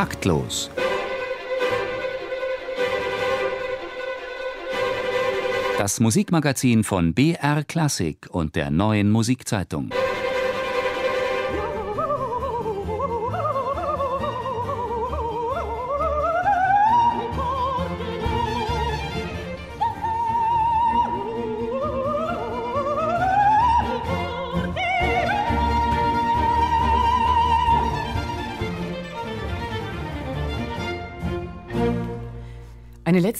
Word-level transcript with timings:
Taktlos. 0.00 0.70
Das 5.76 6.00
Musikmagazin 6.00 6.84
von 6.84 7.12
BR 7.12 7.64
Klassik 7.64 8.26
und 8.30 8.56
der 8.56 8.70
neuen 8.70 9.10
Musikzeitung. 9.10 9.90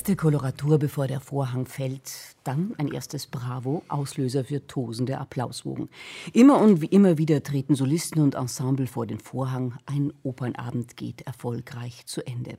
Letzte 0.01 0.17
Koloratur, 0.17 0.79
bevor 0.79 1.07
der 1.09 1.21
Vorhang 1.21 1.67
fällt. 1.67 2.11
Dann 2.43 2.75
ein 2.79 2.89
erstes 2.89 3.27
Bravo, 3.27 3.83
Auslöser 3.89 4.47
für 4.47 4.67
tosende 4.67 5.19
Applauswogen. 5.19 5.91
Immer 6.33 6.59
und 6.59 6.81
wie 6.81 6.87
immer 6.87 7.19
wieder 7.19 7.43
treten 7.43 7.75
Solisten 7.75 8.23
und 8.23 8.35
Ensemble 8.35 8.87
vor 8.87 9.07
den 9.07 9.21
Vorhang. 9.21 9.75
Ein 9.85 10.15
Opernabend 10.23 10.97
geht 10.97 11.21
erfolgreich 11.27 12.07
zu 12.07 12.27
Ende. 12.27 12.57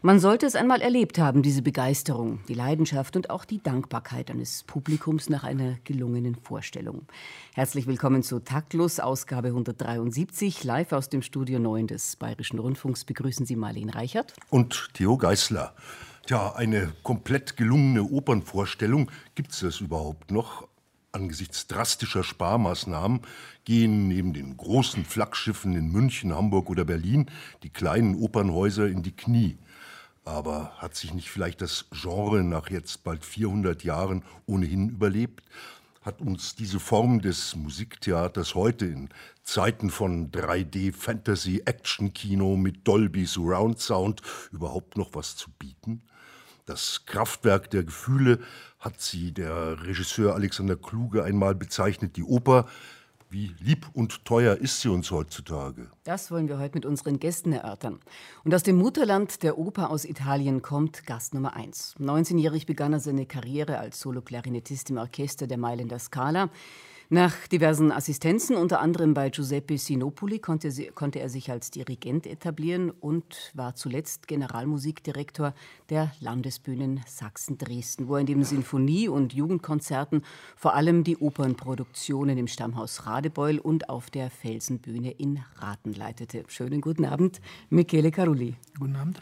Man 0.00 0.18
sollte 0.18 0.46
es 0.46 0.54
einmal 0.54 0.80
erlebt 0.80 1.18
haben, 1.18 1.42
diese 1.42 1.60
Begeisterung, 1.60 2.40
die 2.48 2.54
Leidenschaft 2.54 3.16
und 3.16 3.28
auch 3.28 3.44
die 3.44 3.62
Dankbarkeit 3.62 4.30
eines 4.30 4.62
Publikums 4.62 5.28
nach 5.28 5.44
einer 5.44 5.74
gelungenen 5.84 6.36
Vorstellung. 6.36 7.02
Herzlich 7.52 7.86
willkommen 7.86 8.22
zu 8.22 8.38
Taktlos, 8.38 8.98
Ausgabe 8.98 9.48
173. 9.48 10.64
Live 10.64 10.92
aus 10.92 11.10
dem 11.10 11.20
Studio 11.20 11.58
9 11.58 11.88
des 11.88 12.16
Bayerischen 12.16 12.58
Rundfunks 12.58 13.04
begrüßen 13.04 13.44
Sie 13.44 13.56
Marlene 13.56 13.94
Reichert. 13.94 14.32
Und 14.48 14.88
Theo 14.94 15.18
Geißler. 15.18 15.74
Tja, 16.28 16.54
eine 16.56 16.92
komplett 17.04 17.56
gelungene 17.56 18.02
Opernvorstellung, 18.02 19.10
gibt 19.34 19.52
es 19.52 19.60
das 19.60 19.80
überhaupt 19.80 20.30
noch? 20.30 20.68
Angesichts 21.10 21.68
drastischer 21.68 22.22
Sparmaßnahmen 22.22 23.22
gehen 23.64 24.08
neben 24.08 24.34
den 24.34 24.58
großen 24.58 25.06
Flaggschiffen 25.06 25.74
in 25.74 25.90
München, 25.90 26.34
Hamburg 26.34 26.68
oder 26.68 26.84
Berlin 26.84 27.30
die 27.62 27.70
kleinen 27.70 28.14
Opernhäuser 28.14 28.88
in 28.88 29.02
die 29.02 29.16
Knie. 29.16 29.56
Aber 30.26 30.72
hat 30.76 30.96
sich 30.96 31.14
nicht 31.14 31.30
vielleicht 31.30 31.62
das 31.62 31.86
Genre 31.92 32.44
nach 32.44 32.68
jetzt 32.68 33.04
bald 33.04 33.24
400 33.24 33.82
Jahren 33.82 34.22
ohnehin 34.44 34.90
überlebt? 34.90 35.48
Hat 36.02 36.20
uns 36.20 36.54
diese 36.54 36.78
Form 36.78 37.22
des 37.22 37.56
Musiktheaters 37.56 38.54
heute 38.54 38.84
in 38.84 39.08
Zeiten 39.44 39.88
von 39.88 40.30
3D-Fantasy-Action-Kino 40.30 42.58
mit 42.58 42.86
Dolby 42.86 43.24
Surround 43.24 43.80
Sound 43.80 44.20
überhaupt 44.52 44.98
noch 44.98 45.14
was 45.14 45.34
zu 45.34 45.48
bieten? 45.58 46.02
Das 46.68 47.06
Kraftwerk 47.06 47.70
der 47.70 47.82
Gefühle 47.82 48.40
hat 48.78 49.00
sie 49.00 49.32
der 49.32 49.86
Regisseur 49.86 50.34
Alexander 50.34 50.76
Kluge 50.76 51.24
einmal 51.24 51.54
bezeichnet, 51.54 52.16
die 52.16 52.22
Oper. 52.22 52.66
Wie 53.30 53.54
lieb 53.58 53.86
und 53.94 54.26
teuer 54.26 54.54
ist 54.54 54.82
sie 54.82 54.90
uns 54.90 55.10
heutzutage? 55.10 55.90
Das 56.04 56.30
wollen 56.30 56.46
wir 56.46 56.58
heute 56.58 56.74
mit 56.74 56.84
unseren 56.84 57.20
Gästen 57.20 57.54
erörtern. 57.54 58.00
Und 58.44 58.54
aus 58.54 58.64
dem 58.64 58.76
Mutterland 58.76 59.42
der 59.42 59.56
Oper 59.56 59.88
aus 59.88 60.04
Italien 60.04 60.60
kommt 60.60 61.06
Gast 61.06 61.32
Nummer 61.32 61.56
1. 61.56 61.96
19-jährig 62.00 62.66
begann 62.66 62.92
er 62.92 63.00
seine 63.00 63.24
Karriere 63.24 63.78
als 63.78 64.00
Solo-Klarinettist 64.00 64.90
im 64.90 64.98
Orchester 64.98 65.46
der 65.46 65.56
Mailänder 65.56 65.98
Scala. 65.98 66.50
Nach 67.10 67.46
diversen 67.46 67.90
Assistenzen, 67.90 68.54
unter 68.54 68.80
anderem 68.80 69.14
bei 69.14 69.30
Giuseppe 69.30 69.78
Sinopoli, 69.78 70.40
konnte, 70.40 70.70
konnte, 70.92 71.20
er 71.20 71.30
sich 71.30 71.50
als 71.50 71.70
Dirigent 71.70 72.26
etablieren 72.26 72.90
und 72.90 73.50
war 73.54 73.74
zuletzt 73.74 74.28
Generalmusikdirektor 74.28 75.54
der 75.88 76.12
Landesbühnen 76.20 77.00
Sachsen-Dresden, 77.06 78.08
wo 78.08 78.16
er 78.16 78.24
neben 78.24 78.44
Sinfonie- 78.44 79.08
und 79.08 79.32
Jugendkonzerten 79.32 80.22
vor 80.54 80.74
allem 80.74 81.02
die 81.02 81.16
Opernproduktionen 81.16 82.36
im 82.36 82.46
Stammhaus 82.46 83.06
Radebeul 83.06 83.58
und 83.58 83.88
auf 83.88 84.10
der 84.10 84.28
Felsenbühne 84.28 85.12
in 85.12 85.42
Raten 85.56 85.94
leitete. 85.94 86.44
Schönen 86.48 86.82
guten 86.82 87.06
Abend, 87.06 87.40
Michele 87.70 88.10
Carulli. 88.10 88.56
Guten 88.78 88.96
Abend. 88.96 89.18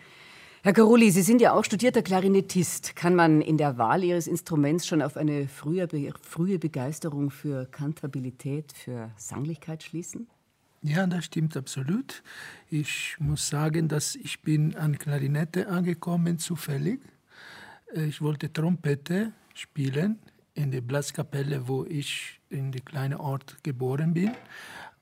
Herr 0.67 0.73
Carulli, 0.73 1.13
Sie 1.13 1.23
sind 1.23 1.41
ja 1.41 1.53
auch 1.53 1.65
studierter 1.65 2.03
Klarinettist. 2.03 2.97
Kann 2.97 3.15
man 3.15 3.41
in 3.41 3.57
der 3.57 3.79
Wahl 3.79 4.03
Ihres 4.03 4.27
Instruments 4.27 4.85
schon 4.85 5.01
auf 5.01 5.17
eine 5.17 5.47
frühe, 5.47 5.87
frühe 6.23 6.59
Begeisterung 6.59 7.31
für 7.31 7.67
Kantabilität, 7.67 8.73
für 8.73 9.13
Sanglichkeit 9.17 9.85
schließen? 9.85 10.27
Ja, 10.83 11.07
das 11.07 11.27
stimmt 11.27 11.57
absolut. 11.57 12.25
Ich 12.69 13.15
muss 13.21 13.49
sagen, 13.49 13.87
dass 13.87 14.17
ich 14.17 14.43
bin 14.43 14.75
an 14.75 14.99
Klarinette 14.99 15.69
angekommen 15.69 16.41
zufällig. 16.41 16.99
Ich 17.95 18.21
wollte 18.21 18.53
Trompete 18.53 19.35
spielen 19.55 20.19
in 20.55 20.73
der 20.73 20.81
Blaskapelle, 20.81 21.69
wo 21.69 21.85
ich 21.85 22.41
in 22.51 22.73
dem 22.73 22.85
kleinen 22.85 23.21
Ort 23.21 23.63
geboren 23.63 24.15
bin. 24.15 24.33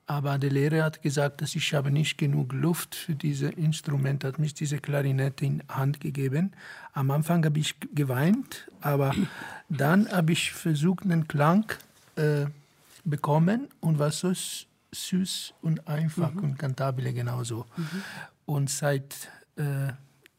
Aber 0.07 0.37
der 0.37 0.51
Lehrer 0.51 0.83
hat 0.83 1.01
gesagt, 1.01 1.41
dass 1.41 1.55
ich 1.55 1.73
habe 1.73 1.89
nicht 1.89 2.17
genug 2.17 2.53
Luft 2.53 2.93
für 2.93 3.15
dieses 3.15 3.51
Instrument, 3.53 4.23
hat 4.23 4.37
mich 4.37 4.53
diese 4.53 4.77
Klarinette 4.77 5.45
in 5.45 5.63
Hand 5.67 5.99
gegeben. 5.99 6.51
Am 6.93 7.09
Anfang 7.09 7.43
habe 7.43 7.57
ich 7.57 7.75
geweint, 7.93 8.69
aber 8.81 9.15
dann 9.69 10.07
habe 10.11 10.33
ich 10.33 10.51
versucht, 10.51 11.03
einen 11.03 11.27
Klang 11.27 11.65
äh, 12.17 12.45
bekommen 13.03 13.67
und 13.79 13.97
war 13.97 14.11
so 14.11 14.31
süß 14.91 15.53
und 15.61 15.87
einfach 15.87 16.33
mhm. 16.33 16.43
und 16.43 16.59
kantabile 16.59 17.11
genauso. 17.11 17.65
Mhm. 17.75 18.03
Und 18.45 18.69
seit 18.69 19.29
äh, 19.55 19.91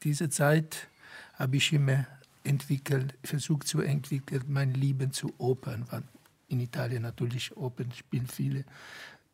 dieser 0.04 0.31
Zeit 0.31 0.87
habe 1.34 1.56
ich 1.56 1.72
immer 1.72 2.06
entwickelt, 2.44 3.15
versucht 3.25 3.66
zu 3.66 3.81
entwickeln, 3.81 4.44
mein 4.47 4.75
Lieben 4.75 5.12
zu 5.12 5.34
Opern. 5.38 5.87
In 6.48 6.60
Italien 6.60 7.03
natürlich 7.03 7.56
Opern 7.56 7.91
spielen 7.93 8.28
viele 8.28 8.65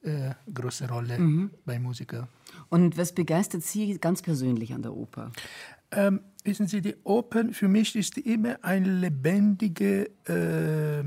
äh, 0.02 0.34
große 0.52 0.88
Rolle 0.88 1.18
mhm. 1.18 1.50
bei 1.64 1.78
Musikern. 1.78 2.28
Und 2.68 2.96
was 2.96 3.12
begeistert 3.12 3.62
Sie 3.62 3.98
ganz 3.98 4.22
persönlich 4.22 4.72
an 4.72 4.82
der 4.82 4.94
Oper? 4.94 5.32
Ähm, 5.90 6.20
wissen 6.44 6.66
Sie, 6.66 6.80
die 6.80 6.96
Oper 7.04 7.52
für 7.52 7.68
mich 7.68 7.94
ist 7.96 8.18
immer 8.18 8.56
eine 8.62 8.88
lebendige 8.90 10.10
äh, 10.26 11.04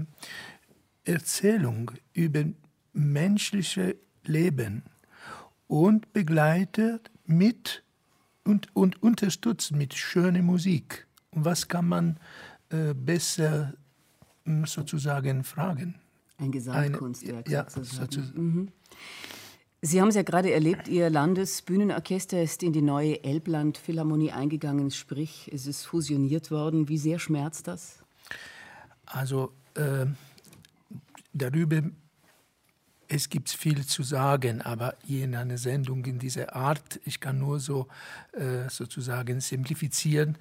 Erzählung 1.03 1.91
über 2.13 2.43
menschliche 2.93 3.97
Leben 4.23 4.83
und 5.67 6.13
begleitet 6.13 7.11
mit 7.25 7.83
und, 8.43 8.75
und 8.75 9.01
unterstützt 9.01 9.71
mit 9.71 9.93
schöner 9.93 10.41
Musik. 10.41 11.07
Und 11.31 11.45
was 11.45 11.67
kann 11.67 11.87
man 11.87 12.19
äh, 12.69 12.93
besser 12.93 13.73
hm, 14.45 14.65
sozusagen 14.65 15.43
fragen? 15.43 15.95
Ein 16.37 16.51
Gesamtkunstwerk. 16.51 17.47
Eine, 17.47 17.53
ja, 17.53 17.69
sozusagen. 17.69 18.31
Mhm. 18.35 18.71
Sie 19.81 20.01
haben 20.01 20.07
es 20.07 20.15
ja 20.15 20.23
gerade 20.23 20.51
erlebt, 20.51 20.87
Ihr 20.87 21.09
Landesbühnenorchester 21.09 22.41
ist 22.41 22.63
in 22.63 22.73
die 22.73 22.81
neue 22.81 23.23
Elbland 23.23 23.77
Philharmonie 23.77 24.31
eingegangen, 24.31 24.89
sprich, 24.89 25.49
es 25.53 25.67
ist 25.67 25.85
fusioniert 25.85 26.49
worden. 26.49 26.89
Wie 26.89 26.97
sehr 26.97 27.19
schmerzt 27.19 27.67
das? 27.67 28.03
Also 29.05 29.51
äh, 29.75 30.07
darüber, 31.33 31.83
es 33.07 33.29
gibt 33.29 33.49
viel 33.51 33.85
zu 33.85 34.01
sagen, 34.01 34.61
aber 34.63 34.95
in 35.07 35.35
einer 35.35 35.59
Sendung 35.59 36.03
in 36.05 36.17
dieser 36.17 36.55
Art, 36.55 36.99
ich 37.05 37.19
kann 37.19 37.37
nur 37.37 37.59
so 37.59 37.87
äh, 38.31 38.67
sozusagen 38.69 39.39
simplifizieren, 39.39 40.37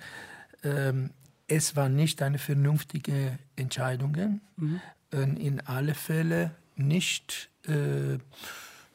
ähm, 0.63 1.11
es 1.47 1.77
war 1.77 1.91
nicht 1.91 2.23
eine 2.23 2.39
vernünftige 2.39 3.39
Entscheidung. 3.57 4.41
Mhm. 4.57 4.81
In 5.13 5.61
alle 5.61 5.95
Fälle 5.95 6.53
nicht 6.77 7.51
äh, 7.67 8.19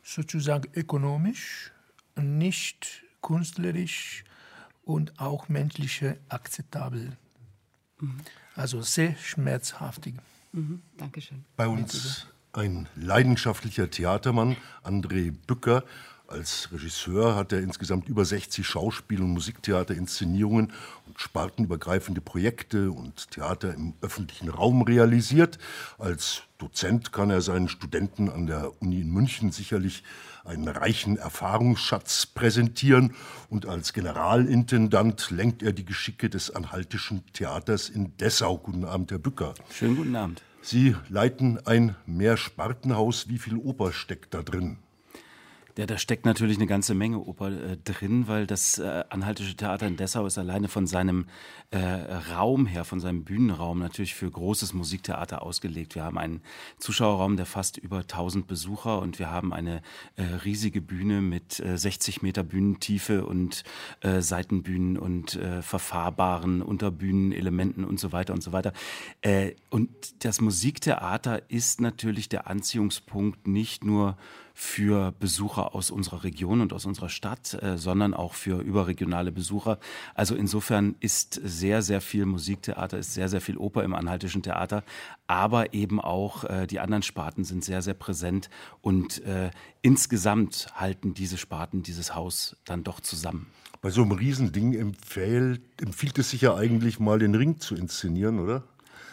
sozusagen 0.03 0.69
ökonomisch, 0.75 1.71
nicht 2.15 3.03
künstlerisch 3.21 4.23
und 4.83 5.19
auch 5.19 5.49
menschlich 5.49 6.03
akzeptabel. 6.29 7.17
Mhm. 7.99 8.21
Also 8.55 8.81
sehr 8.81 9.15
schmerzhaftig. 9.15 10.15
Mhm. 10.51 10.81
Dankeschön. 10.97 11.45
Bei 11.55 11.67
uns 11.67 12.27
ein 12.53 12.87
leidenschaftlicher 12.95 13.89
Theatermann, 13.89 14.57
André 14.83 15.31
Bücker, 15.31 15.83
als 16.29 16.69
Regisseur 16.71 17.35
hat 17.35 17.51
er 17.51 17.59
insgesamt 17.59 18.07
über 18.07 18.23
60 18.23 18.65
Schauspiel- 18.65 19.21
und 19.21 19.31
Musiktheaterinszenierungen 19.31 20.71
und 21.07 21.19
spartenübergreifende 21.19 22.21
Projekte 22.21 22.91
und 22.91 23.31
Theater 23.31 23.73
im 23.73 23.93
öffentlichen 24.01 24.49
Raum 24.49 24.81
realisiert. 24.83 25.57
Als 25.97 26.43
Dozent 26.57 27.11
kann 27.11 27.29
er 27.29 27.41
seinen 27.41 27.67
Studenten 27.67 28.29
an 28.29 28.47
der 28.47 28.81
Uni 28.81 29.01
in 29.01 29.11
München 29.11 29.51
sicherlich 29.51 30.03
einen 30.45 30.67
reichen 30.67 31.17
Erfahrungsschatz 31.17 32.25
präsentieren 32.25 33.13
und 33.49 33.65
als 33.65 33.93
Generalintendant 33.93 35.31
lenkt 35.31 35.63
er 35.63 35.73
die 35.73 35.85
Geschicke 35.85 36.29
des 36.29 36.53
Anhaltischen 36.53 37.23
Theaters 37.33 37.89
in 37.89 38.15
Dessau. 38.17 38.57
Guten 38.57 38.85
Abend, 38.85 39.11
Herr 39.11 39.19
Bücker. 39.19 39.53
Schönen 39.71 39.97
guten 39.97 40.15
Abend. 40.15 40.41
Sie 40.61 40.95
leiten 41.07 41.65
ein 41.65 41.95
Mehrspartenhaus. 42.05 43.29
Wie 43.29 43.37
viel 43.37 43.55
Oper 43.55 43.93
steckt 43.93 44.33
da 44.33 44.43
drin? 44.43 44.77
Ja, 45.79 45.85
da 45.85 45.97
steckt 45.97 46.25
natürlich 46.25 46.57
eine 46.57 46.67
ganze 46.67 46.93
Menge 46.93 47.19
Oper 47.19 47.51
äh, 47.51 47.77
drin, 47.77 48.27
weil 48.27 48.45
das 48.45 48.79
äh, 48.79 49.05
Anhaltische 49.07 49.55
Theater 49.55 49.87
in 49.87 49.95
Dessau 49.95 50.25
ist 50.25 50.37
alleine 50.37 50.67
von 50.67 50.87
seinem 50.87 51.27
äh, 51.71 51.77
Raum 52.33 52.65
her, 52.65 52.83
von 52.83 52.99
seinem 52.99 53.23
Bühnenraum 53.23 53.79
natürlich 53.79 54.13
für 54.13 54.29
großes 54.29 54.73
Musiktheater 54.73 55.41
ausgelegt. 55.41 55.95
Wir 55.95 56.03
haben 56.03 56.17
einen 56.17 56.41
Zuschauerraum, 56.79 57.37
der 57.37 57.45
fast 57.45 57.77
über 57.77 57.99
1000 57.99 58.45
Besucher 58.45 58.99
und 58.99 59.19
wir 59.19 59.31
haben 59.31 59.53
eine 59.53 59.81
äh, 60.17 60.23
riesige 60.43 60.81
Bühne 60.81 61.21
mit 61.21 61.63
60 61.63 62.17
äh, 62.17 62.19
Meter 62.23 62.43
Bühnentiefe 62.43 63.25
und 63.25 63.63
äh, 64.01 64.19
Seitenbühnen 64.19 64.97
und 64.97 65.39
verfahrbaren 65.61 66.61
Unterbühnenelementen 66.61 67.85
und 67.85 68.01
so 68.01 68.11
weiter 68.11 68.33
und 68.33 68.43
so 68.43 68.51
weiter. 68.51 68.73
und 69.69 69.89
das 70.25 70.41
Musiktheater 70.41 71.49
ist 71.49 71.79
natürlich 71.79 72.27
der 72.27 72.47
Anziehungspunkt 72.47 73.47
nicht 73.47 73.85
nur 73.85 74.17
für 74.61 75.13
Besucher 75.13 75.73
aus 75.73 75.89
unserer 75.89 76.25
Region 76.25 76.59
und 76.59 76.73
aus 76.73 76.85
unserer 76.85 77.07
Stadt, 77.07 77.57
äh, 77.63 77.77
sondern 77.77 78.13
auch 78.13 78.33
für 78.33 78.59
überregionale 78.59 79.31
Besucher. 79.31 79.79
Also 80.15 80.35
insofern 80.35 80.97
ist 80.99 81.39
sehr, 81.41 81.81
sehr 81.81 82.01
viel 82.01 82.25
Musiktheater, 82.25 82.97
ist 82.97 83.13
sehr, 83.13 83.29
sehr 83.29 83.39
viel 83.39 83.55
Oper 83.55 83.85
im 83.85 83.95
Anhaltischen 83.95 84.43
Theater, 84.43 84.83
aber 85.27 85.73
eben 85.73 86.01
auch 86.01 86.43
äh, 86.43 86.67
die 86.67 86.81
anderen 86.81 87.03
Sparten 87.03 87.45
sind 87.45 87.63
sehr, 87.63 87.81
sehr 87.81 87.93
präsent 87.93 88.49
und 88.81 89.23
äh, 89.23 89.49
insgesamt 89.81 90.67
halten 90.75 91.13
diese 91.13 91.37
Sparten 91.37 91.81
dieses 91.81 92.13
Haus 92.13 92.57
dann 92.65 92.83
doch 92.83 92.99
zusammen. 92.99 93.47
Bei 93.81 93.91
so 93.91 94.01
einem 94.01 94.11
Riesending 94.11 94.73
empfiehlt, 94.73 95.61
empfiehlt 95.81 96.19
es 96.19 96.31
sich 96.31 96.41
ja 96.41 96.55
eigentlich 96.55 96.99
mal 96.99 97.17
den 97.17 97.33
Ring 97.33 97.61
zu 97.61 97.75
inszenieren, 97.75 98.39
oder? 98.39 98.63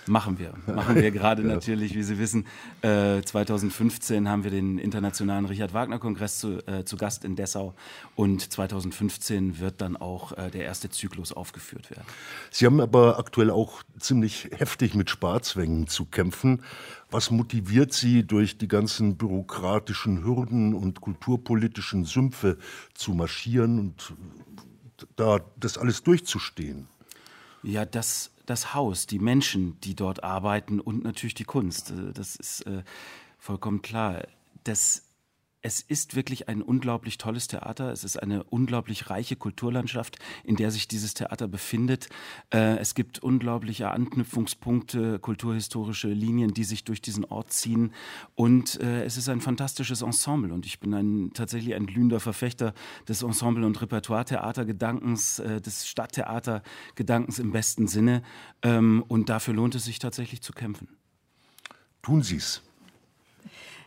Machen 0.08 0.38
wir. 0.38 0.52
Machen 0.72 0.94
wir 0.96 1.10
gerade 1.10 1.42
ja. 1.42 1.48
natürlich, 1.48 1.94
wie 1.94 2.02
Sie 2.02 2.18
wissen. 2.18 2.46
Äh, 2.82 3.22
2015 3.22 4.28
haben 4.28 4.44
wir 4.44 4.50
den 4.50 4.78
Internationalen 4.78 5.46
Richard 5.46 5.74
Wagner 5.74 5.98
Kongress 5.98 6.38
zu, 6.38 6.64
äh, 6.66 6.84
zu, 6.84 6.96
Gast 6.96 7.24
in 7.24 7.34
Dessau 7.34 7.74
und 8.14 8.52
2015 8.52 9.58
wird 9.58 9.80
dann 9.80 9.96
auch 9.96 10.32
äh, 10.32 10.50
der 10.50 10.64
erste 10.64 10.90
Zyklus 10.90 11.32
aufgeführt 11.32 11.90
werden. 11.90 12.04
Sie 12.50 12.66
haben 12.66 12.80
aber 12.80 13.18
aktuell 13.18 13.50
auch 13.50 13.82
ziemlich 13.98 14.50
heftig 14.52 14.94
mit 14.94 15.10
Sparzwängen 15.10 15.88
zu 15.88 16.04
kämpfen. 16.04 16.62
Was 17.10 17.30
motiviert 17.30 17.92
Sie, 17.92 18.24
durch 18.24 18.58
die 18.58 18.68
ganzen 18.68 19.16
bürokratischen 19.16 20.24
Hürden 20.24 20.74
und 20.74 21.00
kulturpolitischen 21.00 22.04
Sümpfe 22.04 22.58
zu 22.94 23.12
marschieren 23.12 23.78
und 23.78 24.14
da 25.16 25.40
das 25.58 25.78
alles 25.78 26.02
durchzustehen? 26.02 26.88
Ja, 27.62 27.84
das 27.84 28.30
das 28.46 28.74
Haus, 28.74 29.06
die 29.06 29.18
Menschen, 29.18 29.78
die 29.80 29.94
dort 29.94 30.24
arbeiten 30.24 30.80
und 30.80 31.04
natürlich 31.04 31.34
die 31.34 31.44
Kunst. 31.44 31.90
Äh, 31.90 32.12
das 32.12 32.36
ist 32.36 32.62
äh, 32.66 32.82
vollkommen 33.38 33.82
klar. 33.82 34.22
Das 34.64 35.05
es 35.66 35.80
ist 35.80 36.14
wirklich 36.14 36.48
ein 36.48 36.62
unglaublich 36.62 37.18
tolles 37.18 37.48
Theater. 37.48 37.90
Es 37.90 38.04
ist 38.04 38.22
eine 38.22 38.44
unglaublich 38.44 39.10
reiche 39.10 39.34
Kulturlandschaft, 39.34 40.16
in 40.44 40.54
der 40.54 40.70
sich 40.70 40.86
dieses 40.86 41.14
Theater 41.14 41.48
befindet. 41.48 42.08
Äh, 42.54 42.78
es 42.78 42.94
gibt 42.94 43.18
unglaubliche 43.18 43.90
Anknüpfungspunkte, 43.90 45.18
kulturhistorische 45.18 46.06
Linien, 46.06 46.54
die 46.54 46.62
sich 46.62 46.84
durch 46.84 47.02
diesen 47.02 47.24
Ort 47.24 47.52
ziehen. 47.52 47.92
Und 48.36 48.80
äh, 48.80 49.02
es 49.02 49.16
ist 49.16 49.28
ein 49.28 49.40
fantastisches 49.40 50.02
Ensemble. 50.02 50.52
Und 50.52 50.66
ich 50.66 50.78
bin 50.78 50.94
ein, 50.94 51.32
tatsächlich 51.34 51.74
ein 51.74 51.86
glühender 51.86 52.20
Verfechter 52.20 52.72
des 53.08 53.24
Ensemble- 53.24 53.66
und 53.66 53.82
Repertoire-Theatergedankens, 53.82 55.40
äh, 55.40 55.60
des 55.60 55.88
Stadttheatergedankens 55.88 57.40
im 57.40 57.50
besten 57.50 57.88
Sinne. 57.88 58.22
Ähm, 58.62 59.04
und 59.08 59.28
dafür 59.30 59.54
lohnt 59.54 59.74
es 59.74 59.84
sich 59.84 59.98
tatsächlich 59.98 60.42
zu 60.42 60.52
kämpfen. 60.52 60.86
Tun 62.02 62.22
Sie 62.22 62.36
es. 62.36 62.62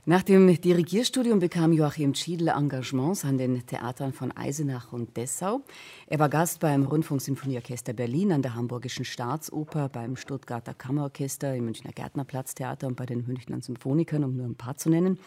Nach 0.09 0.23
dem 0.23 0.47
Dirigierstudium 0.59 1.37
bekam 1.37 1.71
Joachim 1.71 2.15
Schiedl 2.15 2.47
Engagements 2.47 3.25
an 3.25 3.37
den 3.37 3.63
Theatern 3.67 4.11
von 4.11 4.31
Eisenach 4.35 4.91
und 4.91 5.15
Dessau. 5.15 5.61
Er 6.07 6.17
war 6.17 6.29
Gast 6.29 6.61
beim 6.61 6.83
Rundfunksinfonieorchester 6.83 7.93
Berlin, 7.93 8.31
an 8.31 8.41
der 8.41 8.55
Hamburgischen 8.55 9.05
Staatsoper, 9.05 9.87
beim 9.87 10.15
Stuttgarter 10.15 10.73
Kammerorchester, 10.73 11.53
im 11.53 11.65
Münchner 11.65 11.91
Gärtnerplatztheater 11.91 12.87
und 12.87 12.95
bei 12.95 13.05
den 13.05 13.27
Münchner 13.27 13.61
Symphonikern, 13.61 14.23
um 14.23 14.35
nur 14.35 14.47
ein 14.47 14.55
paar 14.55 14.77
zu 14.77 14.89
nennen. 14.89 15.19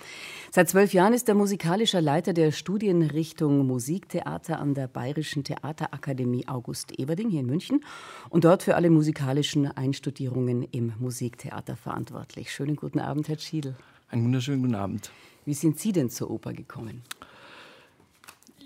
Seit 0.51 0.69
zwölf 0.69 0.93
Jahren 0.93 1.15
ist 1.15 1.29
er 1.29 1.37
musikalischer 1.37 2.01
Leiter 2.01 2.33
der 2.33 2.51
Studienrichtung 2.51 3.65
Musiktheater 3.65 4.59
an 4.59 4.75
der 4.75 4.89
Bayerischen 4.89 5.45
Theaterakademie 5.45 6.49
August 6.49 6.99
Everding 6.99 7.31
hier 7.31 7.43
in 7.43 7.47
München 7.47 7.85
und 8.31 8.43
dort 8.43 8.65
für 8.65 8.75
alle 8.75 8.91
musikalischen 8.91 9.65
Einstudierungen 9.69 10.65
im 10.65 10.93
Musiktheater 10.99 11.77
verantwortlich. 11.77 12.51
Schönen 12.51 12.75
guten 12.75 12.99
Abend, 12.99 13.29
Herr 13.29 13.39
Schiedl. 13.39 13.77
Einen 14.13 14.25
wunderschönen 14.25 14.61
guten 14.61 14.75
Abend. 14.75 15.11
Wie 15.47 15.55
sind 15.55 15.81
Sie 15.81 15.91
denn 15.91 16.11
zur 16.11 16.31
Oper 16.31 16.53
gekommen? 16.53 17.01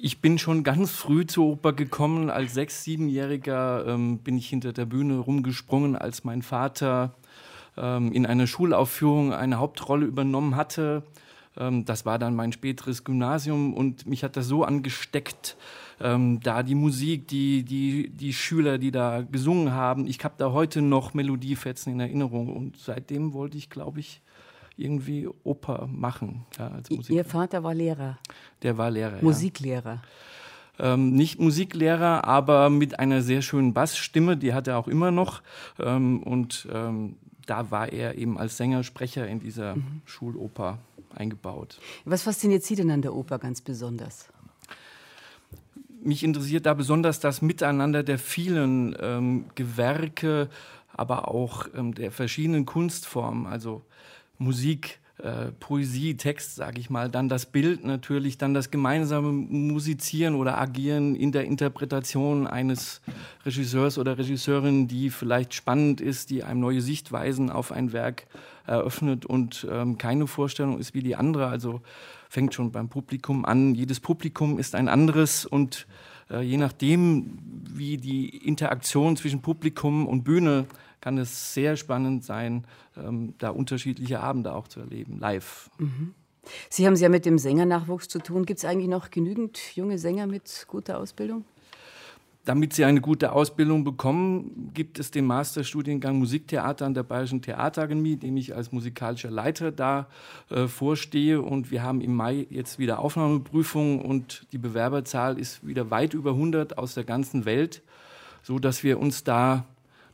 Ich 0.02 0.20
bin 0.20 0.40
schon 0.40 0.64
ganz 0.64 0.90
früh 0.90 1.24
zur 1.24 1.46
Oper 1.46 1.72
gekommen. 1.72 2.30
Als 2.30 2.54
sechs-, 2.54 2.82
siebenjähriger 2.82 3.86
ähm, 3.86 4.18
bin 4.18 4.36
ich 4.36 4.48
hinter 4.48 4.72
der 4.72 4.86
Bühne 4.86 5.18
rumgesprungen, 5.18 5.94
als 5.94 6.24
mein 6.24 6.42
Vater 6.42 7.14
ähm, 7.76 8.10
in 8.10 8.26
einer 8.26 8.48
Schulaufführung 8.48 9.32
eine 9.32 9.60
Hauptrolle 9.60 10.06
übernommen 10.06 10.56
hatte. 10.56 11.04
Ähm, 11.56 11.84
das 11.84 12.04
war 12.04 12.18
dann 12.18 12.34
mein 12.34 12.50
späteres 12.50 13.04
Gymnasium 13.04 13.72
und 13.72 14.04
mich 14.04 14.24
hat 14.24 14.36
das 14.36 14.46
so 14.46 14.64
angesteckt, 14.64 15.56
ähm, 16.00 16.40
da 16.40 16.64
die 16.64 16.74
Musik, 16.74 17.28
die, 17.28 17.62
die, 17.62 18.08
die 18.08 18.32
Schüler, 18.32 18.78
die 18.78 18.90
da 18.90 19.22
gesungen 19.22 19.70
haben. 19.70 20.08
Ich 20.08 20.24
habe 20.24 20.34
da 20.38 20.50
heute 20.50 20.82
noch 20.82 21.14
Melodiefetzen 21.14 21.92
in 21.92 22.00
Erinnerung 22.00 22.52
und 22.52 22.78
seitdem 22.78 23.32
wollte 23.32 23.56
ich, 23.56 23.70
glaube 23.70 24.00
ich, 24.00 24.22
irgendwie 24.76 25.28
Oper 25.44 25.88
machen. 25.90 26.44
Ja, 26.58 26.68
als 26.68 26.90
Ihr 27.08 27.24
Vater 27.24 27.62
war 27.62 27.74
Lehrer? 27.74 28.18
Der 28.62 28.76
war 28.78 28.90
Lehrer. 28.90 29.22
Musiklehrer? 29.22 30.02
Ja. 30.78 30.94
Ähm, 30.94 31.12
nicht 31.12 31.40
Musiklehrer, 31.40 32.24
aber 32.24 32.68
mit 32.68 32.98
einer 32.98 33.22
sehr 33.22 33.42
schönen 33.42 33.72
Bassstimme, 33.72 34.36
die 34.36 34.52
hat 34.52 34.68
er 34.68 34.78
auch 34.78 34.88
immer 34.88 35.10
noch. 35.10 35.42
Ähm, 35.78 36.22
und 36.22 36.68
ähm, 36.70 37.16
da 37.46 37.70
war 37.70 37.92
er 37.92 38.18
eben 38.18 38.38
als 38.38 38.56
Sängersprecher 38.56 39.26
in 39.26 39.40
dieser 39.40 39.76
mhm. 39.76 40.02
Schuloper 40.04 40.78
eingebaut. 41.14 41.78
Was 42.04 42.22
fasziniert 42.22 42.62
Sie 42.62 42.74
denn 42.74 42.90
an 42.90 43.02
der 43.02 43.14
Oper 43.14 43.38
ganz 43.38 43.60
besonders? 43.60 44.28
Mich 46.02 46.22
interessiert 46.22 46.66
da 46.66 46.74
besonders 46.74 47.20
das 47.20 47.42
Miteinander 47.42 48.02
der 48.02 48.18
vielen 48.18 48.94
ähm, 49.00 49.46
Gewerke, 49.54 50.48
aber 50.92 51.28
auch 51.28 51.66
ähm, 51.74 51.94
der 51.94 52.12
verschiedenen 52.12 52.66
Kunstformen. 52.66 53.46
Also 53.46 53.82
Musik, 54.38 55.00
äh, 55.18 55.46
Poesie, 55.60 56.16
Text, 56.16 56.56
sage 56.56 56.78
ich 56.78 56.90
mal, 56.90 57.08
dann 57.08 57.30
das 57.30 57.46
Bild 57.46 57.84
natürlich, 57.84 58.36
dann 58.36 58.52
das 58.52 58.70
gemeinsame 58.70 59.32
Musizieren 59.32 60.34
oder 60.34 60.58
Agieren 60.58 61.14
in 61.14 61.32
der 61.32 61.44
Interpretation 61.44 62.46
eines 62.46 63.00
Regisseurs 63.46 63.96
oder 63.96 64.18
Regisseurin, 64.18 64.88
die 64.88 65.08
vielleicht 65.08 65.54
spannend 65.54 66.02
ist, 66.02 66.28
die 66.28 66.44
einem 66.44 66.60
neue 66.60 66.82
Sichtweisen 66.82 67.48
auf 67.48 67.72
ein 67.72 67.92
Werk 67.92 68.26
eröffnet 68.66 69.24
und 69.24 69.66
ähm, 69.70 69.96
keine 69.96 70.26
Vorstellung 70.26 70.78
ist 70.78 70.92
wie 70.92 71.02
die 71.02 71.16
andere. 71.16 71.46
Also 71.46 71.80
fängt 72.28 72.52
schon 72.52 72.70
beim 72.70 72.90
Publikum 72.90 73.46
an. 73.46 73.74
Jedes 73.74 74.00
Publikum 74.00 74.58
ist 74.58 74.74
ein 74.74 74.88
anderes 74.88 75.46
und 75.46 75.86
äh, 76.30 76.42
je 76.42 76.58
nachdem, 76.58 77.38
wie 77.70 77.96
die 77.96 78.28
Interaktion 78.28 79.16
zwischen 79.16 79.40
Publikum 79.40 80.06
und 80.06 80.24
Bühne 80.24 80.66
kann 81.00 81.18
es 81.18 81.54
sehr 81.54 81.76
spannend 81.76 82.24
sein, 82.24 82.64
ähm, 82.96 83.34
da 83.38 83.50
unterschiedliche 83.50 84.20
Abende 84.20 84.54
auch 84.54 84.68
zu 84.68 84.80
erleben, 84.80 85.18
live. 85.18 85.70
Mhm. 85.78 86.14
Sie 86.70 86.86
haben 86.86 86.94
es 86.94 87.00
ja 87.00 87.08
mit 87.08 87.26
dem 87.26 87.38
Sängernachwuchs 87.38 88.08
zu 88.08 88.18
tun. 88.20 88.46
Gibt 88.46 88.58
es 88.58 88.64
eigentlich 88.64 88.88
noch 88.88 89.10
genügend 89.10 89.58
junge 89.74 89.98
Sänger 89.98 90.26
mit 90.26 90.66
guter 90.68 90.98
Ausbildung? 90.98 91.44
Damit 92.44 92.74
sie 92.74 92.84
eine 92.84 93.00
gute 93.00 93.32
Ausbildung 93.32 93.82
bekommen, 93.82 94.70
gibt 94.72 95.00
es 95.00 95.10
den 95.10 95.24
Masterstudiengang 95.24 96.16
Musiktheater 96.20 96.86
an 96.86 96.94
der 96.94 97.02
Bayerischen 97.02 97.42
Theaterakademie, 97.42 98.14
dem 98.14 98.36
ich 98.36 98.54
als 98.54 98.70
musikalischer 98.70 99.32
Leiter 99.32 99.72
da 99.72 100.06
äh, 100.50 100.68
vorstehe. 100.68 101.42
Und 101.42 101.72
wir 101.72 101.82
haben 101.82 102.00
im 102.00 102.14
Mai 102.14 102.46
jetzt 102.48 102.78
wieder 102.78 103.00
Aufnahmeprüfungen 103.00 104.00
und 104.00 104.46
die 104.52 104.58
Bewerberzahl 104.58 105.40
ist 105.40 105.66
wieder 105.66 105.90
weit 105.90 106.14
über 106.14 106.30
100 106.30 106.78
aus 106.78 106.94
der 106.94 107.02
ganzen 107.02 107.46
Welt, 107.46 107.82
so 108.44 108.60
dass 108.60 108.84
wir 108.84 109.00
uns 109.00 109.24
da 109.24 109.64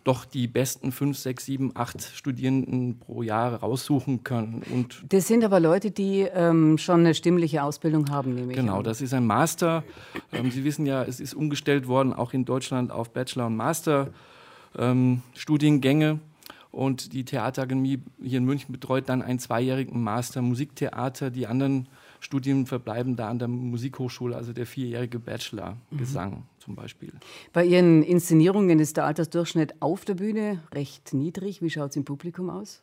doch 0.05 0.25
die 0.25 0.47
besten 0.49 0.91
fünf, 0.93 1.17
sechs, 1.19 1.45
sieben, 1.45 1.71
acht 1.75 2.03
Studierenden 2.03 2.99
pro 2.99 3.23
Jahr 3.23 3.55
raussuchen 3.55 4.25
können. 4.25 4.63
Und 4.73 5.03
das 5.09 5.29
sind 5.29 5.45
aber 5.45 5.61
Leute, 5.61 5.91
die 5.93 6.23
ähm, 6.23 6.77
schon 6.79 7.01
eine 7.01 7.15
stimmliche 7.15 7.63
Ausbildung 7.63 8.11
haben, 8.11 8.35
nehme 8.35 8.53
ich 8.53 8.59
Genau, 8.59 8.79
an. 8.79 8.85
das 8.85 9.01
ist 9.01 9.15
ein 9.15 9.25
Master. 9.27 9.85
Ähm, 10.33 10.51
Sie 10.51 10.65
wissen 10.65 10.87
ja, 10.87 11.05
es 11.05 11.21
ist 11.21 11.35
umgestellt 11.35 11.87
worden, 11.87 12.13
auch 12.13 12.33
in 12.33 12.45
Deutschland 12.45 12.91
auf 12.91 13.13
Bachelor- 13.13 13.47
und 13.47 13.57
Master-Studiengänge. 13.57 16.09
Ähm, 16.09 16.21
und 16.71 17.13
die 17.13 17.25
Theaterakademie 17.25 18.01
hier 18.23 18.39
in 18.39 18.45
München 18.47 18.73
betreut 18.73 19.09
dann 19.11 19.21
einen 19.23 19.39
zweijährigen 19.39 20.03
Master 20.03 20.41
Musiktheater. 20.41 21.31
Die 21.31 21.47
anderen 21.47 21.87
Studien 22.23 22.67
verbleiben 22.67 23.17
da 23.17 23.29
an 23.29 23.39
der 23.39 23.49
Musikhochschule, 23.49 24.37
also 24.37 24.53
der 24.53 24.65
vierjährige 24.65 25.19
Bachelor 25.19 25.77
mhm. 25.91 25.99
Gesang 25.99 26.43
zum 26.59 26.77
Beispiel. 26.77 27.13
Bei 27.53 27.65
Ihren 27.65 28.03
Inszenierungen 28.03 28.79
ist 28.79 28.97
der 28.97 29.07
Altersdurchschnitt 29.07 29.75
auf 29.83 30.05
der 30.05 30.15
Bühne 30.15 30.63
recht 30.73 31.13
niedrig. 31.13 31.63
Wie 31.63 31.71
schaut 31.71 31.91
es 31.91 31.97
im 31.97 32.05
Publikum 32.05 32.49
aus? 32.49 32.81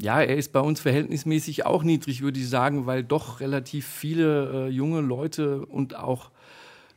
ja, 0.00 0.20
er 0.20 0.36
ist 0.36 0.52
bei 0.52 0.60
uns 0.60 0.80
verhältnismäßig 0.80 1.66
auch 1.66 1.82
niedrig, 1.82 2.22
würde 2.22 2.38
ich 2.38 2.48
sagen, 2.48 2.86
weil 2.86 3.02
doch 3.02 3.40
relativ 3.40 3.86
viele 3.86 4.68
äh, 4.68 4.68
junge 4.68 5.00
Leute 5.00 5.66
und 5.66 5.96
auch 5.96 6.30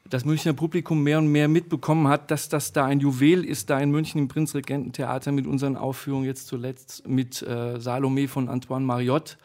das 0.08 0.26
Münchner 0.26 0.54
Publikum 0.54 1.02
mehr 1.02 1.18
und 1.18 1.28
mehr 1.28 1.48
mitbekommen 1.48 2.08
hat, 2.08 2.30
dass 2.32 2.50
das 2.50 2.74
da 2.74 2.86
ein 2.86 3.00
Juwel 3.00 3.44
ist, 3.44 3.70
da 3.70 3.80
in 3.80 3.92
München 3.92 4.20
im 4.20 4.28
Prinzregententheater 4.28 5.32
mit 5.32 5.48
unseren 5.48 5.78
Aufführungen 5.78 6.26
jetzt 6.26 6.48
zuletzt 6.48 7.08
mit 7.08 7.42
äh, 7.42 7.80
Salome 7.80 8.28
von 8.28 8.50
Antoine 8.50 8.86
Mariotte. 8.86 9.38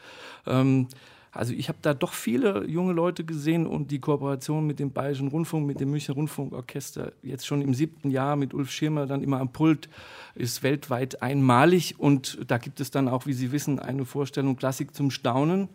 Ähm, 0.47 0.89
also 1.37 1.53
ich 1.53 1.69
habe 1.69 1.79
da 1.83 1.93
doch 1.93 2.15
viele 2.15 2.67
junge 2.67 2.93
Leute 2.93 3.25
gesehen 3.25 3.67
und 3.67 3.91
die 3.91 4.01
Kooperation 4.01 4.67
mit 4.67 4.79
dem 4.79 4.91
Bayerischen 4.91 5.29
Rundfunk, 5.29 5.67
mit 5.67 5.81
dem 5.81 5.91
Münchner 5.91 6.15
Rundfunkorchester, 6.15 7.13
jetzt 7.23 7.47
schon 7.47 7.61
im 7.61 7.75
siebten 7.75 8.11
Jahr 8.11 8.37
mit 8.37 8.55
Ulf 8.55 8.71
Schirmer 8.71 9.07
dann 9.07 9.23
immer 9.23 9.41
am 9.41 9.53
Pult, 9.53 9.89
ist 10.35 10.63
weltweit 10.63 11.23
einmalig. 11.23 11.95
Und 11.99 12.39
da 12.47 12.59
gibt 12.59 12.81
es 12.81 12.91
dann 12.91 13.09
auch, 13.09 13.27
wie 13.27 13.35
Sie 13.35 13.53
wissen, 13.53 13.79
eine 13.79 14.07
Vorstellung 14.07 14.57
Klassik 14.57 14.95
zum 14.95 15.11
Staunen. 15.11 15.69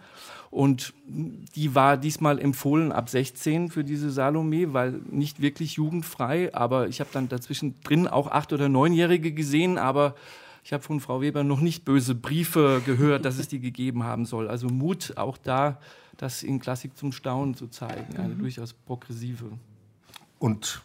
Und 0.50 0.94
die 1.08 1.75
war 1.75 1.96
diesmal 1.96 2.39
empfohlen 2.39 2.91
ab 2.91 3.10
16 3.10 3.70
für 3.70 3.84
diese 3.84 4.10
Salome, 4.10 4.74
weil 4.74 5.00
nicht 5.10 5.41
wirklich 5.41 5.74
jugendfrei, 5.74 6.53
aber 6.53 6.88
ich 6.89 7.00
habe 7.00 7.10
dann 7.13 7.30
dazwischen 7.30 7.75
drin 7.84 8.08
auch 8.08 8.30
acht- 8.30 8.51
oder 8.51 8.68
neunjährige 8.68 9.32
gesehen, 9.32 9.77
aber 9.77 10.15
ich 10.63 10.74
habe 10.74 10.84
von 10.84 11.00
Frau 11.00 11.22
Weber 11.22 11.44
noch 11.44 11.62
nicht 11.62 11.86
böse 11.86 12.15
Briefe 12.15 12.82
gehört, 12.86 13.25
dass 13.25 13.39
es 13.39 13.48
die 13.48 13.60
gegeben 13.60 14.03
haben 14.03 14.25
soll. 14.25 14.48
Also 14.48 14.68
Mut 14.68 15.13
auch 15.18 15.38
da, 15.38 15.80
das 16.18 16.44
in 16.44 16.60
Klassik 16.60 16.98
zum 16.98 17.12
Staunen 17.12 17.56
zu 17.56 17.68
zeigen, 17.68 18.15
eine 18.18 18.36
mhm. 18.36 18.39
durchaus 18.39 18.74
progressive. 18.74 19.51
Und 20.38 20.82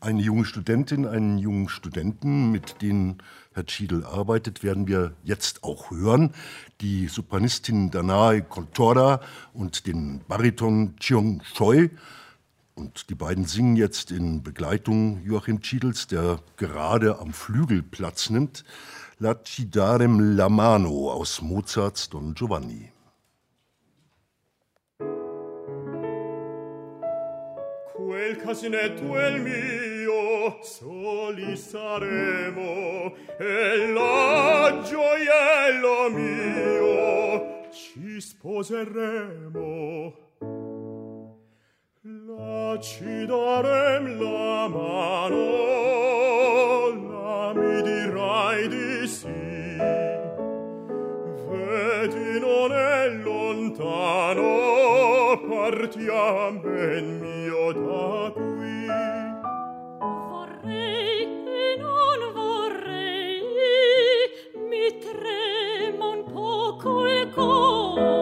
eine 0.00 0.22
junge 0.22 0.44
Studentin, 0.44 1.06
einen 1.06 1.38
jungen 1.38 1.68
Studenten, 1.68 2.50
mit 2.50 2.80
denen 2.80 3.22
Herr 3.52 3.64
Schiedel 3.66 4.04
arbeitet, 4.04 4.62
werden 4.62 4.86
wir 4.86 5.12
jetzt 5.24 5.62
auch 5.62 5.90
hören. 5.90 6.32
Die 6.80 7.08
Sopranistin 7.08 7.90
Danae 7.90 8.40
Contora 8.42 9.20
und 9.52 9.86
den 9.86 10.20
Bariton 10.26 10.96
Cheong 10.96 11.42
Choi. 11.54 11.90
Und 12.80 13.10
die 13.10 13.14
beiden 13.14 13.44
singen 13.44 13.76
jetzt 13.76 14.10
in 14.10 14.42
Begleitung 14.42 15.22
Joachim 15.22 15.62
Schiedels, 15.62 16.06
der 16.06 16.40
gerade 16.56 17.18
am 17.18 17.34
Flügel 17.34 17.82
Platz 17.82 18.30
nimmt, 18.30 18.64
La 19.18 19.34
Cidarem 19.44 20.34
la 20.34 20.48
Mano 20.48 21.10
aus 21.10 21.42
Mozarts 21.42 22.08
Don 22.08 22.32
Giovanni. 22.32 22.90
Quel 27.94 28.36
casinetto 28.38 29.14
è 29.18 29.26
il 29.26 29.42
mio, 29.42 30.62
soli 30.62 31.54
saremo, 31.54 33.14
e 33.38 33.92
la 33.92 34.82
gioiello 34.88 36.08
mio 36.14 37.68
ci 37.72 38.18
sposeremo. 38.22 39.50
Placidorem 42.02 44.18
la 44.18 44.68
mano, 44.68 45.36
la 46.96 47.52
mi 47.52 47.82
dirai 47.82 48.68
di 48.68 49.06
sì. 49.06 49.76
Vedi 51.44 52.40
non 52.40 52.72
è 52.72 53.10
lontano, 53.22 55.42
partiam 55.46 56.62
ben 56.62 57.18
mio 57.20 57.72
da 57.72 58.32
qui. 58.32 58.86
Vorrei 60.30 61.20
e 61.20 61.76
non 61.76 62.32
vorrei, 62.32 63.42
mi 64.56 64.96
trema 64.96 66.06
un 66.06 66.24
poco 66.32 67.06
il 67.06 67.28
cuore. 67.34 68.19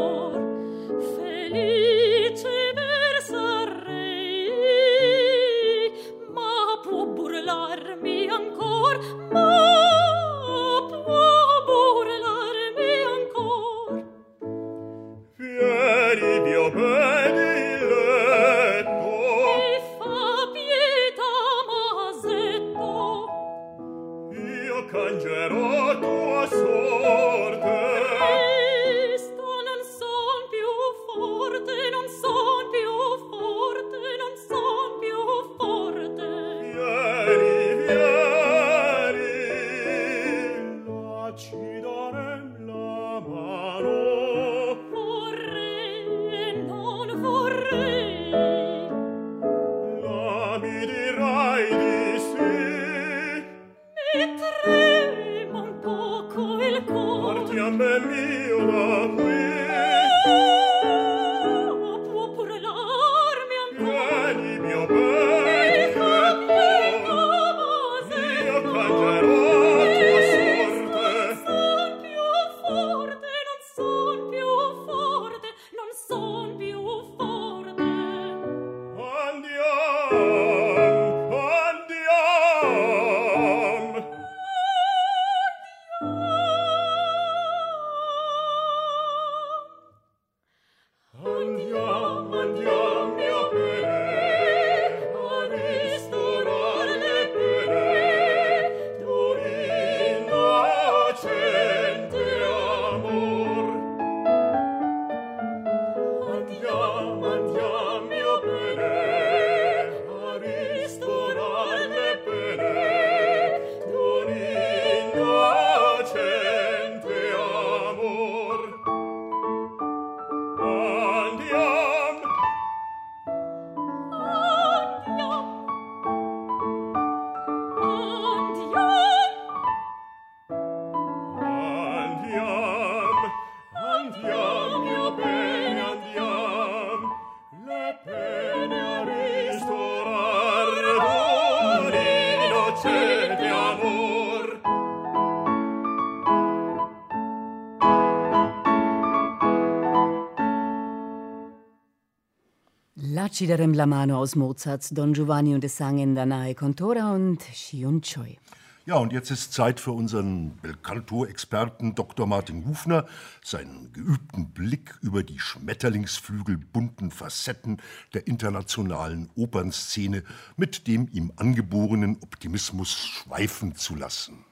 Laciderem 153.38 153.72
la 153.72 154.16
aus 154.16 154.34
Mozarts 154.34 154.88
Don 154.88 155.12
Giovanni 155.12 155.54
und 155.54 155.62
es 155.62 155.76
sangen 155.76 156.16
Danae 156.16 156.56
Contora 156.56 157.14
und 157.14 157.40
Shion 157.54 158.02
Choi. 158.02 158.36
Ja, 158.84 158.96
und 158.96 159.12
jetzt 159.12 159.30
ist 159.30 159.52
Zeit 159.52 159.78
für 159.78 159.92
unseren 159.92 160.56
Belcanto-Experten 160.56 161.94
Dr. 161.94 162.26
Martin 162.26 162.66
Hufner, 162.66 163.06
seinen 163.44 163.92
geübten 163.92 164.50
Blick 164.50 164.98
über 165.02 165.22
die 165.22 165.38
schmetterlingsflügelbunten 165.38 167.12
Facetten 167.12 167.80
der 168.12 168.26
internationalen 168.26 169.30
Opernszene 169.36 170.24
mit 170.56 170.88
dem 170.88 171.08
ihm 171.12 171.32
angeborenen 171.36 172.16
Optimismus 172.20 172.92
schweifen 172.92 173.76
zu 173.76 173.94
lassen. 173.94 174.47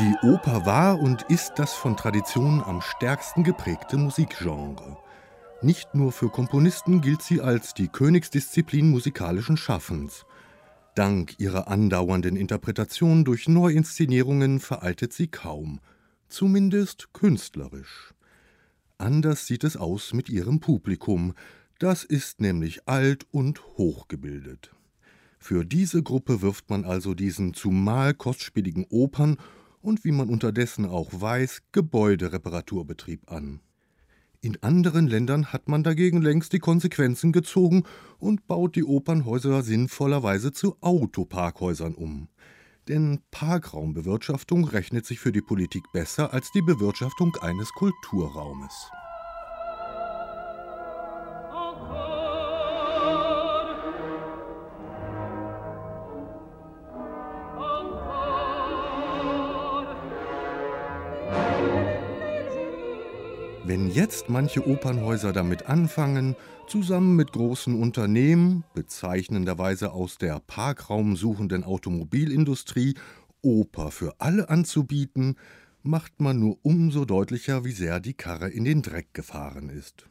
Die 0.00 0.16
Oper 0.22 0.66
war 0.66 0.98
und 0.98 1.22
ist 1.28 1.52
das 1.54 1.72
von 1.72 1.96
Tradition 1.96 2.60
am 2.64 2.80
stärksten 2.80 3.44
geprägte 3.44 3.96
Musikgenre. 3.96 4.98
Nicht 5.62 5.94
nur 5.94 6.10
für 6.10 6.30
Komponisten 6.30 7.00
gilt 7.00 7.22
sie 7.22 7.40
als 7.40 7.74
die 7.74 7.86
Königsdisziplin 7.86 8.90
musikalischen 8.90 9.56
Schaffens. 9.56 10.26
Dank 10.96 11.38
ihrer 11.38 11.68
andauernden 11.68 12.34
Interpretation 12.34 13.24
durch 13.24 13.46
Neuinszenierungen 13.46 14.58
veraltet 14.58 15.12
sie 15.12 15.28
kaum, 15.28 15.78
zumindest 16.28 17.12
künstlerisch. 17.12 18.14
Anders 18.98 19.46
sieht 19.46 19.62
es 19.62 19.76
aus 19.76 20.12
mit 20.12 20.28
ihrem 20.28 20.58
Publikum, 20.58 21.34
das 21.78 22.02
ist 22.02 22.40
nämlich 22.40 22.88
alt 22.88 23.26
und 23.30 23.62
hochgebildet. 23.76 24.74
Für 25.38 25.64
diese 25.64 26.02
Gruppe 26.02 26.42
wirft 26.42 26.68
man 26.68 26.84
also 26.84 27.14
diesen 27.14 27.54
zumal 27.54 28.12
kostspieligen 28.12 28.86
Opern 28.88 29.36
und 29.84 30.04
wie 30.04 30.12
man 30.12 30.30
unterdessen 30.30 30.86
auch 30.86 31.10
weiß, 31.12 31.62
Gebäudereparaturbetrieb 31.72 33.30
an. 33.30 33.60
In 34.40 34.62
anderen 34.62 35.06
Ländern 35.06 35.52
hat 35.52 35.68
man 35.68 35.82
dagegen 35.82 36.20
längst 36.20 36.52
die 36.52 36.58
Konsequenzen 36.58 37.32
gezogen 37.32 37.84
und 38.18 38.46
baut 38.46 38.76
die 38.76 38.84
Opernhäuser 38.84 39.62
sinnvollerweise 39.62 40.52
zu 40.52 40.76
Autoparkhäusern 40.80 41.94
um. 41.94 42.28
Denn 42.88 43.20
Parkraumbewirtschaftung 43.30 44.64
rechnet 44.64 45.06
sich 45.06 45.20
für 45.20 45.32
die 45.32 45.40
Politik 45.40 45.84
besser 45.92 46.34
als 46.34 46.50
die 46.52 46.62
Bewirtschaftung 46.62 47.34
eines 47.40 47.70
Kulturraumes. 47.72 48.90
Wenn 63.66 63.88
jetzt 63.90 64.28
manche 64.28 64.68
Opernhäuser 64.68 65.32
damit 65.32 65.70
anfangen, 65.70 66.36
zusammen 66.68 67.16
mit 67.16 67.32
großen 67.32 67.74
Unternehmen, 67.74 68.62
bezeichnenderweise 68.74 69.92
aus 69.92 70.18
der 70.18 70.38
parkraumsuchenden 70.38 71.64
Automobilindustrie, 71.64 72.94
Oper 73.40 73.90
für 73.90 74.20
alle 74.20 74.50
anzubieten, 74.50 75.36
macht 75.82 76.20
man 76.20 76.38
nur 76.40 76.58
umso 76.60 77.06
deutlicher, 77.06 77.64
wie 77.64 77.72
sehr 77.72 78.00
die 78.00 78.12
Karre 78.12 78.50
in 78.50 78.64
den 78.64 78.82
Dreck 78.82 79.14
gefahren 79.14 79.70
ist. 79.70 80.04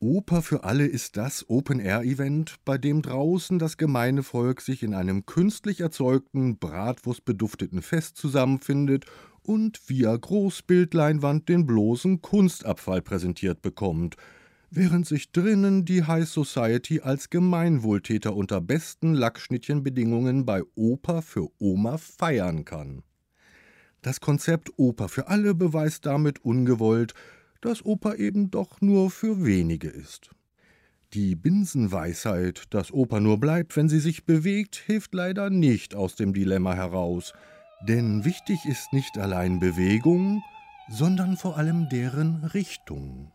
Oper 0.00 0.40
für 0.40 0.64
alle 0.64 0.86
ist 0.86 1.18
das 1.18 1.50
Open-Air-Event, 1.50 2.56
bei 2.64 2.78
dem 2.78 3.02
draußen 3.02 3.58
das 3.58 3.76
gemeine 3.76 4.22
Volk 4.22 4.62
sich 4.62 4.82
in 4.82 4.94
einem 4.94 5.26
künstlich 5.26 5.80
erzeugten, 5.80 6.56
bratwurstbedufteten 6.56 7.82
Fest 7.82 8.16
zusammenfindet 8.16 9.04
und 9.42 9.80
via 9.88 10.16
Großbildleinwand 10.16 11.48
den 11.48 11.66
bloßen 11.66 12.22
Kunstabfall 12.22 13.02
präsentiert 13.02 13.62
bekommt, 13.62 14.16
während 14.70 15.06
sich 15.06 15.32
drinnen 15.32 15.84
die 15.84 16.04
High 16.04 16.28
Society 16.28 17.00
als 17.00 17.30
Gemeinwohltäter 17.30 18.34
unter 18.34 18.60
besten 18.60 19.14
Lackschnittchenbedingungen 19.14 20.46
bei 20.46 20.62
Oper 20.74 21.22
für 21.22 21.48
Oma 21.58 21.98
feiern 21.98 22.64
kann. 22.64 23.02
Das 24.00 24.20
Konzept 24.20 24.70
Oper 24.76 25.08
für 25.08 25.28
alle 25.28 25.54
beweist 25.54 26.06
damit 26.06 26.44
ungewollt, 26.44 27.14
dass 27.60 27.84
Oper 27.84 28.18
eben 28.18 28.50
doch 28.50 28.80
nur 28.80 29.10
für 29.10 29.44
wenige 29.44 29.88
ist. 29.88 30.30
Die 31.12 31.36
Binsenweisheit, 31.36 32.64
dass 32.70 32.90
Oper 32.90 33.20
nur 33.20 33.38
bleibt, 33.38 33.76
wenn 33.76 33.88
sie 33.88 34.00
sich 34.00 34.24
bewegt, 34.24 34.76
hilft 34.76 35.14
leider 35.14 35.50
nicht 35.50 35.94
aus 35.94 36.16
dem 36.16 36.32
Dilemma 36.32 36.74
heraus– 36.74 37.32
denn 37.88 38.24
wichtig 38.24 38.66
ist 38.66 38.92
nicht 38.92 39.18
allein 39.18 39.58
Bewegung, 39.60 40.42
sondern 40.88 41.36
vor 41.36 41.56
allem 41.56 41.88
deren 41.88 42.44
Richtung. 42.44 43.32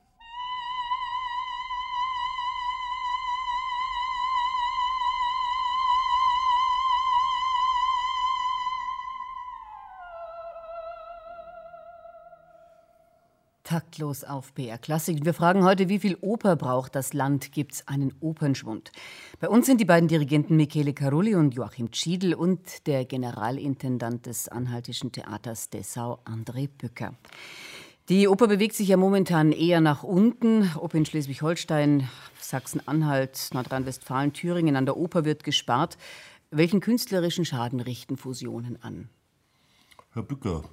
Taktlos 13.77 14.23
auf 14.23 14.53
BR 14.53 14.79
Klassik. 14.79 15.23
Wir 15.23 15.35
fragen 15.35 15.63
heute, 15.63 15.87
wie 15.87 15.99
viel 15.99 16.17
Oper 16.21 16.55
braucht 16.55 16.95
das 16.95 17.13
Land? 17.13 17.51
Gibt 17.51 17.73
es 17.73 17.87
einen 17.87 18.11
Opernschwund? 18.21 18.91
Bei 19.39 19.49
uns 19.49 19.67
sind 19.67 19.79
die 19.79 19.85
beiden 19.85 20.07
Dirigenten 20.07 20.55
Michele 20.55 20.95
Carulli 20.95 21.35
und 21.35 21.53
Joachim 21.53 21.89
Schiedl 21.93 22.33
und 22.33 22.87
der 22.87 23.05
Generalintendant 23.05 24.25
des 24.25 24.49
Anhaltischen 24.49 25.11
Theaters 25.11 25.69
Dessau, 25.69 26.17
André 26.25 26.67
Bücker. 26.75 27.13
Die 28.09 28.27
Oper 28.27 28.47
bewegt 28.47 28.73
sich 28.73 28.87
ja 28.87 28.97
momentan 28.97 29.51
eher 29.51 29.79
nach 29.79 30.01
unten, 30.01 30.71
ob 30.77 30.95
in 30.95 31.05
Schleswig-Holstein, 31.05 32.09
Sachsen-Anhalt, 32.39 33.49
Nordrhein-Westfalen, 33.53 34.33
Thüringen. 34.33 34.75
An 34.75 34.87
der 34.87 34.97
Oper 34.97 35.23
wird 35.23 35.43
gespart. 35.43 35.99
Welchen 36.49 36.79
künstlerischen 36.79 37.45
Schaden 37.45 37.79
richten 37.79 38.17
Fusionen 38.17 38.81
an? 38.81 39.09
Herr 40.13 40.23
Bücker, 40.23 40.63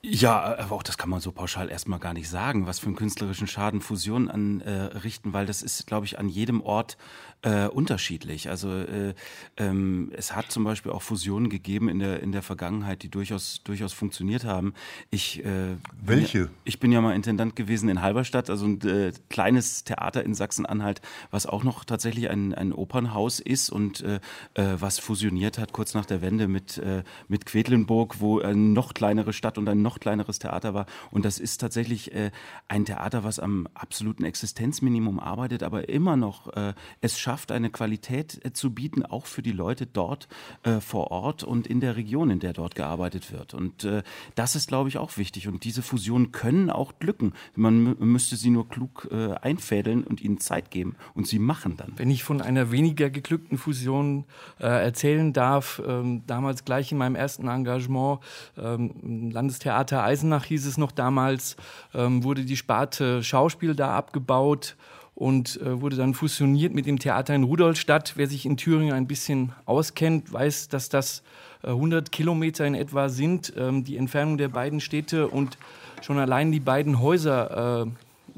ja, 0.00 0.56
aber 0.58 0.76
auch 0.76 0.84
das 0.84 0.96
kann 0.96 1.10
man 1.10 1.20
so 1.20 1.32
pauschal 1.32 1.70
erstmal 1.70 1.98
gar 1.98 2.12
nicht 2.12 2.28
sagen, 2.28 2.66
was 2.66 2.78
für 2.78 2.86
einen 2.86 2.94
künstlerischen 2.94 3.48
Schaden 3.48 3.80
Fusionen 3.80 4.30
anrichten, 4.62 5.30
äh, 5.30 5.32
weil 5.32 5.46
das 5.46 5.62
ist, 5.62 5.86
glaube 5.88 6.06
ich, 6.06 6.18
an 6.18 6.28
jedem 6.28 6.60
Ort 6.60 6.96
äh, 7.42 7.66
unterschiedlich. 7.66 8.48
Also 8.48 8.72
äh, 8.72 9.14
ähm, 9.56 10.12
es 10.16 10.34
hat 10.34 10.50
zum 10.50 10.64
Beispiel 10.64 10.92
auch 10.92 11.02
Fusionen 11.02 11.48
gegeben 11.50 11.88
in 11.88 11.98
der 11.98 12.20
in 12.20 12.32
der 12.32 12.42
Vergangenheit, 12.42 13.02
die 13.02 13.08
durchaus 13.08 13.62
durchaus 13.64 13.92
funktioniert 13.92 14.44
haben. 14.44 14.74
Ich 15.10 15.44
äh, 15.44 15.76
welche? 16.00 16.38
Ja, 16.38 16.48
ich 16.64 16.80
bin 16.80 16.92
ja 16.92 17.00
mal 17.00 17.14
Intendant 17.14 17.54
gewesen 17.54 17.88
in 17.88 18.02
Halberstadt, 18.02 18.50
also 18.50 18.66
ein 18.66 18.80
äh, 18.82 19.12
kleines 19.30 19.84
Theater 19.84 20.24
in 20.24 20.34
Sachsen-Anhalt, 20.34 21.00
was 21.30 21.46
auch 21.46 21.64
noch 21.64 21.84
tatsächlich 21.84 22.28
ein 22.28 22.54
ein 22.54 22.72
Opernhaus 22.72 23.40
ist 23.40 23.70
und 23.70 24.02
äh, 24.02 24.20
was 24.54 24.98
fusioniert 24.98 25.58
hat 25.58 25.72
kurz 25.72 25.94
nach 25.94 26.06
der 26.06 26.22
Wende 26.22 26.48
mit 26.48 26.80
mit 27.28 27.46
Quedlinburg, 27.46 28.20
wo 28.20 28.40
eine 28.40 28.56
noch 28.56 28.94
kleinere 28.94 29.32
Stadt 29.32 29.58
und 29.58 29.68
ein 29.68 29.82
noch 29.82 29.87
kleineres 29.96 30.38
Theater 30.38 30.74
war. 30.74 30.86
Und 31.10 31.24
das 31.24 31.38
ist 31.38 31.58
tatsächlich 31.58 32.14
äh, 32.14 32.30
ein 32.68 32.84
Theater, 32.84 33.24
was 33.24 33.38
am 33.38 33.66
absoluten 33.74 34.24
Existenzminimum 34.24 35.18
arbeitet, 35.18 35.62
aber 35.62 35.88
immer 35.88 36.16
noch 36.16 36.54
äh, 36.54 36.74
es 37.00 37.18
schafft, 37.18 37.50
eine 37.50 37.70
Qualität 37.70 38.44
äh, 38.44 38.52
zu 38.52 38.74
bieten, 38.74 39.04
auch 39.04 39.26
für 39.26 39.42
die 39.42 39.52
Leute 39.52 39.86
dort 39.86 40.28
äh, 40.62 40.80
vor 40.80 41.10
Ort 41.10 41.42
und 41.42 41.66
in 41.66 41.80
der 41.80 41.96
Region, 41.96 42.30
in 42.30 42.40
der 42.40 42.52
dort 42.52 42.74
gearbeitet 42.74 43.32
wird. 43.32 43.54
Und 43.54 43.84
äh, 43.84 44.02
das 44.34 44.54
ist, 44.54 44.68
glaube 44.68 44.90
ich, 44.90 44.98
auch 44.98 45.16
wichtig. 45.16 45.48
Und 45.48 45.64
diese 45.64 45.82
Fusionen 45.82 46.30
können 46.32 46.70
auch 46.70 46.98
glücken. 46.98 47.32
Man 47.54 47.96
müsste 47.98 48.36
sie 48.36 48.50
nur 48.50 48.68
klug 48.68 49.08
äh, 49.10 49.34
einfädeln 49.34 50.04
und 50.04 50.20
ihnen 50.20 50.38
Zeit 50.38 50.70
geben. 50.70 50.96
Und 51.14 51.26
sie 51.26 51.38
machen 51.38 51.76
dann. 51.76 51.94
Wenn 51.96 52.10
ich 52.10 52.22
von 52.22 52.42
einer 52.42 52.70
weniger 52.70 53.08
geglückten 53.10 53.56
Fusion 53.56 54.24
erzählen 54.58 55.32
darf, 55.32 55.80
ähm, 55.86 56.22
damals 56.26 56.64
gleich 56.64 56.92
in 56.92 56.98
meinem 56.98 57.14
ersten 57.14 57.48
Engagement, 57.48 58.20
ähm, 58.56 59.30
Landestheater 59.30 59.77
Theater 59.78 60.02
Eisenach 60.02 60.44
hieß 60.46 60.66
es 60.66 60.76
noch 60.76 60.90
damals, 60.90 61.56
ähm, 61.94 62.24
wurde 62.24 62.44
die 62.44 62.56
Sparte 62.56 63.22
Schauspiel 63.22 63.76
da 63.76 63.96
abgebaut 63.96 64.74
und 65.14 65.60
äh, 65.62 65.80
wurde 65.80 65.94
dann 65.94 66.14
fusioniert 66.14 66.74
mit 66.74 66.86
dem 66.86 66.98
Theater 66.98 67.32
in 67.32 67.44
Rudolstadt. 67.44 68.14
Wer 68.16 68.26
sich 68.26 68.44
in 68.44 68.56
Thüringen 68.56 68.92
ein 68.92 69.06
bisschen 69.06 69.52
auskennt, 69.66 70.32
weiß, 70.32 70.68
dass 70.68 70.88
das 70.88 71.22
äh, 71.62 71.68
100 71.68 72.10
Kilometer 72.10 72.66
in 72.66 72.74
etwa 72.74 73.08
sind, 73.08 73.52
ähm, 73.56 73.84
die 73.84 73.96
Entfernung 73.96 74.36
der 74.36 74.48
beiden 74.48 74.80
Städte 74.80 75.28
und 75.28 75.58
schon 76.02 76.18
allein 76.18 76.50
die 76.50 76.58
beiden 76.58 77.00
Häuser 77.00 77.86
äh, 77.86 77.90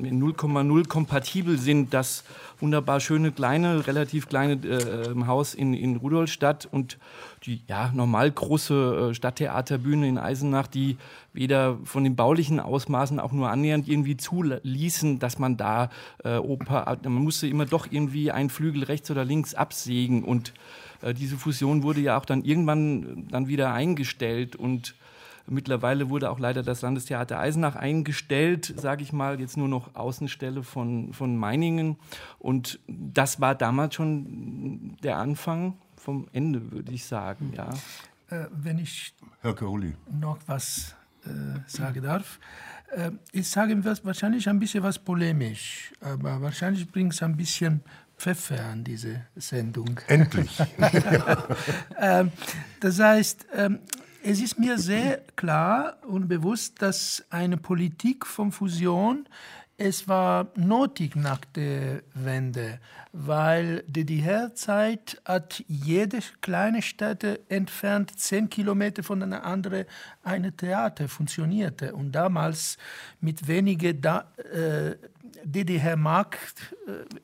0,0 0.05 0.89
kompatibel 0.89 1.59
sind. 1.59 1.95
Das 1.95 2.25
wunderbar 2.61 3.01
schöne 3.01 3.33
kleine, 3.33 3.87
relativ 3.87 4.29
kleine 4.29 4.55
äh, 4.55 5.27
Haus 5.27 5.55
in, 5.55 5.75
in 5.75 5.97
Rudolstadt 5.97 6.69
und 6.71 6.99
die 7.45 7.63
ja, 7.69 7.91
normal 7.95 8.31
große 8.31 9.11
äh, 9.11 9.15
Stadttheaterbühne 9.15 10.09
in 10.09 10.19
Eisenach, 10.19 10.67
die 10.67 10.97
weder 11.33 11.79
von 11.85 12.05
den 12.05 12.17
baulichen 12.17 12.61
Ausmaßen 12.61 13.21
auch 13.21 13.33
nur 13.33 13.51
annähernd 13.51 13.89
irgendwie 13.89 14.17
zuließen, 14.17 15.19
dass 15.19 15.39
man 15.39 15.57
da 15.57 15.91
äh, 16.25 16.37
Oper, 16.37 16.99
man 17.03 17.13
musste 17.15 17.47
immer 17.47 17.67
doch 17.67 17.87
irgendwie 17.91 18.31
einen 18.31 18.51
Flügel 18.51 18.85
rechts 18.85 19.11
oder 19.11 19.25
links 19.25 19.55
absägen 19.55 20.25
und 20.25 20.53
äh, 21.03 21.15
diese 21.15 21.37
Fusion 21.37 21.83
wurde 21.83 22.01
ja 22.01 22.19
auch 22.19 22.25
dann 22.25 22.45
irgendwann 22.45 23.27
dann 23.31 23.49
wieder 23.49 23.73
eingestellt 23.73 24.57
und 24.57 24.95
Mittlerweile 25.47 26.09
wurde 26.11 26.31
auch 26.31 26.39
leider 26.39 26.63
das 26.63 26.83
Landestheater 26.83 27.39
Eisenach 27.39 27.77
eingestellt, 27.77 28.75
sage 28.77 29.03
ich 29.03 29.13
mal, 29.13 29.41
jetzt 29.41 29.57
nur 29.57 29.69
noch 29.69 29.95
Außenstelle 29.95 30.63
von, 30.63 31.13
von 31.13 31.37
Meiningen. 31.37 31.97
Und 32.39 32.79
das 32.87 33.41
war 33.41 33.55
damals 33.55 33.95
schon 33.95 34.97
der 35.03 35.17
Anfang 35.17 35.75
vom 35.97 36.29
Ende, 36.33 36.73
würde 36.73 36.93
ich 36.93 37.05
sagen. 37.05 37.53
Ja. 37.57 37.71
Äh, 38.31 38.47
wenn 38.53 38.79
ich 38.79 39.15
Herr 39.41 39.55
Caroli. 39.55 39.95
noch 40.11 40.39
was 40.47 40.95
äh, 41.25 41.61
sagen 41.67 42.03
darf. 42.03 42.39
Äh, 42.95 43.11
ich 43.33 43.49
sage 43.49 43.85
was, 43.85 44.05
wahrscheinlich 44.05 44.49
ein 44.49 44.59
bisschen 44.59 44.83
was 44.83 44.99
polemisch, 44.99 45.93
aber 46.01 46.41
wahrscheinlich 46.41 46.91
bringt 46.91 47.13
es 47.13 47.23
ein 47.23 47.37
bisschen 47.37 47.83
Pfeffer 48.17 48.65
an 48.67 48.85
diese 48.85 49.23
Sendung. 49.37 49.99
Endlich. 50.07 50.59
ähm, 51.99 52.31
das 52.81 52.99
heißt, 52.99 53.47
ähm, 53.55 53.81
es 54.23 54.41
ist 54.41 54.59
mir 54.59 54.79
sehr 54.79 55.23
klar 55.37 55.99
und 56.07 56.29
bewusst, 56.29 56.83
dass 56.83 57.25
eine 57.31 57.57
Politik 57.57 58.27
von 58.27 58.53
Fusion 58.53 59.27
es 59.83 60.07
war 60.07 60.49
nötig 60.57 61.17
nach 61.17 61.43
der 61.57 62.03
Wende, 62.13 62.81
weil 63.13 63.83
die 63.87 64.05
DDR-Zeit 64.05 65.23
hat 65.25 65.65
jede 65.69 66.19
kleine 66.43 66.83
Stadt 66.83 67.25
entfernt 67.49 68.13
zehn 68.21 68.51
Kilometer 68.51 69.03
von 69.03 69.23
einer 69.23 69.43
anderen 69.43 69.87
eine 70.23 70.55
Theater 70.55 71.09
funktionierte. 71.09 71.95
Und 71.95 72.13
damals 72.13 72.77
mit 73.23 73.49
wenigen 73.49 74.03
da, 74.03 74.31
äh, 74.53 74.97
DDR-Markt, 75.45 76.77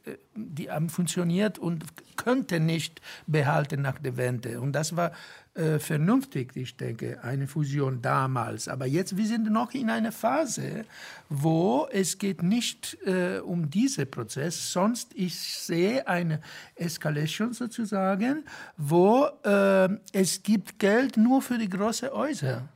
äh, 0.07 0.17
die 0.35 0.71
haben 0.71 0.89
funktioniert 0.89 1.59
und 1.59 1.85
könnte 2.17 2.59
nicht 2.59 3.03
behalten 3.27 3.83
nach 3.83 3.99
der 3.99 4.17
Wende. 4.17 4.63
Und 4.63 4.73
das 4.73 4.97
war 4.97 5.13
äh, 5.57 5.79
vernünftig, 5.79 6.55
ich 6.55 6.77
denke, 6.77 7.23
eine 7.23 7.47
Fusion 7.47 8.03
damals. 8.03 8.69
Aber 8.69 8.87
jetzt, 8.87 9.17
wir 9.17 9.27
sind 9.27 9.51
noch 9.51 9.73
in 9.73 9.89
einer 9.89 10.13
Phase, 10.13 10.85
wo 11.29 11.89
es 11.91 12.19
geht 12.19 12.43
nicht 12.43 12.99
äh, 13.07 13.39
um 13.39 13.71
diesen 13.71 14.11
Prozess, 14.11 14.73
sonst 14.73 15.13
ich 15.15 15.35
sehe 15.35 16.07
eine 16.07 16.41
Escalation 16.75 17.53
sozusagen, 17.53 18.45
wo 18.77 19.29
äh, 19.45 19.89
es 20.13 20.43
gibt 20.43 20.79
Geld 20.79 21.17
nur 21.17 21.41
für 21.41 21.59
die 21.59 21.69
großen 21.69 22.11
Häuser. 22.11 22.69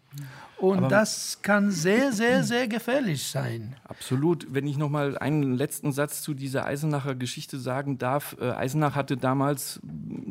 Und 0.61 0.79
Aber 0.79 0.89
das 0.89 1.39
kann 1.41 1.71
sehr, 1.71 2.13
sehr, 2.13 2.45
sehr 2.45 2.69
gefährlich 2.69 3.27
sein. 3.27 3.77
Absolut. 3.85 4.47
Wenn 4.51 4.67
ich 4.67 4.77
noch 4.77 4.91
mal 4.91 5.17
einen 5.17 5.55
letzten 5.55 5.93
Satz 5.93 6.21
zu 6.21 6.35
dieser 6.35 6.67
Eisenacher 6.67 7.15
Geschichte 7.15 7.59
sagen 7.59 7.97
darf. 7.97 8.37
Äh, 8.41 8.51
Eisenach 8.51 8.95
hatte 8.95 9.17
damals 9.17 9.81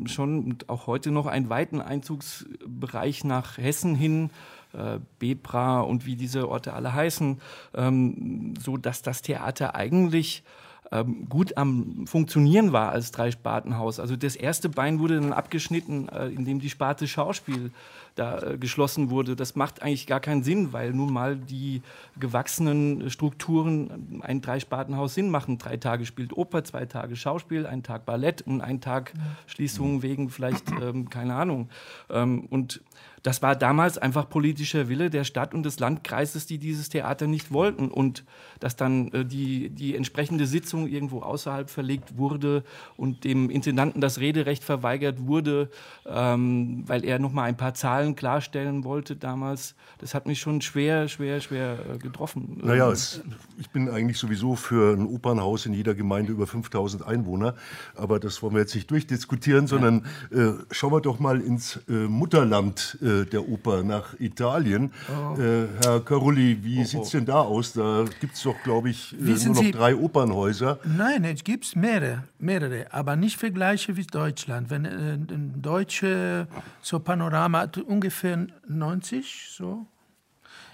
schon 0.06 0.44
und 0.44 0.70
auch 0.70 0.86
heute 0.86 1.10
noch 1.10 1.26
einen 1.26 1.50
weiten 1.50 1.82
Einzugsbereich 1.82 3.24
nach 3.24 3.58
Hessen 3.58 3.96
hin. 3.96 4.30
Äh, 4.72 5.00
Bebra 5.18 5.82
und 5.82 6.06
wie 6.06 6.16
diese 6.16 6.48
Orte 6.48 6.74
alle 6.74 6.94
heißen, 6.94 7.42
ähm, 7.74 8.54
so 8.60 8.78
dass 8.78 9.02
das 9.02 9.24
Theater 9.24 9.74
eigentlich 9.74 10.44
ähm, 10.92 11.28
gut 11.30 11.58
am 11.58 12.08
Funktionieren 12.08 12.74
war 12.74 12.92
als 12.92 13.12
Dreispartenhaus. 13.12 14.00
Also 14.00 14.16
das 14.16 14.36
erste 14.36 14.70
Bein 14.70 15.00
wurde 15.00 15.20
dann 15.20 15.34
abgeschnitten, 15.34 16.10
äh, 16.10 16.28
indem 16.28 16.60
die 16.60 16.70
Sparte 16.70 17.08
Schauspiel 17.08 17.72
da 18.16 18.40
äh, 18.42 18.58
geschlossen 18.58 19.10
wurde. 19.10 19.36
Das 19.36 19.56
macht 19.56 19.82
eigentlich 19.82 20.08
gar 20.08 20.20
keinen 20.20 20.44
Sinn, 20.44 20.74
weil 20.74 20.92
nun 20.94 21.14
mal 21.14 21.36
die 21.38 21.82
gewachsenen 22.20 23.10
Strukturen 23.10 24.22
ein 24.24 24.42
Dreispartenhaus 24.42 25.14
Sinn 25.14 25.30
machen. 25.30 25.58
Drei 25.58 25.78
Tage 25.78 26.06
spielt 26.06 26.36
Oper, 26.36 26.64
zwei 26.64 26.86
Tage 26.86 27.16
Schauspiel, 27.16 27.66
ein 27.66 27.84
Tag 27.84 28.06
Ballett 28.06 28.42
und 28.42 28.62
ein 28.62 28.82
Tag 28.82 29.14
Schließung 29.48 30.02
wegen 30.02 30.30
vielleicht, 30.30 30.66
ähm, 30.82 31.10
keine 31.10 31.36
Ahnung. 31.36 31.70
Ähm, 32.10 32.46
und 32.50 32.82
das 33.24 33.42
war 33.42 33.56
damals 33.56 33.98
einfach 33.98 34.30
politischer 34.30 34.90
Wille 34.90 35.10
der 35.10 35.24
Stadt 35.24 35.54
und 35.54 35.64
des 35.64 35.80
Landkreises, 35.80 36.46
die 36.46 36.58
dieses 36.58 36.90
Theater 36.90 37.28
nicht 37.28 37.52
wollten. 37.52 37.90
Und 37.90 38.24
dass 38.60 38.76
dann 38.76 39.12
äh, 39.12 39.26
die, 39.26 39.70
die 39.70 39.96
entsprechende 39.96 40.46
Sitzung 40.46 40.88
irgendwo 40.88 41.22
außerhalb 41.22 41.70
verlegt 41.70 42.18
wurde 42.18 42.64
und 42.98 43.24
dem 43.24 43.50
Intendanten 43.50 44.02
das 44.02 44.20
Rederecht 44.20 44.64
verweigert 44.64 45.28
wurde, 45.28 45.70
ähm, 46.06 46.84
weil 46.88 47.06
er 47.06 47.20
noch 47.20 47.32
mal 47.32 47.44
ein 47.44 47.58
paar 47.58 47.74
Zahlen 47.74 48.16
klarstellen 48.16 48.84
wollte 48.84 49.16
damals, 49.16 49.76
das 50.00 50.14
hat 50.14 50.26
mich 50.26 50.40
schon 50.40 50.62
schwer, 50.62 51.08
schwer, 51.08 51.42
schwer 51.42 51.78
äh, 51.94 51.98
getroffen. 51.98 52.60
Naja, 52.64 52.90
es, 52.90 53.22
ich 53.58 53.70
bin 53.70 53.90
eigentlich 53.90 54.18
sowieso 54.18 54.56
für 54.56 54.94
ein 54.94 55.06
Opernhaus 55.06 55.66
in 55.66 55.74
jeder 55.74 55.94
Gemeinde 55.94 56.32
über 56.32 56.48
5000 56.48 57.06
Einwohner. 57.06 57.56
Aber 57.96 58.20
das 58.20 58.42
wollen 58.42 58.54
wir 58.54 58.62
jetzt 58.62 58.76
nicht 58.76 58.90
durchdiskutieren, 58.92 59.68
sondern 59.68 60.06
äh, 60.32 60.52
schauen 60.72 60.92
wir 60.92 61.02
doch 61.02 61.20
mal 61.20 61.42
ins 61.42 61.80
äh, 61.88 61.92
Mutterland 61.92 62.98
äh, 63.10 63.26
der 63.26 63.48
Oper 63.48 63.84
nach 63.84 64.20
Italien. 64.20 64.92
Oh. 65.10 65.40
Äh, 65.40 65.68
Herr 65.84 66.00
Carulli, 66.00 66.64
wie 66.64 66.82
oh, 66.82 66.86
sieht 66.86 67.02
es 67.02 67.10
denn 67.10 67.26
da 67.26 67.42
aus? 67.42 67.74
Da 67.74 68.06
gibt 68.20 68.36
es 68.36 68.44
doch, 68.44 68.56
glaube 68.64 68.90
ich, 68.90 69.14
äh, 69.14 69.24
nur 69.24 69.56
noch 69.56 69.62
Sie, 69.62 69.72
drei 69.72 69.96
Opernhäuser. 69.96 70.80
Nein, 70.86 71.24
es 71.26 71.44
gibt 71.44 71.76
mehrere, 71.76 72.24
mehrere, 72.38 72.94
aber 72.94 73.16
nicht 73.16 73.38
vergleiche 73.38 73.98
wie 73.98 74.06
Deutschland. 74.06 74.70
Wenn 74.70 74.86
äh, 74.86 75.14
ein 75.14 75.62
deutsche 75.62 76.48
so 76.82 77.00
Panorama 77.00 77.60
hat 77.60 77.78
ungefähr 77.78 78.48
90 78.68 79.50
so 79.52 79.86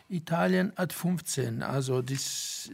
Italien 0.09 0.71
hat 0.75 0.93
15, 0.93 1.63
also 1.63 2.01
das 2.01 2.69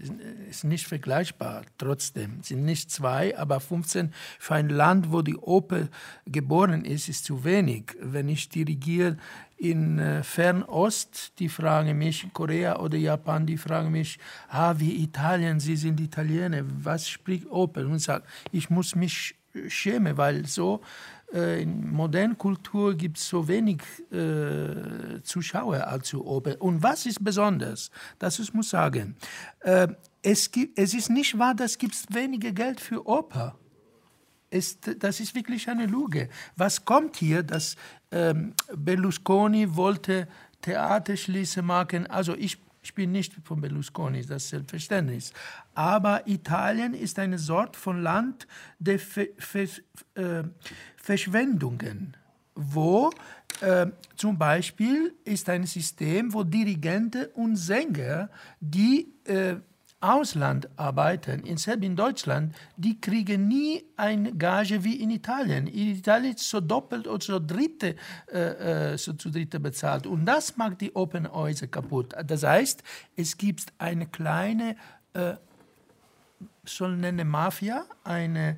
ist 0.49 0.63
nicht 0.63 0.85
vergleichbar. 0.85 1.63
Trotzdem 1.77 2.39
es 2.41 2.49
sind 2.49 2.65
nicht 2.65 2.91
zwei, 2.91 3.37
aber 3.37 3.59
15 3.59 4.13
für 4.37 4.55
ein 4.55 4.69
Land, 4.69 5.11
wo 5.11 5.21
die 5.21 5.37
Oper 5.37 5.87
geboren 6.25 6.83
ist, 6.83 7.07
ist 7.07 7.25
zu 7.25 7.43
wenig. 7.43 7.95
Wenn 8.01 8.27
ich 8.27 8.49
dirigiere 8.49 9.17
in 9.57 9.99
äh, 9.99 10.23
Fernost, 10.23 11.33
die 11.39 11.47
fragen 11.47 11.97
mich, 11.97 12.27
Korea 12.33 12.79
oder 12.79 12.97
Japan, 12.97 13.45
die 13.45 13.57
fragen 13.57 13.91
mich, 13.91 14.19
ah, 14.49 14.75
wie 14.77 15.03
Italien, 15.03 15.59
Sie 15.59 15.77
sind 15.77 15.99
Italiener, 15.99 16.63
was 16.65 17.07
spricht 17.07 17.49
Oper? 17.49 17.81
Und 17.81 17.97
ich 17.97 18.03
sage, 18.03 18.25
ich 18.51 18.69
muss 18.69 18.95
mich 18.95 19.35
schämen, 19.67 20.17
weil 20.17 20.45
so 20.47 20.81
äh, 21.33 21.61
in 21.61 21.91
moderner 21.91 22.35
Kultur 22.35 22.95
gibt 22.95 23.17
es 23.17 23.27
so 23.27 23.47
wenig 23.47 23.81
äh, 24.11 25.21
Zuschauer 25.23 25.87
als 25.87 26.13
Oper. 26.13 26.61
Und 26.61 26.83
was 26.83 27.05
ist 27.05 27.23
besonders? 27.23 27.91
Das 28.19 28.39
ich 28.39 28.53
muss 28.53 28.69
sagen. 28.69 29.15
Äh, 29.61 29.87
es, 30.21 30.51
gibt, 30.51 30.77
es 30.77 30.93
ist 30.93 31.09
nicht 31.09 31.37
wahr, 31.37 31.55
dass 31.55 31.77
es 31.77 32.05
weniger 32.09 32.51
Geld 32.51 32.79
für 32.79 33.05
Oper. 33.07 33.57
Es, 34.49 34.79
das 34.81 35.19
ist 35.19 35.33
wirklich 35.33 35.69
eine 35.69 35.85
Lüge. 35.85 36.27
Was 36.57 36.83
kommt 36.83 37.15
hier, 37.15 37.43
dass 37.43 37.77
ähm, 38.11 38.53
Berlusconi 38.75 39.75
wollte 39.75 40.27
Theater 40.61 41.15
schließen 41.15 41.65
machen? 41.65 42.07
Also 42.07 42.35
ich 42.35 42.57
ich 42.81 42.93
bin 42.93 43.11
nicht 43.11 43.35
von 43.43 43.61
Berlusconi, 43.61 44.25
das 44.25 44.43
ist 44.43 44.49
selbstverständlich. 44.49 45.31
Aber 45.75 46.27
Italien 46.27 46.93
ist 46.93 47.19
eine 47.19 47.37
Sorte 47.37 47.79
von 47.79 48.01
Land 48.01 48.47
der 48.79 48.99
Ver 48.99 49.27
Ver 49.37 49.67
äh, 50.15 50.43
Verschwendungen, 50.97 52.17
wo 52.55 53.11
äh, 53.61 53.87
zum 54.15 54.37
Beispiel 54.37 55.13
ist 55.23 55.49
ein 55.49 55.65
System, 55.65 56.33
wo 56.33 56.43
Dirigenten 56.43 57.25
und 57.33 57.55
Sänger, 57.55 58.29
die 58.59 59.13
äh, 59.25 59.55
Ausland 60.01 60.67
arbeiten, 60.77 61.43
selbst 61.57 61.85
in 61.85 61.95
Deutschland, 61.95 62.55
die 62.75 62.99
kriegen 62.99 63.47
nie 63.47 63.85
eine 63.95 64.33
Gage 64.33 64.83
wie 64.83 64.95
in 64.95 65.11
Italien. 65.11 65.67
In 65.67 65.95
Italien 65.95 66.33
ist 66.35 66.49
so 66.49 66.59
doppelt 66.59 67.07
oder 67.07 67.23
so 67.23 67.39
dritte, 67.39 67.95
äh, 68.31 68.93
äh, 68.93 68.97
so 68.97 69.13
zu 69.13 69.29
dritte 69.29 69.59
bezahlt. 69.59 70.07
Und 70.07 70.25
das 70.25 70.57
macht 70.57 70.81
die 70.81 70.95
Open 70.95 71.31
Häuser 71.31 71.67
kaputt. 71.67 72.15
Das 72.25 72.43
heißt, 72.43 72.83
es 73.15 73.37
gibt 73.37 73.71
eine 73.77 74.07
kleine, 74.07 74.75
äh, 75.13 75.35
soll 76.65 76.97
nennen 76.97 77.27
Mafia, 77.27 77.85
eine 78.03 78.57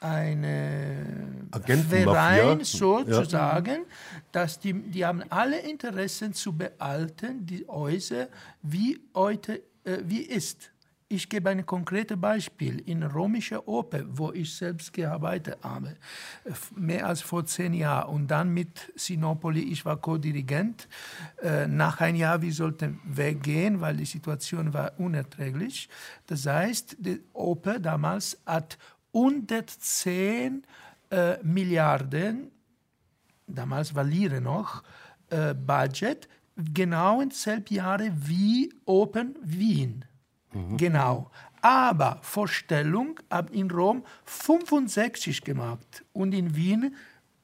eine 0.00 1.46
Verein 1.88 2.62
sozusagen, 2.62 3.70
ja. 3.70 3.84
dass 4.32 4.60
die, 4.60 4.74
die 4.74 5.02
haben 5.02 5.22
alle 5.30 5.60
Interessen 5.60 6.34
zu 6.34 6.52
behalten, 6.52 7.46
die 7.46 7.64
Häuser 7.66 8.28
wie 8.60 9.00
heute 9.14 9.62
äh, 9.84 9.98
wie 10.04 10.22
ist. 10.22 10.70
Ich 11.08 11.28
gebe 11.28 11.50
ein 11.50 11.66
konkretes 11.66 12.18
Beispiel. 12.18 12.80
In 12.80 13.02
römischer 13.02 13.68
Oper, 13.68 14.04
wo 14.08 14.32
ich 14.32 14.54
selbst 14.54 14.92
gearbeitet 14.92 15.58
habe, 15.62 15.96
mehr 16.74 17.06
als 17.06 17.20
vor 17.20 17.44
zehn 17.44 17.74
Jahren. 17.74 18.14
Und 18.14 18.28
dann 18.28 18.48
mit 18.54 18.90
Sinopoli, 18.96 19.60
ich 19.60 19.84
war 19.84 19.98
Co-Dirigent. 19.98 20.88
Äh, 21.42 21.66
nach 21.66 22.00
einem 22.00 22.16
Jahr, 22.16 22.40
wir 22.40 22.52
sollten 22.52 23.00
weggehen, 23.04 23.82
weil 23.82 23.98
die 23.98 24.06
Situation 24.06 24.72
war 24.72 24.98
unerträglich. 24.98 25.90
Das 26.26 26.46
heißt, 26.46 26.96
die 26.98 27.20
Oper 27.34 27.78
damals 27.78 28.40
hat 28.46 28.78
110 29.12 30.64
äh, 31.10 31.36
Milliarden, 31.42 32.50
damals 33.46 33.94
war 33.94 34.04
Lire 34.04 34.40
noch, 34.40 34.82
äh, 35.28 35.54
Budget, 35.54 36.28
genau 36.56 37.20
in 37.20 37.30
selben 37.30 37.74
Jahre 37.74 38.10
wie 38.14 38.72
Open 38.86 39.36
Wien. 39.42 40.06
Mhm. 40.54 40.76
Genau. 40.76 41.30
Aber 41.60 42.18
Vorstellung 42.22 43.20
habe 43.30 43.52
in 43.54 43.70
Rom 43.70 44.04
65 44.26 45.42
gemacht 45.42 46.04
und 46.12 46.34
in 46.34 46.54
Wien 46.54 46.94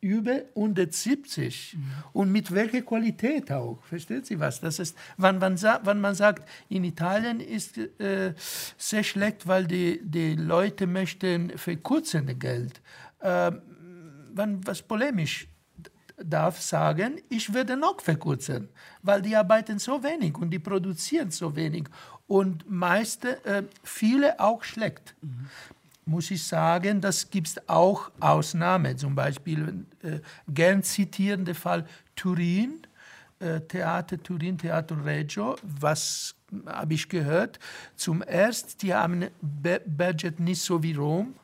über 0.00 0.42
170. 0.54 1.76
Mhm. 1.76 1.84
Und 2.12 2.32
mit 2.32 2.52
welcher 2.52 2.82
Qualität 2.82 3.52
auch. 3.52 3.82
Versteht 3.84 4.26
Sie 4.26 4.38
was? 4.40 4.60
Das 4.60 4.78
ist, 4.78 4.96
wenn, 5.16 5.38
man, 5.38 5.60
wenn 5.60 6.00
man 6.00 6.14
sagt, 6.14 6.48
in 6.68 6.84
Italien 6.84 7.40
ist 7.40 7.76
äh, 7.78 8.34
sehr 8.78 9.02
schlecht, 9.02 9.46
weil 9.46 9.66
die, 9.66 10.00
die 10.02 10.36
Leute 10.36 10.86
möchten 10.86 11.56
verkürzende 11.56 12.34
Geld. 12.34 12.80
Äh, 13.20 13.52
wenn 14.32 14.66
was 14.66 14.82
polemisch 14.82 15.48
darf 16.22 16.60
sagen, 16.60 17.20
ich 17.28 17.52
werde 17.52 17.76
noch 17.76 18.00
verkürzen, 18.00 18.68
weil 19.02 19.22
die 19.22 19.34
arbeiten 19.36 19.78
so 19.78 20.02
wenig 20.02 20.36
und 20.36 20.50
die 20.50 20.58
produzieren 20.58 21.30
so 21.30 21.56
wenig 21.56 21.88
und 22.30 22.70
meiste, 22.70 23.44
äh, 23.44 23.64
viele 23.82 24.38
auch 24.38 24.62
schlecht. 24.62 25.16
Mhm. 25.20 25.48
Muss 26.06 26.30
ich 26.30 26.44
sagen, 26.44 27.00
das 27.00 27.28
gibt 27.28 27.48
es 27.48 27.68
auch 27.68 28.12
Ausnahmen, 28.20 28.96
zum 28.96 29.16
Beispiel 29.16 29.84
äh, 30.02 30.20
gern 30.46 30.84
zitierende 30.84 31.54
Fall 31.54 31.84
Turin, 32.14 32.86
äh, 33.40 33.60
Theater 33.62 34.22
Turin, 34.22 34.56
Theater 34.56 35.04
Reggio, 35.04 35.56
was 35.62 36.36
habe 36.66 36.94
ich 36.94 37.08
gehört, 37.08 37.58
zum 37.96 38.22
ersten, 38.22 38.78
die 38.78 38.94
haben 38.94 39.24
ein 39.24 39.30
Budget 39.84 40.38
nicht 40.38 40.62
so 40.62 40.84
wie 40.84 40.94
Rom, 40.94 41.34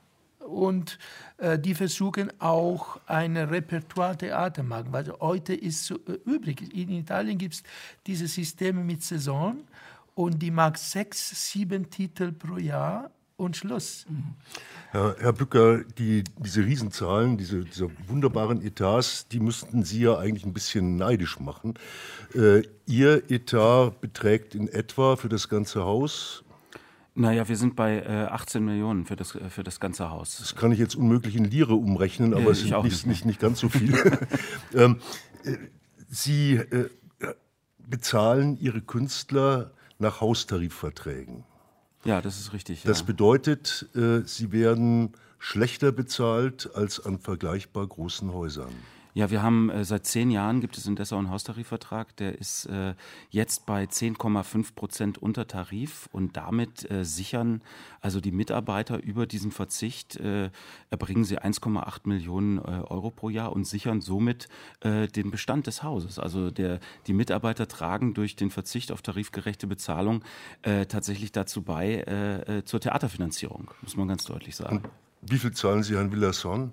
und 0.47 0.99
äh, 1.39 1.59
die 1.59 1.75
versuchen 1.75 2.31
auch 2.39 3.01
ein 3.07 3.37
Repertoire-Theater 3.37 4.63
machen, 4.63 4.93
weil 4.93 5.13
heute 5.21 5.55
ist 5.55 5.85
so 5.85 5.97
äh, 6.07 6.13
übrig. 6.25 6.73
In 6.73 6.91
Italien 6.91 7.37
gibt 7.37 7.55
es 7.55 7.63
diese 8.07 8.29
Systeme 8.29 8.85
mit 8.85 9.03
Saison 9.03 9.57
und 10.17 10.41
die 10.41 10.51
mag 10.51 10.79
sechs, 10.79 11.53
sieben 11.53 11.91
Titel 11.91 12.33
pro 12.33 12.57
Jahr 12.57 13.11
und 13.37 13.55
Schluss. 13.57 14.07
Herr, 14.91 15.15
Herr 15.19 15.35
Bücker, 15.35 15.85
die, 15.85 16.25
diese 16.39 16.65
Riesenzahlen, 16.65 17.37
diese, 17.37 17.65
diese 17.65 17.91
wunderbaren 18.09 18.63
Etats, 18.63 19.29
die 19.29 19.41
müssten 19.41 19.85
Sie 19.85 20.01
ja 20.01 20.17
eigentlich 20.17 20.47
ein 20.47 20.55
bisschen 20.55 20.97
neidisch 20.97 21.39
machen. 21.39 21.75
Äh, 22.35 22.63
Ihr 22.87 23.31
Etat 23.31 24.01
beträgt 24.01 24.55
in 24.55 24.69
etwa 24.69 25.17
für 25.17 25.29
das 25.29 25.49
ganze 25.49 25.85
Haus 25.85 26.43
naja, 27.19 27.49
wir 27.49 27.57
sind 27.57 27.77
bei 27.77 28.01
äh, 28.01 28.27
18 28.31 28.63
Millionen 28.63 29.07
für 29.07 29.17
das, 29.17 29.35
äh, 29.35 29.49
für 29.49 29.65
das 29.65 29.81
ganze 29.81 30.11
Haus. 30.11 30.37
Das 30.37 30.55
kann 30.55 30.71
ich 30.71 30.79
jetzt 30.79 30.95
unmöglich 30.95 31.35
in 31.35 31.47
Lire 31.47 31.73
umrechnen, 31.73 32.35
aber 32.35 32.49
äh, 32.49 32.51
es 32.51 32.59
ist 32.59 32.65
nicht, 32.65 32.85
nicht. 32.85 33.07
Nicht, 33.07 33.25
nicht, 33.25 33.41
ganz 33.41 33.59
so 33.59 33.71
viel. 33.71 33.95
ähm, 34.75 35.01
äh, 35.43 35.57
Sie 36.11 36.57
äh, 36.57 36.91
bezahlen 37.79 38.59
Ihre 38.61 38.83
Künstler 38.83 39.73
nach 39.99 40.21
Haustarifverträgen. 40.21 41.45
Ja, 42.05 42.21
das 42.21 42.39
ist 42.39 42.53
richtig. 42.53 42.83
Das 42.83 43.01
ja. 43.01 43.07
bedeutet, 43.07 43.89
äh, 43.95 44.21
sie 44.25 44.53
werden 44.53 45.13
schlechter 45.39 45.93
bezahlt 45.93 46.71
als 46.75 47.05
an 47.05 47.19
vergleichbar 47.19 47.87
großen 47.87 48.33
Häusern. 48.33 48.73
Ja, 49.17 49.31
wir 49.31 49.43
haben 49.43 49.71
äh, 49.71 49.83
seit 49.83 50.05
zehn 50.05 50.31
Jahren 50.31 50.61
gibt 50.61 50.77
es 50.77 50.85
in 50.85 50.95
Dessau 50.95 51.17
einen 51.17 51.31
Haustarifvertrag, 51.31 52.15
der 52.17 52.39
ist 52.39 52.67
äh, 52.67 52.95
jetzt 53.31 53.65
bei 53.65 53.85
10,5 53.85 54.75
Prozent 54.75 55.17
unter 55.17 55.47
Tarif 55.47 56.11
und 56.13 56.37
damit 56.37 56.91
äh, 56.91 57.03
sichern 57.03 57.63
also 58.03 58.21
die 58.21 58.31
Mitarbeiter 58.31 59.03
über 59.03 59.27
diesen 59.27 59.53
Verzicht, 59.53 60.17
äh, 60.17 60.51
erbringen 60.91 61.25
sie 61.25 61.39
1,8 61.39 62.01
Millionen 62.05 62.59
äh, 62.59 62.61
Euro 62.61 63.11
pro 63.11 63.31
Jahr 63.31 63.55
und 63.55 63.65
sichern 63.65 64.03
somit 64.03 64.49
äh, 64.81 65.07
den 65.07 65.31
Bestand 65.31 65.67
des 65.67 65.83
Hauses. 65.83 66.19
Also 66.19 66.51
der, 66.51 66.79
die 67.07 67.15
Mitarbeiter 67.15 67.69
tragen 67.69 68.13
durch 68.13 68.37
den 68.37 68.51
Verzicht 68.51 68.93
auf 68.93 69.01
tarifgerechte 69.01 69.67
Bezahlung 69.67 70.23
tatsächlich 70.63 71.33
dazu 71.33 71.63
bei 71.63 72.63
zur 72.65 72.81
Theaterfinanzierung, 72.81 73.71
muss 73.83 73.97
man 73.97 74.09
ganz 74.09 74.25
deutlich 74.25 74.57
sagen. 74.57 74.83
Wie 75.23 75.39
viel 75.39 75.53
zahlen 75.53 75.83
Sie 75.83 75.97
an 75.97 76.13
Villasson? 76.13 76.73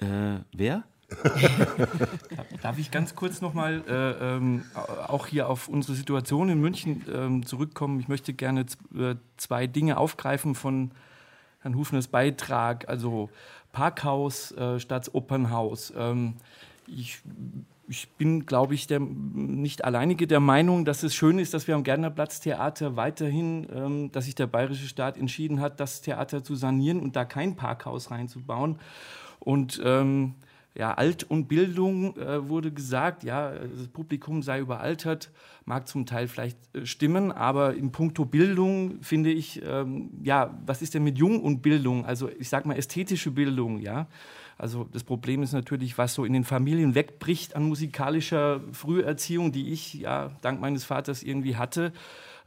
Äh, 0.00 0.40
wer? 0.52 0.84
Darf 2.62 2.78
ich 2.78 2.90
ganz 2.90 3.14
kurz 3.14 3.40
nochmal 3.40 3.82
äh, 3.88 4.36
ähm, 4.36 4.64
auch 5.08 5.26
hier 5.26 5.48
auf 5.48 5.68
unsere 5.68 5.94
Situation 5.94 6.48
in 6.48 6.60
München 6.60 7.04
ähm, 7.12 7.44
zurückkommen? 7.44 7.98
Ich 8.00 8.08
möchte 8.08 8.32
gerne 8.32 8.64
äh, 8.96 9.16
zwei 9.36 9.66
Dinge 9.66 9.98
aufgreifen 9.98 10.54
von 10.54 10.92
Herrn 11.60 11.76
Hufners 11.76 12.08
Beitrag, 12.08 12.88
also 12.88 13.28
Parkhaus 13.72 14.52
äh, 14.52 14.78
statt 14.78 15.10
Opernhaus. 15.12 15.92
Ähm, 15.96 16.34
ich, 16.86 17.20
ich, 17.88 18.08
bin, 18.10 18.46
glaube 18.46 18.74
ich, 18.74 18.86
der, 18.86 19.00
nicht 19.00 19.84
alleinige 19.84 20.26
der 20.26 20.40
Meinung, 20.40 20.84
dass 20.84 21.02
es 21.02 21.14
schön 21.14 21.38
ist, 21.38 21.54
dass 21.54 21.66
wir 21.66 21.74
am 21.74 21.84
Gärtnerplatz 21.84 22.40
Theater 22.40 22.96
weiterhin, 22.96 23.68
ähm, 23.74 24.12
dass 24.12 24.24
sich 24.26 24.34
der 24.36 24.46
bayerische 24.46 24.86
Staat 24.86 25.16
entschieden 25.16 25.60
hat, 25.60 25.80
das 25.80 26.00
Theater 26.00 26.42
zu 26.42 26.54
sanieren 26.54 27.00
und 27.00 27.16
da 27.16 27.24
kein 27.24 27.56
Parkhaus 27.56 28.10
reinzubauen. 28.10 28.78
Und 29.40 29.80
ähm, 29.84 30.34
ja, 30.76 30.94
Alt 30.94 31.24
und 31.24 31.48
Bildung 31.48 32.16
äh, 32.16 32.48
wurde 32.48 32.70
gesagt, 32.70 33.24
ja, 33.24 33.50
das 33.50 33.88
Publikum 33.88 34.42
sei 34.42 34.60
überaltert, 34.60 35.30
mag 35.64 35.88
zum 35.88 36.06
Teil 36.06 36.28
vielleicht 36.28 36.58
äh, 36.74 36.86
stimmen, 36.86 37.32
aber 37.32 37.74
in 37.74 37.90
puncto 37.90 38.24
Bildung 38.24 39.02
finde 39.02 39.30
ich, 39.32 39.60
ähm, 39.64 40.10
ja, 40.22 40.56
was 40.64 40.80
ist 40.80 40.94
denn 40.94 41.02
mit 41.02 41.18
Jung 41.18 41.42
und 41.42 41.60
Bildung? 41.60 42.06
Also 42.06 42.30
ich 42.38 42.48
sage 42.48 42.68
mal 42.68 42.76
ästhetische 42.76 43.32
Bildung, 43.32 43.78
ja. 43.78 44.06
Also 44.58 44.86
das 44.92 45.04
Problem 45.04 45.42
ist 45.42 45.52
natürlich, 45.52 45.96
was 45.98 46.14
so 46.14 46.24
in 46.24 46.34
den 46.34 46.44
Familien 46.44 46.94
wegbricht 46.94 47.56
an 47.56 47.64
musikalischer 47.64 48.60
Früherziehung, 48.72 49.52
die 49.52 49.72
ich 49.72 49.94
ja 49.94 50.30
dank 50.42 50.60
meines 50.60 50.84
Vaters 50.84 51.22
irgendwie 51.22 51.56
hatte 51.56 51.92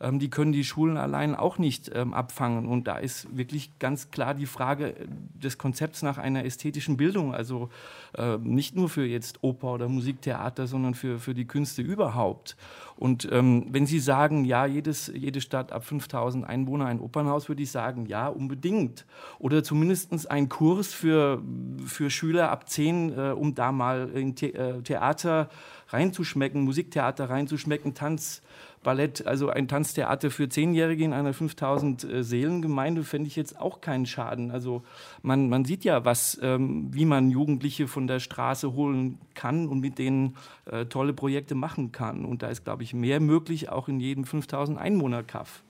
ähm, 0.04 0.20
die 0.20 0.30
können 0.30 0.52
die 0.52 0.64
Schulen 0.64 0.98
allein 0.98 1.36
auch 1.36 1.58
nicht 1.58 1.92
ähm, 1.94 2.14
abfangen. 2.14 2.68
Und 2.68 2.88
da 2.88 2.98
ist 2.98 3.36
wirklich 3.36 3.80
ganz 3.80 4.12
klar 4.12 4.34
die 4.34 4.46
Frage 4.46 4.96
des 5.34 5.58
Konzepts 5.58 6.02
nach 6.02 6.18
einer 6.18 6.46
ästhetischen 6.46 6.98
Bildung, 6.98 7.34
also 7.34 7.70
äh, 8.18 8.38
nicht 8.38 8.76
nur 8.76 8.90
für 8.90 9.06
jetzt 9.06 9.44
Oper 9.44 9.74
oder 9.74 9.88
Musiktheater, 9.88 10.68
sondern 10.68 10.94
für, 10.94 11.20
für 11.20 11.34
die 11.34 11.46
Künste 11.46 11.82
überhaupt. 11.82 12.58
Und 12.96 13.28
ähm, 13.32 13.66
wenn 13.70 13.86
Sie 13.86 14.00
sagen, 14.00 14.46
ja, 14.46 14.66
jedes, 14.66 15.12
jede 15.14 15.42
Stadt 15.42 15.72
ab 15.72 15.84
5000 15.84 16.46
Einwohner 16.46 16.86
ein 16.86 17.00
Opernhaus, 17.00 17.50
würde 17.50 17.64
ich 17.64 17.72
sagen, 17.72 18.06
ja, 18.06 18.28
unbedingt. 18.28 19.06
Oder 19.40 19.64
zumindest 19.64 20.30
ein 20.30 20.50
Kurs 20.50 20.94
für, 20.94 21.42
für 21.86 22.10
Schüler 22.10 22.52
ab 22.52 22.70
10, 22.70 23.18
äh, 23.18 23.22
um 23.32 23.56
da 23.56 23.72
mal 23.72 24.10
in 24.10 24.36
The 24.38 24.54
äh, 24.54 24.82
Theater 24.82 25.50
reinzuschmecken, 25.94 26.64
Musiktheater 26.64 27.30
reinzuschmecken, 27.30 27.94
Tanz 27.94 28.42
Ballett, 28.84 29.26
also 29.26 29.50
ein 29.50 29.68
Tanztheater 29.68 30.30
für 30.30 30.50
Zehnjährige 30.50 31.04
in 31.04 31.14
einer 31.14 31.34
5000 31.34 32.04
äh, 32.04 32.24
Seelengemeinde, 32.24 33.04
fände 33.04 33.28
ich 33.28 33.36
jetzt 33.36 33.60
auch 33.60 33.82
keinen 33.82 34.06
Schaden. 34.06 34.52
Also 34.52 34.84
man, 35.22 35.50
man 35.50 35.66
sieht 35.66 35.84
ja, 35.84 36.06
was, 36.06 36.38
ähm, 36.42 36.94
wie 36.94 37.06
man 37.06 37.32
Jugendliche 37.32 37.88
von 37.88 38.06
der 38.06 38.20
Straße 38.20 38.74
holen 38.74 39.20
kann 39.34 39.68
und 39.68 39.80
mit 39.80 39.98
denen 39.98 40.36
äh, 40.66 40.86
tolle 40.86 41.14
Projekte 41.14 41.56
machen 41.56 41.92
kann. 41.92 42.26
Und 42.26 42.44
da 42.44 42.48
ist, 42.48 42.64
glaube 42.64 42.84
ich, 42.84 42.94
mehr 42.94 43.20
möglich, 43.20 43.70
auch 43.70 43.88
in 43.88 44.00
jedem 44.00 44.26
5000 44.26 44.78
Einwohner-Kaff. 44.78 45.64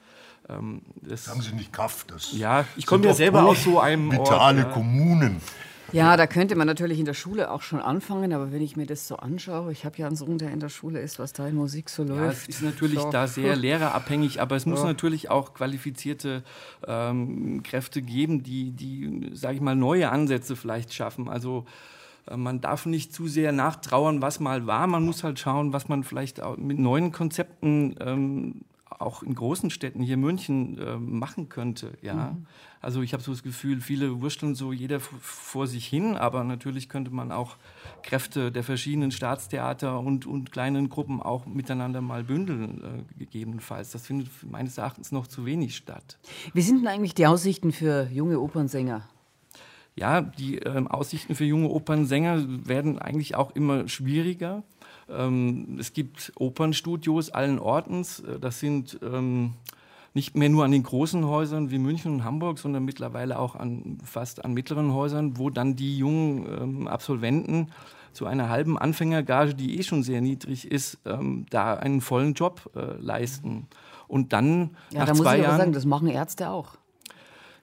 Ähm, 0.50 0.82
das 1.02 1.28
Haben 1.30 1.42
Sie 1.42 1.54
nicht 1.54 1.72
Kaff? 1.72 2.06
Das 2.08 2.34
ja, 2.34 2.66
ich 2.76 2.86
komme 2.86 3.06
ja 3.06 3.14
selber 3.14 3.46
aus 3.46 3.64
so 3.64 3.80
einem 3.80 4.12
vitale 4.12 4.62
Ort, 4.62 4.68
ja. 4.68 4.74
Kommunen. 4.74 5.40
Ja, 5.92 6.18
da 6.18 6.28
könnte 6.28 6.56
man 6.56 6.66
natürlich 6.66 7.00
in 7.00 7.06
der 7.06 7.14
Schule 7.14 7.52
auch 7.52 7.62
schon 7.62 7.80
anfangen, 7.80 8.34
aber 8.34 8.52
wenn 8.52 8.62
ich 8.62 8.76
mir 8.76 8.86
das 8.86 9.08
so 9.08 9.18
anschaue, 9.18 9.72
ich 9.72 9.86
habe 9.86 9.98
ja 9.98 10.08
einen 10.08 10.16
Sohn, 10.16 10.38
der 10.38 10.52
in 10.52 10.60
der 10.60 10.70
Schule 10.70 11.00
ist, 11.00 11.20
was 11.20 11.34
da 11.34 11.48
in 11.48 11.56
Musik 11.56 11.90
so 11.90 12.04
läuft. 12.04 12.22
Ja, 12.22 12.32
es 12.32 12.48
ist 12.48 12.62
natürlich 12.62 13.00
so. 13.00 13.12
da 13.12 13.28
sehr 13.28 13.56
lehrerabhängig, 13.56 14.42
aber 14.42 14.56
es 14.56 14.66
muss 14.66 14.80
ja. 14.80 14.86
natürlich 14.86 15.30
auch 15.30 15.54
qualifizierte 15.54 16.44
ähm, 16.88 17.62
Kräfte 17.64 18.02
geben, 18.02 18.44
die, 18.44 18.72
die 18.72 19.32
sage 19.34 19.56
ich 19.56 19.62
mal, 19.62 19.76
neue 19.76 20.10
Ansätze 20.10 20.56
vielleicht 20.56 20.94
schaffen. 20.94 21.30
Also 21.30 21.66
äh, 22.28 22.38
man 22.38 22.62
darf 22.62 22.86
nicht 22.86 23.14
zu 23.14 23.28
sehr 23.28 23.52
nachtrauern, 23.52 24.22
was 24.22 24.40
mal 24.40 24.66
war. 24.66 24.88
Man 24.88 25.04
muss 25.04 25.24
halt 25.24 25.40
schauen, 25.40 25.74
was 25.74 25.90
man 25.90 26.04
vielleicht 26.04 26.42
mit 26.58 26.80
neuen 26.80 27.12
Konzepten 27.12 27.96
ähm, 28.00 28.62
auch 29.00 29.24
in 29.24 29.36
großen 29.36 29.70
Städten 29.70 30.02
hier 30.02 30.18
München 30.18 30.78
äh, 30.78 30.98
machen 30.98 31.50
könnte. 31.50 31.94
Ja. 32.02 32.32
Mhm. 32.32 32.48
Also 32.82 33.02
ich 33.02 33.14
habe 33.14 33.24
so 33.24 33.32
das 33.32 33.44
Gefühl, 33.44 33.80
viele 33.80 34.22
wursteln 34.22 34.56
so 34.56 34.74
jeder 34.74 35.00
vor 35.00 35.68
sich 35.68 35.88
hin, 35.88 36.18
aber 36.18 36.44
natürlich 36.44 36.90
könnte 36.90 37.12
man 37.12 37.32
auch 37.32 37.56
Kräfte 38.02 38.52
der 38.52 38.64
verschiedenen 38.64 39.12
Staatstheater 39.12 40.00
und, 40.00 40.26
und 40.26 40.52
kleinen 40.52 40.90
Gruppen 40.90 41.22
auch 41.22 41.46
miteinander 41.46 42.02
mal 42.02 42.24
bündeln, 42.24 42.84
äh, 42.84 43.20
gegebenenfalls. 43.20 43.92
Das 43.92 44.06
findet 44.06 44.30
meines 44.44 44.78
Erachtens 44.78 45.12
noch 45.12 45.28
zu 45.28 45.46
wenig 45.46 45.78
statt. 45.78 46.18
Wie 46.54 46.62
sind 46.62 46.80
denn 46.80 46.88
eigentlich 46.88 47.16
die 47.16 47.28
Aussichten 47.28 47.72
für 47.72 48.10
junge 48.12 48.40
Opernsänger? 48.40 49.08
Ja, 49.96 50.22
die 50.22 50.58
äh, 50.58 50.86
Aussichten 50.88 51.36
für 51.36 51.46
junge 51.46 51.70
Opernsänger 51.70 52.68
werden 52.68 53.00
eigentlich 53.00 53.36
auch 53.36 53.56
immer 53.56 53.88
schwieriger. 53.88 54.64
Ähm, 55.18 55.78
es 55.80 55.94
gibt 55.94 56.32
Opernstudios 56.36 57.30
allen 57.30 57.60
Ortens. 57.60 58.20
Äh, 58.20 58.40
das 58.40 58.60
sind 58.60 59.00
ähm, 59.04 59.54
nicht 60.14 60.36
mehr 60.36 60.50
nur 60.50 60.64
an 60.64 60.72
den 60.72 60.84
großen 60.84 61.26
Häusern 61.26 61.72
wie 61.72 61.80
München 61.80 62.14
und 62.14 62.24
Hamburg, 62.24 62.60
sondern 62.60 62.86
mittlerweile 62.86 63.40
auch 63.40 63.56
an, 63.56 63.98
fast 64.04 64.46
an 64.46 64.54
mittleren 64.54 64.94
Häusern, 64.94 65.38
wo 65.38 65.50
dann 65.50 65.76
die 65.76 65.98
jungen 65.98 66.46
ähm, 66.46 66.88
Absolventen 66.88 67.70
zu 68.12 68.28
einer 68.28 68.50
halben 68.50 68.78
Anfängergage, 68.78 69.56
die 69.56 69.80
eh 69.80 69.84
schon 69.84 70.04
sehr 70.04 70.22
niedrig 70.22 70.72
ist, 70.72 71.00
ähm, 71.06 71.46
da 71.50 71.74
einen 71.74 72.02
vollen 72.02 72.34
Job 72.34 72.70
äh, 72.76 73.02
leisten. 73.02 73.68
Und 74.08 74.34
dann 74.34 74.72
ja, 74.92 75.00
nach 75.00 75.08
da 75.08 75.14
zwei 75.16 75.24
muss 75.24 75.34
ich 75.34 75.42
Jahren, 75.44 75.58
sagen, 75.58 75.74
das 75.74 75.86
machen 75.86 76.08
Ärzte 76.08 76.50
auch. 76.50 76.78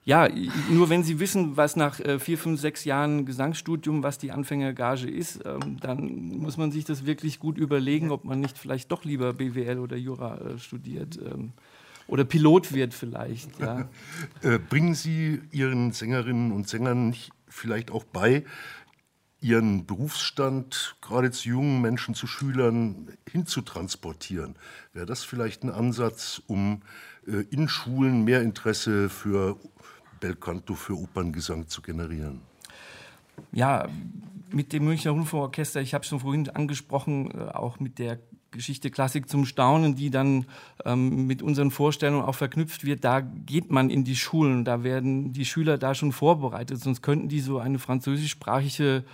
Ja, 0.03 0.27
nur 0.69 0.89
wenn 0.89 1.03
Sie 1.03 1.19
wissen, 1.19 1.57
was 1.57 1.75
nach 1.75 1.99
äh, 1.99 2.17
vier, 2.17 2.37
fünf, 2.37 2.59
sechs 2.59 2.85
Jahren 2.85 3.25
Gesangsstudium, 3.25 4.01
was 4.01 4.17
die 4.17 4.31
Anfängergage 4.31 5.07
ist, 5.07 5.41
ähm, 5.45 5.77
dann 5.79 6.39
muss 6.39 6.57
man 6.57 6.71
sich 6.71 6.85
das 6.85 7.05
wirklich 7.05 7.37
gut 7.37 7.59
überlegen, 7.59 8.09
ob 8.09 8.25
man 8.25 8.39
nicht 8.39 8.57
vielleicht 8.57 8.91
doch 8.91 9.03
lieber 9.03 9.33
BWL 9.33 9.77
oder 9.77 9.97
Jura 9.97 10.37
äh, 10.39 10.57
studiert. 10.57 11.19
Ähm, 11.23 11.51
oder 12.07 12.25
Pilot 12.25 12.73
wird 12.73 12.93
vielleicht. 12.93 13.59
Ja. 13.59 13.87
Äh, 14.41 14.57
bringen 14.57 14.95
Sie 14.95 15.39
Ihren 15.51 15.91
Sängerinnen 15.91 16.51
und 16.51 16.67
Sängern 16.67 17.09
nicht 17.09 17.31
vielleicht 17.47 17.91
auch 17.91 18.03
bei, 18.03 18.43
ihren 19.41 19.85
Berufsstand 19.85 20.95
gerade 21.01 21.31
zu 21.31 21.49
jungen 21.49 21.81
Menschen, 21.81 22.13
zu 22.13 22.27
Schülern 22.27 23.09
hinzutransportieren. 23.29 24.55
Wäre 24.93 25.07
das 25.07 25.23
vielleicht 25.23 25.63
ein 25.63 25.71
Ansatz, 25.71 26.41
um 26.47 26.83
äh, 27.27 27.43
in 27.49 27.67
Schulen 27.67 28.23
mehr 28.23 28.41
Interesse 28.41 29.09
für 29.09 29.57
Belcanto, 30.19 30.75
für 30.75 30.97
Operngesang 30.97 31.67
zu 31.67 31.81
generieren? 31.81 32.41
Ja, 33.51 33.87
mit 34.51 34.73
dem 34.73 34.85
Münchner 34.85 35.11
Rundfunkorchester, 35.11 35.81
ich 35.81 35.93
habe 35.93 36.03
es 36.03 36.09
schon 36.09 36.19
vorhin 36.19 36.47
angesprochen, 36.49 37.31
äh, 37.31 37.49
auch 37.51 37.79
mit 37.79 37.97
der 37.97 38.19
Geschichte 38.51 38.91
Klassik 38.91 39.29
zum 39.29 39.45
Staunen, 39.45 39.95
die 39.95 40.09
dann 40.09 40.45
ähm, 40.85 41.25
mit 41.25 41.41
unseren 41.41 41.71
Vorstellungen 41.71 42.25
auch 42.25 42.35
verknüpft 42.35 42.83
wird, 42.83 43.03
da 43.03 43.21
geht 43.21 43.71
man 43.71 43.89
in 43.89 44.03
die 44.03 44.17
Schulen, 44.17 44.65
da 44.65 44.83
werden 44.83 45.31
die 45.31 45.45
Schüler 45.45 45.77
da 45.77 45.95
schon 45.95 46.11
vorbereitet, 46.11 46.81
sonst 46.81 47.01
könnten 47.01 47.29
die 47.29 47.39
so 47.39 47.59
eine 47.59 47.79
französischsprachige 47.79 49.05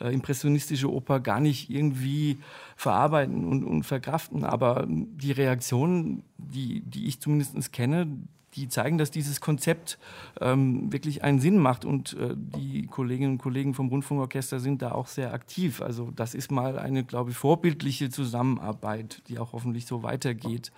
äh, 0.00 0.12
impressionistische 0.12 0.92
Oper 0.92 1.20
gar 1.20 1.40
nicht 1.40 1.70
irgendwie 1.70 2.38
verarbeiten 2.76 3.46
und, 3.46 3.64
und 3.64 3.84
verkraften. 3.84 4.44
Aber 4.44 4.86
die 4.88 5.32
Reaktionen, 5.32 6.22
die, 6.36 6.80
die 6.82 7.06
ich 7.06 7.20
zumindest 7.20 7.72
kenne, 7.72 8.08
die 8.56 8.68
zeigen, 8.68 8.98
dass 8.98 9.10
dieses 9.10 9.40
Konzept 9.40 9.98
ähm, 10.40 10.92
wirklich 10.92 11.24
einen 11.24 11.40
Sinn 11.40 11.58
macht 11.58 11.84
und 11.84 12.14
äh, 12.14 12.34
die 12.36 12.86
Kolleginnen 12.86 13.32
und 13.32 13.38
Kollegen 13.38 13.74
vom 13.74 13.88
Rundfunkorchester 13.88 14.60
sind 14.60 14.82
da 14.82 14.92
auch 14.92 15.08
sehr 15.08 15.32
aktiv. 15.32 15.82
Also 15.82 16.10
das 16.14 16.34
ist 16.34 16.50
mal 16.50 16.78
eine, 16.78 17.04
glaube 17.04 17.30
ich, 17.30 17.36
vorbildliche 17.36 18.10
Zusammenarbeit, 18.10 19.22
die 19.28 19.38
auch 19.38 19.52
hoffentlich 19.52 19.86
so 19.86 20.02
weitergeht. 20.02 20.70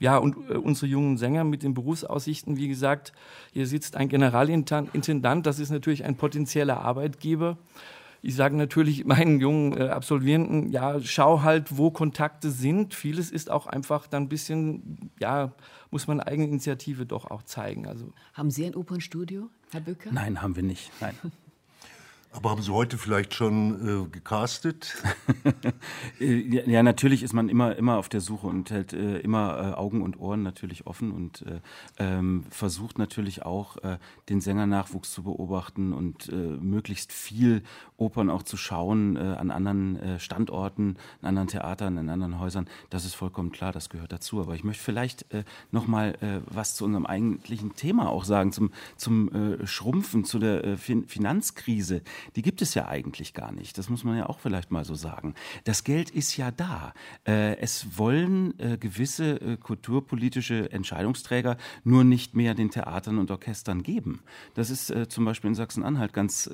Ja, 0.00 0.16
und 0.16 0.36
äh, 0.48 0.54
unsere 0.54 0.86
jungen 0.86 1.18
Sänger 1.18 1.42
mit 1.42 1.62
den 1.62 1.74
Berufsaussichten, 1.74 2.56
wie 2.56 2.68
gesagt, 2.68 3.12
hier 3.52 3.66
sitzt 3.66 3.96
ein 3.96 4.08
Generalintendant, 4.08 5.44
das 5.44 5.58
ist 5.58 5.70
natürlich 5.70 6.04
ein 6.04 6.16
potenzieller 6.16 6.80
Arbeitgeber 6.80 7.58
ich 8.28 8.36
sage 8.36 8.56
natürlich 8.56 9.06
meinen 9.06 9.40
jungen 9.40 9.74
äh, 9.74 9.88
Absolventen, 9.88 10.68
ja, 10.68 11.00
schau 11.00 11.40
halt, 11.40 11.78
wo 11.78 11.90
Kontakte 11.90 12.50
sind. 12.50 12.92
Vieles 12.92 13.30
ist 13.30 13.50
auch 13.50 13.66
einfach 13.66 14.06
dann 14.06 14.24
ein 14.24 14.28
bisschen, 14.28 15.10
ja, 15.18 15.54
muss 15.90 16.06
man 16.06 16.20
Eigeninitiative 16.20 17.06
doch 17.06 17.30
auch 17.30 17.42
zeigen. 17.42 17.86
Also 17.86 18.12
haben 18.34 18.50
Sie 18.50 18.66
ein 18.66 18.74
Opernstudio, 18.74 19.48
Herr 19.70 19.80
Böcker? 19.80 20.10
Nein, 20.12 20.42
haben 20.42 20.56
wir 20.56 20.62
nicht. 20.62 20.92
Nein. 21.00 21.14
Aber 22.30 22.50
haben 22.50 22.60
Sie 22.62 22.72
heute 22.72 22.98
vielleicht 22.98 23.34
schon 23.34 24.06
äh, 24.06 24.08
gecastet? 24.08 25.02
Äh, 26.20 26.70
ja, 26.70 26.82
natürlich 26.82 27.22
ist 27.22 27.32
man 27.32 27.48
immer, 27.48 27.76
immer 27.76 27.98
auf 27.98 28.08
der 28.08 28.20
Suche 28.20 28.46
und 28.46 28.70
hält 28.70 28.92
äh, 28.92 29.18
immer 29.18 29.72
äh, 29.72 29.74
Augen 29.74 30.02
und 30.02 30.18
Ohren 30.18 30.42
natürlich 30.42 30.86
offen 30.86 31.12
und 31.12 31.42
äh, 31.42 31.60
ähm, 31.98 32.44
versucht 32.50 32.98
natürlich 32.98 33.42
auch 33.42 33.76
äh, 33.78 33.98
den 34.28 34.40
Sängernachwuchs 34.40 35.12
zu 35.12 35.22
beobachten 35.22 35.92
und 35.92 36.30
möglichst 36.32 37.12
viel 37.12 37.62
Opern 37.96 38.30
auch 38.30 38.42
zu 38.42 38.56
schauen 38.56 39.16
an 39.16 39.50
anderen 39.50 40.18
Standorten, 40.18 40.96
an 41.20 41.28
anderen 41.28 41.48
Theatern, 41.48 41.96
in 41.96 42.08
anderen 42.08 42.38
Häusern. 42.38 42.68
Das 42.90 43.04
ist 43.04 43.14
vollkommen 43.14 43.50
klar, 43.50 43.72
das 43.72 43.88
gehört 43.88 44.12
dazu. 44.12 44.40
Aber 44.40 44.54
ich 44.54 44.64
möchte 44.64 44.82
vielleicht 44.82 45.32
äh, 45.32 45.44
noch 45.70 45.86
mal 45.86 46.42
was 46.46 46.74
zu 46.74 46.84
unserem 46.84 47.06
eigentlichen 47.06 47.74
Thema 47.74 48.10
auch 48.10 48.24
sagen, 48.24 48.52
zum, 48.52 48.72
zum 48.96 49.30
Schrumpfen, 49.64 50.24
zu 50.24 50.38
der 50.38 50.76
fin 50.76 51.06
Finanzkrise 51.06 52.02
die 52.36 52.42
gibt 52.42 52.62
es 52.62 52.74
ja 52.74 52.88
eigentlich 52.88 53.34
gar 53.34 53.52
nicht. 53.52 53.78
Das 53.78 53.88
muss 53.88 54.04
man 54.04 54.16
ja 54.16 54.28
auch 54.28 54.38
vielleicht 54.38 54.70
mal 54.70 54.84
so 54.84 54.94
sagen. 54.94 55.34
Das 55.64 55.84
Geld 55.84 56.10
ist 56.10 56.36
ja 56.36 56.50
da. 56.50 56.92
Äh, 57.26 57.56
es 57.58 57.98
wollen 57.98 58.58
äh, 58.58 58.78
gewisse 58.78 59.40
äh, 59.40 59.56
kulturpolitische 59.56 60.70
Entscheidungsträger 60.72 61.56
nur 61.84 62.04
nicht 62.04 62.34
mehr 62.34 62.54
den 62.54 62.70
Theatern 62.70 63.18
und 63.18 63.30
Orchestern 63.30 63.82
geben. 63.82 64.20
Das 64.54 64.70
ist 64.70 64.92
zum 65.08 65.24
Beispiel 65.24 65.48
in 65.48 65.54
Sachsen-Anhalt 65.54 66.12
ganz 66.12 66.48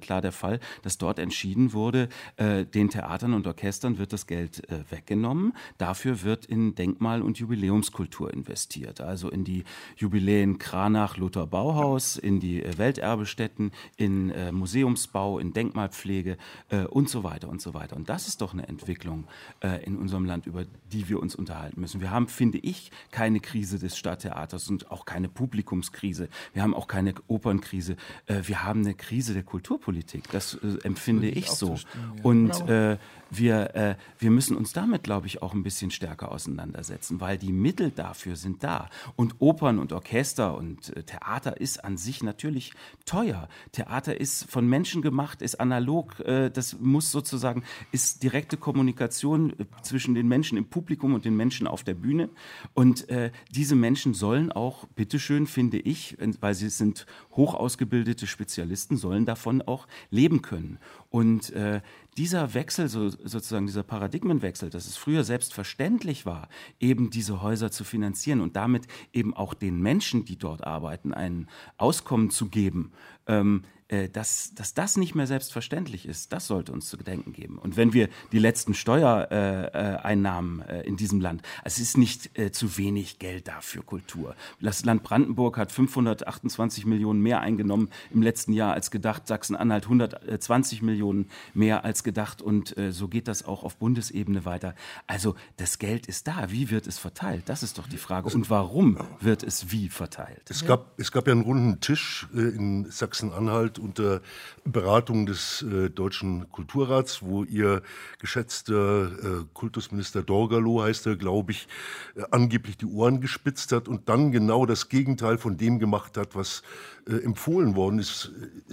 klar 0.00 0.20
der 0.20 0.32
Fall, 0.32 0.60
dass 0.82 0.98
dort 0.98 1.18
entschieden 1.18 1.72
wurde, 1.72 2.08
den 2.38 2.90
Theatern 2.90 3.34
und 3.34 3.46
Orchestern 3.46 3.98
wird 3.98 4.12
das 4.12 4.26
Geld 4.26 4.62
weggenommen. 4.90 5.54
Dafür 5.78 6.22
wird 6.22 6.46
in 6.46 6.74
Denkmal- 6.74 7.22
und 7.22 7.38
Jubiläumskultur 7.38 8.32
investiert. 8.32 9.00
Also 9.00 9.30
in 9.30 9.44
die 9.44 9.64
Jubiläen 9.96 10.58
Kranach, 10.58 11.16
Luther 11.16 11.46
Bauhaus, 11.46 12.16
in 12.16 12.40
die 12.40 12.62
Welterbestätten, 12.76 13.72
in 13.96 14.32
Museums 14.54 15.07
Hausbau, 15.08 15.38
in 15.38 15.52
Denkmalpflege 15.52 16.36
äh, 16.70 16.84
und 16.84 17.08
so 17.08 17.24
weiter 17.24 17.48
und 17.48 17.62
so 17.62 17.74
weiter. 17.74 17.96
Und 17.96 18.08
das 18.08 18.28
ist 18.28 18.40
doch 18.40 18.52
eine 18.52 18.68
Entwicklung 18.68 19.26
äh, 19.60 19.82
in 19.84 19.96
unserem 19.96 20.24
Land, 20.24 20.46
über 20.46 20.64
die 20.92 21.08
wir 21.08 21.20
uns 21.20 21.34
unterhalten 21.34 21.80
müssen. 21.80 22.00
Wir 22.00 22.10
haben, 22.10 22.28
finde 22.28 22.58
ich, 22.58 22.90
keine 23.10 23.40
Krise 23.40 23.78
des 23.78 23.96
Stadttheaters 23.96 24.68
und 24.68 24.90
auch 24.90 25.04
keine 25.04 25.28
Publikumskrise. 25.28 26.28
Wir 26.52 26.62
haben 26.62 26.74
auch 26.74 26.88
keine 26.88 27.14
Opernkrise. 27.26 27.96
Äh, 28.26 28.42
wir 28.44 28.64
haben 28.64 28.80
eine 28.80 28.94
Krise 28.94 29.34
der 29.34 29.42
Kulturpolitik. 29.42 30.30
Das 30.30 30.54
äh, 30.54 30.78
empfinde 30.84 31.28
ich, 31.28 31.38
ich 31.38 31.50
so. 31.50 31.74
Ja. 31.74 31.80
Und 32.22 32.52
genau. 32.52 32.92
äh, 32.92 32.98
wir, 33.30 33.74
äh, 33.74 33.94
wir 34.18 34.30
müssen 34.30 34.56
uns 34.56 34.72
damit, 34.72 35.02
glaube 35.02 35.26
ich, 35.26 35.42
auch 35.42 35.54
ein 35.54 35.62
bisschen 35.62 35.90
stärker 35.90 36.32
auseinandersetzen, 36.32 37.20
weil 37.20 37.38
die 37.38 37.52
Mittel 37.52 37.90
dafür 37.90 38.36
sind 38.36 38.62
da. 38.64 38.88
Und 39.16 39.36
Opern 39.40 39.78
und 39.78 39.92
Orchester 39.92 40.56
und 40.56 40.96
äh, 40.96 41.02
Theater 41.02 41.60
ist 41.60 41.84
an 41.84 41.96
sich 41.96 42.22
natürlich 42.22 42.72
teuer. 43.04 43.48
Theater 43.72 44.20
ist 44.20 44.50
von 44.50 44.66
Menschen 44.68 45.02
gemacht, 45.02 45.42
ist 45.42 45.60
analog. 45.60 46.20
Äh, 46.20 46.50
das 46.50 46.78
muss 46.78 47.12
sozusagen, 47.12 47.64
ist 47.92 48.22
direkte 48.22 48.56
Kommunikation 48.56 49.50
äh, 49.58 49.64
zwischen 49.82 50.14
den 50.14 50.28
Menschen 50.28 50.58
im 50.58 50.66
Publikum 50.66 51.14
und 51.14 51.24
den 51.24 51.36
Menschen 51.36 51.66
auf 51.66 51.84
der 51.84 51.94
Bühne. 51.94 52.30
Und 52.74 53.08
äh, 53.08 53.30
diese 53.50 53.74
Menschen 53.74 54.14
sollen 54.14 54.52
auch, 54.52 54.86
bitteschön, 54.96 55.46
finde 55.46 55.78
ich, 55.78 56.16
weil 56.40 56.54
sie 56.54 56.68
sind 56.68 57.06
hoch 57.32 57.54
ausgebildete 57.54 58.26
Spezialisten, 58.26 58.96
sollen 58.96 59.26
davon 59.26 59.62
auch 59.62 59.86
leben 60.10 60.42
können. 60.42 60.78
Und 61.10 61.50
äh, 61.50 61.80
dieser 62.18 62.52
Wechsel, 62.54 62.88
so, 62.88 63.08
sozusagen 63.08 63.66
dieser 63.66 63.84
Paradigmenwechsel, 63.84 64.70
dass 64.70 64.86
es 64.86 64.96
früher 64.96 65.22
selbstverständlich 65.22 66.26
war, 66.26 66.48
eben 66.80 67.10
diese 67.10 67.40
Häuser 67.42 67.70
zu 67.70 67.84
finanzieren 67.84 68.40
und 68.40 68.56
damit 68.56 68.88
eben 69.12 69.34
auch 69.34 69.54
den 69.54 69.80
Menschen, 69.80 70.24
die 70.24 70.36
dort 70.36 70.64
arbeiten, 70.64 71.14
ein 71.14 71.48
Auskommen 71.76 72.30
zu 72.30 72.48
geben, 72.48 72.92
ähm, 73.28 73.62
äh, 73.64 73.77
dass, 74.12 74.54
dass 74.54 74.74
das 74.74 74.96
nicht 74.96 75.14
mehr 75.14 75.26
selbstverständlich 75.26 76.06
ist, 76.06 76.32
das 76.32 76.46
sollte 76.46 76.72
uns 76.72 76.88
zu 76.88 76.96
gedenken 76.96 77.32
geben. 77.32 77.58
Und 77.58 77.76
wenn 77.76 77.92
wir 77.92 78.08
die 78.32 78.38
letzten 78.38 78.74
Steuereinnahmen 78.74 80.60
äh, 80.62 80.80
äh, 80.80 80.86
in 80.86 80.96
diesem 80.96 81.20
Land, 81.20 81.42
es 81.64 81.78
ist 81.78 81.96
nicht 81.96 82.38
äh, 82.38 82.52
zu 82.52 82.76
wenig 82.76 83.18
Geld 83.18 83.48
da 83.48 83.60
für 83.60 83.82
Kultur. 83.82 84.34
Das 84.60 84.84
Land 84.84 85.02
Brandenburg 85.02 85.56
hat 85.56 85.72
528 85.72 86.86
Millionen 86.86 87.20
mehr 87.20 87.40
eingenommen 87.40 87.88
im 88.10 88.22
letzten 88.22 88.52
Jahr 88.52 88.74
als 88.74 88.90
gedacht, 88.90 89.26
Sachsen-Anhalt 89.26 89.84
120 89.84 90.82
Millionen 90.82 91.30
mehr 91.54 91.84
als 91.84 92.04
gedacht 92.04 92.42
und 92.42 92.76
äh, 92.76 92.92
so 92.92 93.08
geht 93.08 93.28
das 93.28 93.44
auch 93.44 93.64
auf 93.64 93.76
Bundesebene 93.76 94.44
weiter. 94.44 94.74
Also 95.06 95.34
das 95.56 95.78
Geld 95.78 96.06
ist 96.06 96.28
da. 96.28 96.50
Wie 96.50 96.70
wird 96.70 96.86
es 96.86 96.98
verteilt? 96.98 97.44
Das 97.46 97.62
ist 97.62 97.78
doch 97.78 97.88
die 97.88 97.96
Frage. 97.96 98.28
Und 98.28 98.50
warum 98.50 98.98
wird 99.20 99.42
es 99.42 99.70
wie 99.70 99.88
verteilt? 99.88 100.42
Es 100.50 100.64
gab, 100.64 100.92
es 100.98 101.12
gab 101.12 101.26
ja 101.26 101.32
einen 101.32 101.42
runden 101.42 101.80
Tisch 101.80 102.28
äh, 102.34 102.40
in 102.40 102.90
Sachsen-Anhalt 102.90 103.77
unter 103.78 104.20
Beratung 104.64 105.26
des 105.26 105.62
äh, 105.62 105.90
Deutschen 105.90 106.50
Kulturrats, 106.50 107.22
wo 107.22 107.44
ihr 107.44 107.82
geschätzter 108.18 109.06
äh, 109.06 109.44
Kultusminister 109.54 110.22
Dorgalo, 110.22 110.82
heißt 110.82 111.06
er, 111.06 111.16
glaube 111.16 111.52
ich, 111.52 111.68
äh, 112.16 112.22
angeblich 112.30 112.76
die 112.76 112.86
Ohren 112.86 113.20
gespitzt 113.20 113.72
hat 113.72 113.88
und 113.88 114.08
dann 114.08 114.32
genau 114.32 114.66
das 114.66 114.88
Gegenteil 114.88 115.38
von 115.38 115.56
dem 115.56 115.78
gemacht 115.78 116.16
hat, 116.16 116.34
was 116.34 116.62
äh, 117.06 117.16
empfohlen 117.16 117.76
worden 117.76 117.98
ist. 117.98 118.32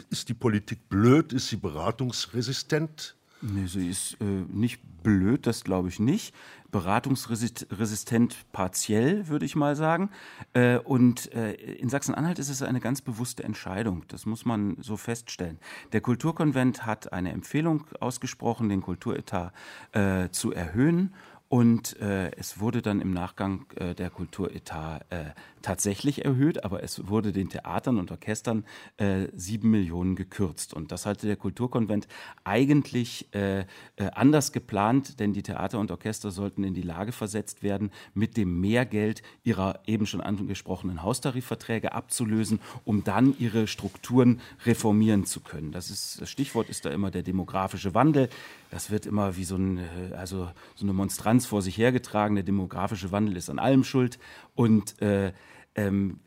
Ist 0.10 0.30
die 0.30 0.34
Politik 0.34 0.90
blöd? 0.90 1.34
Ist 1.34 1.48
sie 1.48 1.58
beratungsresistent? 1.58 3.16
Nee, 3.42 3.68
sie 3.68 3.90
ist 3.90 4.18
äh, 4.22 4.24
nicht 4.24 4.82
blöd, 5.04 5.46
das 5.46 5.64
glaube 5.64 5.90
ich 5.90 6.00
nicht 6.00 6.34
beratungsresistent 6.76 8.52
partiell, 8.52 9.30
würde 9.30 9.46
ich 9.46 9.56
mal 9.56 9.78
sagen. 9.78 10.10
Äh, 10.52 10.80
und 10.80 11.34
äh, 11.34 11.54
in 11.54 11.88
Sachsen-Anhalt 11.88 12.38
ist 12.38 12.50
es 12.50 12.62
eine 12.62 12.82
ganz 12.82 13.02
bewusste 13.02 13.46
Entscheidung. 13.46 14.04
Das 14.10 14.26
muss 14.26 14.44
man 14.44 14.76
so 14.82 14.98
feststellen. 14.98 15.58
Der 15.94 16.02
Kulturkonvent 16.02 16.86
hat 16.86 17.14
eine 17.14 17.32
Empfehlung 17.32 17.86
ausgesprochen, 18.02 18.68
den 18.68 18.82
Kulturetat 18.82 19.54
äh, 19.94 20.28
zu 20.32 20.52
erhöhen. 20.52 21.14
Und 21.56 21.98
äh, 22.02 22.32
es 22.36 22.60
wurde 22.60 22.82
dann 22.82 23.00
im 23.00 23.14
Nachgang 23.14 23.66
äh, 23.78 23.96
der 23.96 24.10
Kulturetat 24.10 25.06
äh, 25.10 25.28
tatsächlich 25.62 26.26
erhöht, 26.26 26.66
aber 26.66 26.84
es 26.84 27.08
wurde 27.08 27.32
den 27.32 27.48
Theatern 27.48 27.98
und 27.98 28.12
Orchestern 28.12 28.66
äh, 28.98 29.28
sieben 29.34 29.72
Millionen 29.72 30.18
gekürzt. 30.18 30.74
Und 30.74 30.92
das 30.92 31.06
hatte 31.06 31.28
der 31.28 31.38
Kulturkonvent 31.38 32.10
eigentlich 32.44 33.34
äh, 33.34 33.62
äh, 33.62 33.66
anders 34.14 34.52
geplant, 34.52 35.22
denn 35.22 35.32
die 35.32 35.44
Theater 35.44 35.80
und 35.80 35.92
Orchester 35.92 36.30
sollten 36.30 36.66
in 36.66 36.74
die 36.74 36.82
Lage 36.82 37.14
versetzt 37.14 37.64
werden, 37.64 37.90
mit 38.14 38.36
dem 38.36 38.60
Mehrgeld 38.60 39.24
ihrer 39.46 39.80
eben 39.86 40.08
schon 40.08 40.20
angesprochenen 40.20 41.04
Haustarifverträge 41.04 41.94
abzulösen, 41.94 42.60
um 42.84 43.06
dann 43.06 43.34
ihre 43.40 43.68
Strukturen 43.68 44.42
reformieren 44.66 45.26
zu 45.26 45.40
können. 45.40 45.72
Das, 45.72 45.90
ist, 45.90 46.20
das 46.20 46.30
Stichwort 46.30 46.68
ist 46.68 46.84
da 46.84 46.90
immer 46.90 47.12
der 47.12 47.24
demografische 47.24 47.94
Wandel. 47.94 48.28
Das 48.76 48.92
wird 48.92 49.06
immer 49.06 49.38
wie 49.38 49.46
so, 49.46 49.56
ein, 49.56 49.78
äh, 49.78 50.14
also 50.18 50.52
so 50.76 50.86
eine 50.86 50.92
Monstranz 50.92 51.46
vor 51.46 51.62
sich 51.62 51.78
hergetragen. 51.78 52.36
Der 52.36 52.44
demografische 52.44 53.10
Wandel 53.14 53.38
ist 53.38 53.50
an 53.50 53.58
allem 53.58 53.86
schuld. 53.86 54.20
Und 54.54 55.02
äh, 55.02 55.32
ähm, 55.76 56.20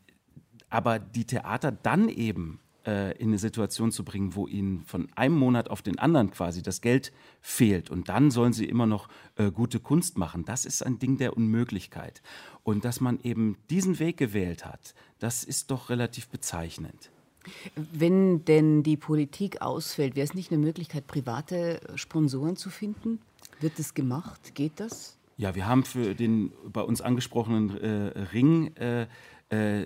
aber 0.67 0.97
die 0.97 1.25
Theater 1.25 1.71
dann 1.71 2.09
eben 2.09 2.59
äh, 2.87 3.15
in 3.19 3.27
eine 3.27 3.37
Situation 3.37 3.91
zu 3.91 4.03
bringen, 4.03 4.33
wo 4.33 4.47
ihnen 4.47 4.81
von 4.81 5.09
einem 5.15 5.37
Monat 5.37 5.69
auf 5.69 5.83
den 5.83 5.99
anderen 5.99 6.31
quasi 6.31 6.63
das 6.63 6.81
Geld 6.81 7.11
fehlt 7.39 7.91
und 7.91 8.09
dann 8.09 8.31
sollen 8.31 8.53
sie 8.53 8.65
immer 8.65 8.87
noch 8.87 9.09
äh, 9.35 9.51
gute 9.51 9.79
Kunst 9.79 10.17
machen, 10.17 10.43
das 10.43 10.65
ist 10.65 10.83
ein 10.83 10.97
Ding 10.97 11.17
der 11.17 11.37
Unmöglichkeit. 11.37 12.23
Und 12.63 12.83
dass 12.83 12.99
man 12.99 13.19
eben 13.21 13.57
diesen 13.69 13.99
Weg 13.99 14.17
gewählt 14.17 14.65
hat, 14.65 14.95
das 15.19 15.43
ist 15.43 15.69
doch 15.69 15.91
relativ 15.91 16.29
bezeichnend. 16.29 17.11
Wenn 17.75 18.45
denn 18.45 18.83
die 18.83 18.97
Politik 18.97 19.61
ausfällt, 19.61 20.15
wäre 20.15 20.25
es 20.25 20.33
nicht 20.33 20.51
eine 20.51 20.59
Möglichkeit, 20.59 21.07
private 21.07 21.79
Sponsoren 21.95 22.55
zu 22.55 22.69
finden? 22.69 23.19
Wird 23.59 23.79
das 23.79 23.93
gemacht? 23.93 24.55
Geht 24.55 24.79
das? 24.79 25.17
Ja, 25.37 25.55
wir 25.55 25.67
haben 25.67 25.85
für 25.85 26.15
den 26.15 26.51
bei 26.71 26.81
uns 26.81 27.01
angesprochenen 27.01 27.77
äh, 27.77 28.19
Ring 28.33 28.75
äh, 28.75 29.07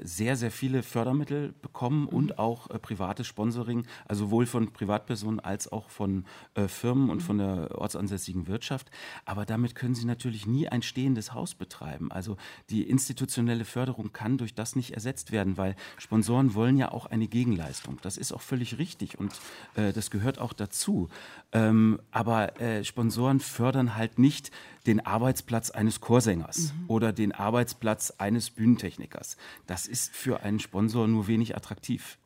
sehr, 0.03 0.35
sehr 0.35 0.51
viele 0.51 0.83
Fördermittel 0.83 1.53
bekommen 1.61 2.01
mhm. 2.01 2.07
und 2.07 2.39
auch 2.39 2.69
äh, 2.69 2.79
privates 2.79 3.27
Sponsoring, 3.27 3.85
also 4.05 4.25
sowohl 4.25 4.45
von 4.45 4.71
Privatpersonen 4.71 5.39
als 5.39 5.71
auch 5.71 5.89
von 5.89 6.25
äh, 6.55 6.67
Firmen 6.67 7.09
und 7.09 7.17
mhm. 7.17 7.21
von 7.21 7.37
der 7.37 7.77
ortsansässigen 7.77 8.47
Wirtschaft. 8.47 8.91
Aber 9.25 9.45
damit 9.45 9.75
können 9.75 9.95
sie 9.95 10.05
natürlich 10.05 10.45
nie 10.45 10.67
ein 10.67 10.81
stehendes 10.81 11.33
Haus 11.33 11.55
betreiben. 11.55 12.11
Also 12.11 12.37
die 12.69 12.83
institutionelle 12.89 13.65
Förderung 13.65 14.11
kann 14.11 14.37
durch 14.37 14.53
das 14.53 14.75
nicht 14.75 14.91
ersetzt 14.91 15.31
werden, 15.31 15.57
weil 15.57 15.75
Sponsoren 15.97 16.53
wollen 16.53 16.77
ja 16.77 16.91
auch 16.91 17.05
eine 17.05 17.27
Gegenleistung. 17.27 17.99
Das 18.01 18.17
ist 18.17 18.33
auch 18.33 18.41
völlig 18.41 18.77
richtig 18.77 19.19
und 19.19 19.39
äh, 19.75 19.93
das 19.93 20.11
gehört 20.11 20.39
auch 20.39 20.53
dazu. 20.53 21.09
Ähm, 21.51 21.99
aber 22.11 22.59
äh, 22.59 22.83
Sponsoren 22.83 23.39
fördern 23.39 23.95
halt 23.95 24.19
nicht 24.19 24.51
den 24.85 25.05
Arbeitsplatz 25.05 25.69
eines 25.69 26.01
Chorsängers 26.01 26.73
mhm. 26.73 26.89
oder 26.89 27.13
den 27.13 27.31
Arbeitsplatz 27.31 28.11
eines 28.17 28.49
Bühnentechnikers. 28.49 29.37
Das 29.65 29.87
ist 29.87 30.13
für 30.13 30.41
einen 30.41 30.59
Sponsor 30.59 31.07
nur 31.07 31.27
wenig 31.27 31.55
attraktiv. 31.55 32.17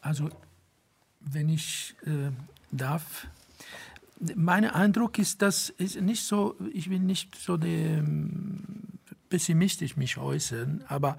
Also, 0.00 0.28
wenn 1.20 1.48
ich 1.48 1.94
äh, 2.06 2.30
darf, 2.70 3.26
mein 4.34 4.64
Eindruck 4.64 5.18
ist, 5.18 5.42
dass 5.42 5.72
es 5.78 5.98
nicht 5.98 6.22
so, 6.22 6.56
ich 6.72 6.90
will 6.90 7.00
nicht 7.00 7.34
so 7.34 7.56
de, 7.56 8.02
pessimistisch 9.28 9.96
mich 9.96 10.18
äußern, 10.18 10.84
aber 10.88 11.16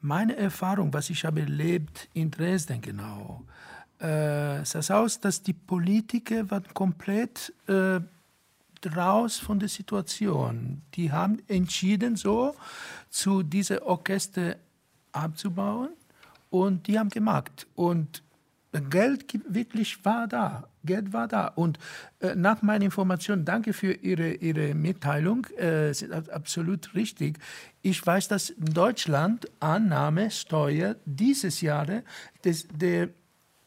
meine 0.00 0.36
Erfahrung, 0.36 0.92
was 0.92 1.10
ich 1.10 1.24
habe 1.24 1.40
erlebt 1.40 2.08
in 2.14 2.30
Dresden 2.30 2.80
genau, 2.80 3.42
äh, 3.98 4.64
sah 4.64 5.00
aus, 5.00 5.20
dass 5.20 5.42
die 5.42 5.52
Politiker 5.52 6.48
waren 6.50 6.64
komplett 6.72 7.52
äh, 7.66 8.00
raus 8.96 9.36
von 9.36 9.58
der 9.58 9.68
Situation. 9.68 10.82
Die 10.94 11.12
haben 11.12 11.38
entschieden, 11.48 12.16
so 12.16 12.54
zu 13.10 13.42
diesem 13.42 13.78
Orchester 13.82 14.56
abzubauen 15.12 15.90
und 16.50 16.86
die 16.86 16.98
haben 16.98 17.08
gemacht. 17.08 17.66
Und 17.74 18.22
Geld 18.90 19.24
wirklich 19.48 20.04
war 20.04 20.28
da. 20.28 20.68
Geld 20.84 21.12
war 21.12 21.26
da. 21.26 21.48
Und 21.48 21.78
äh, 22.20 22.34
nach 22.34 22.62
meiner 22.62 22.84
Information, 22.84 23.44
danke 23.44 23.72
für 23.72 23.92
Ihre, 23.92 24.34
Ihre 24.34 24.74
Mitteilung, 24.74 25.46
äh, 25.58 25.90
ist 25.90 26.10
absolut 26.10 26.94
richtig. 26.94 27.38
Ich 27.82 28.04
weiß, 28.04 28.28
dass 28.28 28.50
in 28.50 28.66
Deutschland 28.66 29.48
Annahmesteuer 29.60 30.96
dieses 31.04 31.60
Jahr 31.60 31.86
des, 32.44 32.68
der 32.68 33.08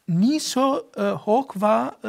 nie 0.06 0.40
so 0.40 0.90
äh, 0.96 1.12
hoch 1.12 1.54
war 1.54 1.96
äh, 2.02 2.08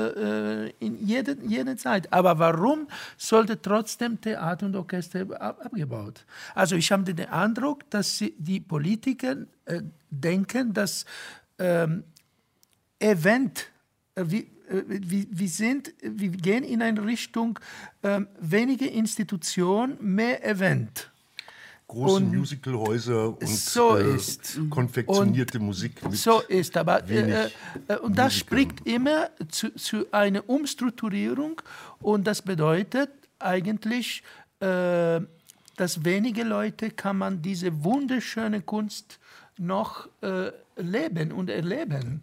äh, 0.68 0.74
in 0.80 1.06
jeder, 1.06 1.36
jeder 1.44 1.78
Zeit. 1.78 2.12
Aber 2.12 2.38
warum 2.40 2.88
sollte 3.18 3.62
trotzdem 3.62 4.20
Theater 4.20 4.66
und 4.66 4.76
Orchester 4.76 5.22
ab, 5.40 5.64
abgebaut? 5.64 6.26
Also 6.56 6.76
ich 6.76 6.92
habe 6.92 7.04
den 7.04 7.30
Eindruck, 7.30 7.90
dass 7.90 8.18
sie, 8.18 8.34
die 8.38 8.60
Politiker 8.60 9.38
äh, 9.66 9.82
denken, 10.10 10.74
dass 10.74 11.06
ähm, 11.60 12.04
Event, 13.00 13.68
äh, 14.16 14.24
wie, 14.28 14.40
äh, 14.70 14.84
wir, 14.88 15.26
wir, 15.30 15.50
sind, 15.50 15.94
wir 16.02 16.30
gehen 16.30 16.64
in 16.64 16.82
eine 16.82 17.06
Richtung 17.06 17.60
ähm, 18.02 18.28
weniger 18.40 18.90
Institution, 18.90 19.98
mehr 20.00 20.44
Event 20.44 21.13
großen 21.94 22.26
und 22.28 22.36
Musicalhäuser 22.36 23.30
und 23.30 23.48
so 23.48 23.98
äh, 23.98 24.18
konfektionierte 24.70 25.60
und 25.60 25.66
Musik. 25.66 26.02
so 26.12 26.42
ist, 26.42 26.76
aber 26.76 27.08
äh, 27.10 27.50
äh, 27.88 27.98
und 27.98 28.18
das 28.18 28.36
spricht 28.36 28.86
immer 28.86 29.30
zu, 29.50 29.74
zu, 29.76 30.06
einer 30.12 30.48
Umstrukturierung 30.50 31.62
und 32.00 32.26
das 32.26 32.42
bedeutet 32.42 33.10
eigentlich, 33.40 34.24
äh, 34.60 35.22
dass 35.76 36.04
wenige 36.04 36.44
Leute 36.44 36.92
kann 36.92 37.18
man 37.18 37.42
diese 37.42 37.84
wunderschöne 37.84 38.62
Kunst 38.62 39.20
noch 39.58 40.10
äh, 40.22 40.52
leben 40.78 41.32
und 41.32 41.50
erleben. 41.50 42.22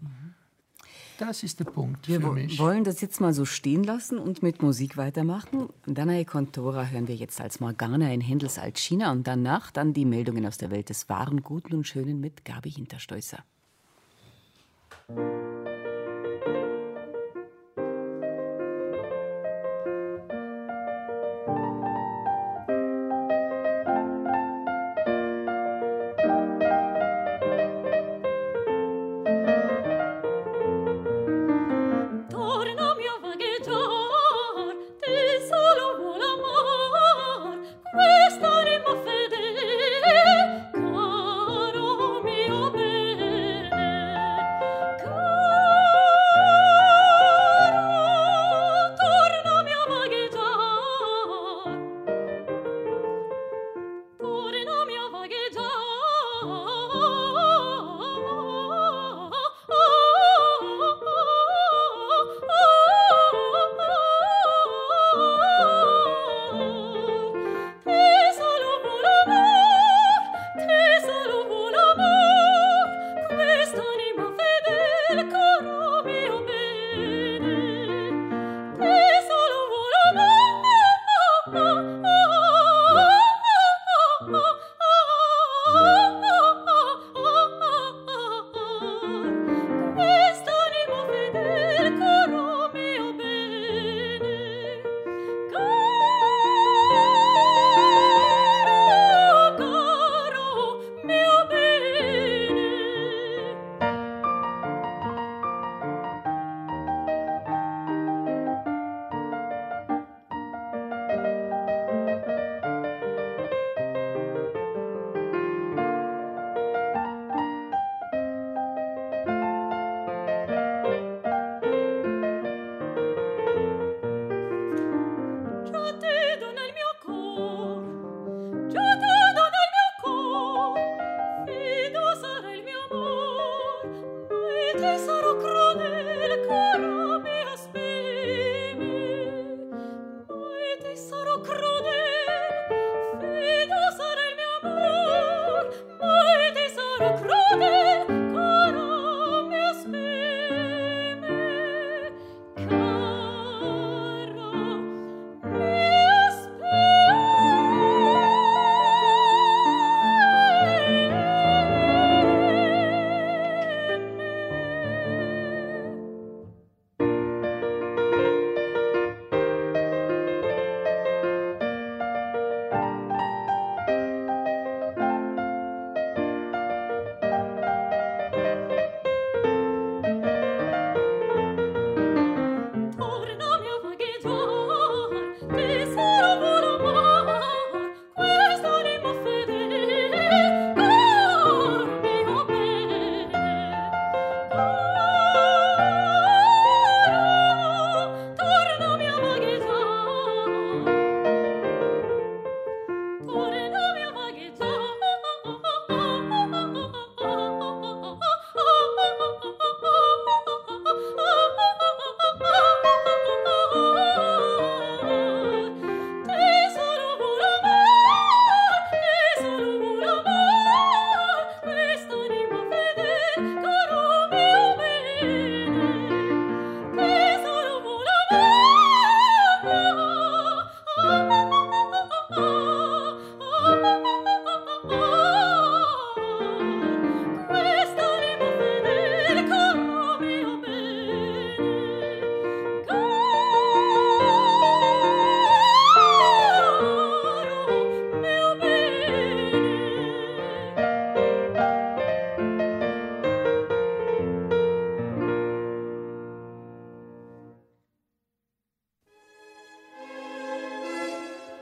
Das 1.20 1.42
ist 1.42 1.60
der 1.60 1.66
Punkt 1.66 2.08
wir 2.08 2.18
für 2.18 2.32
mich. 2.32 2.58
Wir 2.58 2.64
wollen 2.64 2.82
das 2.82 3.02
jetzt 3.02 3.20
mal 3.20 3.34
so 3.34 3.44
stehen 3.44 3.84
lassen 3.84 4.18
und 4.18 4.42
mit 4.42 4.62
Musik 4.62 4.96
weitermachen. 4.96 5.68
Danae 5.84 6.24
Contora 6.24 6.86
hören 6.86 7.08
wir 7.08 7.14
jetzt 7.14 7.42
als 7.42 7.60
Morgana 7.60 8.10
in 8.10 8.22
Händels 8.22 8.58
Altchina 8.58 9.12
und 9.12 9.26
danach 9.26 9.70
dann 9.70 9.92
die 9.92 10.06
Meldungen 10.06 10.46
aus 10.46 10.56
der 10.56 10.70
Welt 10.70 10.88
des 10.88 11.10
Wahren, 11.10 11.42
Guten 11.42 11.74
und 11.74 11.86
Schönen 11.86 12.20
mit 12.20 12.46
Gabi 12.46 12.70
Hinterstoßer. 12.70 13.44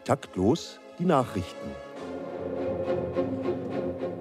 Taktlos 0.09 0.80
die 0.98 1.04
Nachrichten. 1.04 1.68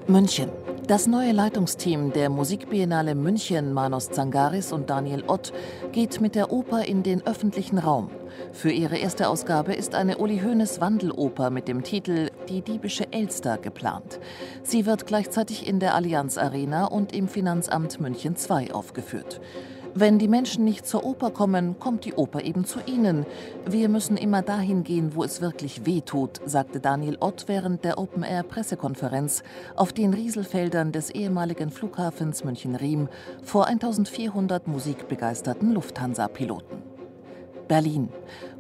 München. 0.06 0.50
Das 0.86 1.08
neue 1.08 1.32
Leitungsteam 1.32 2.12
der 2.12 2.30
Musikbiennale 2.30 3.16
München, 3.16 3.72
Manos 3.72 4.10
Zangaris 4.10 4.74
und 4.74 4.90
Daniel 4.90 5.24
Ott, 5.28 5.54
geht 5.94 6.20
mit 6.20 6.36
der 6.36 6.52
Oper 6.52 6.84
in 6.84 7.04
den 7.04 7.26
öffentlichen 7.26 7.78
Raum. 7.78 8.12
Für 8.52 8.70
ihre 8.70 8.98
erste 8.98 9.30
Ausgabe 9.30 9.76
ist 9.76 9.96
eine 9.96 10.18
Uli 10.18 10.40
Hoeneß 10.40 10.82
Wandeloper 10.82 11.52
mit 11.52 11.70
dem 11.70 11.84
Titel 11.84 12.32
Die 12.50 12.62
diebische 12.62 13.14
Elster 13.14 13.58
geplant. 13.58 14.20
Sie 14.64 14.86
wird 14.86 15.08
gleichzeitig 15.08 15.66
in 15.70 15.80
der 15.80 15.96
Allianz 15.96 16.38
Arena 16.38 16.88
und 16.88 17.14
im 17.14 17.30
Finanzamt 17.30 18.02
München 18.02 18.36
II 18.36 18.74
aufgeführt. 18.74 19.40
Wenn 20.00 20.20
die 20.20 20.28
Menschen 20.28 20.64
nicht 20.64 20.86
zur 20.86 21.04
Oper 21.04 21.32
kommen, 21.32 21.80
kommt 21.80 22.06
die 22.06 22.14
Oper 22.14 22.44
eben 22.44 22.66
zu 22.66 22.78
ihnen. 22.86 23.26
Wir 23.68 23.90
müssen 23.90 24.16
immer 24.16 24.44
dahin 24.44 24.84
gehen, 24.84 25.16
wo 25.16 25.24
es 25.24 25.42
wirklich 25.42 25.88
weh 25.88 26.02
tut, 26.02 26.40
sagte 26.46 26.80
Daniel 26.80 27.18
Ott 27.20 27.46
während 27.48 27.84
der 27.84 27.98
Open-Air-Pressekonferenz 27.98 29.42
auf 29.76 29.94
den 29.94 30.14
Rieselfeldern 30.14 30.92
des 30.92 31.10
ehemaligen 31.10 31.72
Flughafens 31.72 32.44
München-Riem 32.44 33.10
vor 33.42 33.66
1400 33.66 34.68
musikbegeisterten 34.68 35.74
Lufthansa-Piloten. 35.74 36.84
Berlin. 37.68 38.10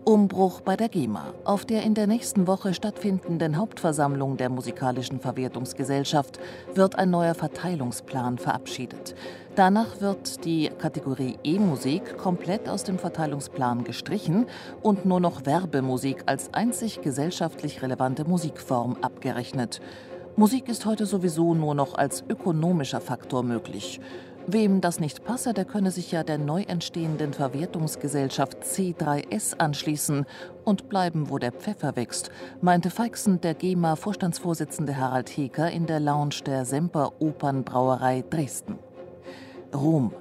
Umbruch 0.05 0.61
bei 0.61 0.75
der 0.75 0.89
GEMA. 0.89 1.33
Auf 1.43 1.65
der 1.65 1.83
in 1.83 1.93
der 1.93 2.07
nächsten 2.07 2.47
Woche 2.47 2.73
stattfindenden 2.73 3.57
Hauptversammlung 3.57 4.37
der 4.37 4.49
Musikalischen 4.49 5.19
Verwertungsgesellschaft 5.19 6.39
wird 6.73 6.95
ein 6.95 7.09
neuer 7.09 7.35
Verteilungsplan 7.35 8.37
verabschiedet. 8.37 9.15
Danach 9.57 10.01
wird 10.01 10.45
die 10.45 10.69
Kategorie 10.69 11.39
E-Musik 11.43 12.19
komplett 12.19 12.69
aus 12.69 12.83
dem 12.83 12.99
Verteilungsplan 12.99 13.83
gestrichen 13.83 14.45
und 14.83 15.07
nur 15.07 15.19
noch 15.19 15.47
Werbemusik 15.47 16.21
als 16.27 16.53
einzig 16.53 17.01
gesellschaftlich 17.01 17.81
relevante 17.81 18.23
Musikform 18.23 18.97
abgerechnet. 19.01 19.81
Musik 20.35 20.69
ist 20.69 20.85
heute 20.85 21.07
sowieso 21.07 21.55
nur 21.55 21.73
noch 21.73 21.95
als 21.95 22.23
ökonomischer 22.29 23.01
Faktor 23.01 23.41
möglich. 23.41 23.99
Wem 24.45 24.79
das 24.79 24.99
nicht 24.99 25.23
passe, 25.23 25.55
der 25.55 25.65
könne 25.65 25.89
sich 25.89 26.11
ja 26.11 26.21
der 26.23 26.37
neu 26.37 26.61
entstehenden 26.61 27.33
Verwertungsgesellschaft 27.33 28.61
C3S 28.61 29.57
anschließen 29.57 30.27
und 30.65 30.87
bleiben, 30.87 31.31
wo 31.31 31.39
der 31.39 31.51
Pfeffer 31.51 31.95
wächst, 31.95 32.29
meinte 32.61 32.91
feixend 32.91 33.43
der 33.43 33.55
GEMA-Vorstandsvorsitzende 33.55 34.97
Harald 34.97 35.35
Heker 35.35 35.71
in 35.71 35.87
der 35.87 35.99
Lounge 35.99 36.43
der 36.45 36.63
Semper 36.63 37.13
Opernbrauerei 37.19 38.23
Dresden. 38.29 38.77
Rom. 39.73 40.13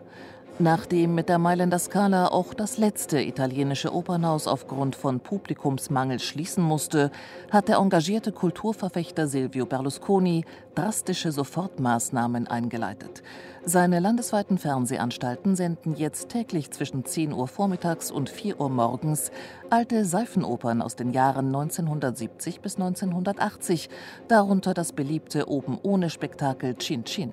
Nachdem 0.59 1.15
mit 1.15 1.29
der 1.29 1.39
Mailänder 1.39 1.79
Scala 1.79 2.29
auch 2.29 2.55
das 2.55 2.79
letzte 2.79 3.21
italienische 3.21 3.95
Opernhaus 3.95 4.47
aufgrund 4.47 4.97
von 4.97 5.21
Publikumsmangel 5.21 6.19
schließen 6.19 6.65
musste, 6.65 7.11
hat 7.51 7.69
der 7.69 7.77
engagierte 7.77 8.33
Kulturverfechter 8.33 9.27
Silvio 9.27 9.67
Berlusconi 9.67 10.47
drastische 10.75 11.31
Sofortmaßnahmen 11.31 12.47
eingeleitet. 12.47 13.23
Seine 13.67 13.99
landesweiten 14.01 14.57
Fernsehanstalten 14.57 15.57
senden 15.57 15.95
jetzt 15.95 16.31
täglich 16.31 16.71
zwischen 16.71 17.05
10 17.05 17.35
Uhr 17.35 17.49
vormittags 17.49 18.11
und 18.11 18.31
4 18.31 18.59
Uhr 18.59 18.71
morgens 18.71 19.31
alte 19.69 20.07
Seifenopern 20.07 20.81
aus 20.81 20.97
den 20.97 21.11
Jahren 21.11 21.49
1970 21.49 22.63
bis 22.63 22.77
1980, 22.77 23.91
darunter 24.27 24.73
das 24.73 24.93
beliebte 24.93 25.51
Oben 25.51 25.79
ohne 25.83 26.09
Spektakel 26.09 26.79
Cin 26.79 27.05
Cin. 27.05 27.33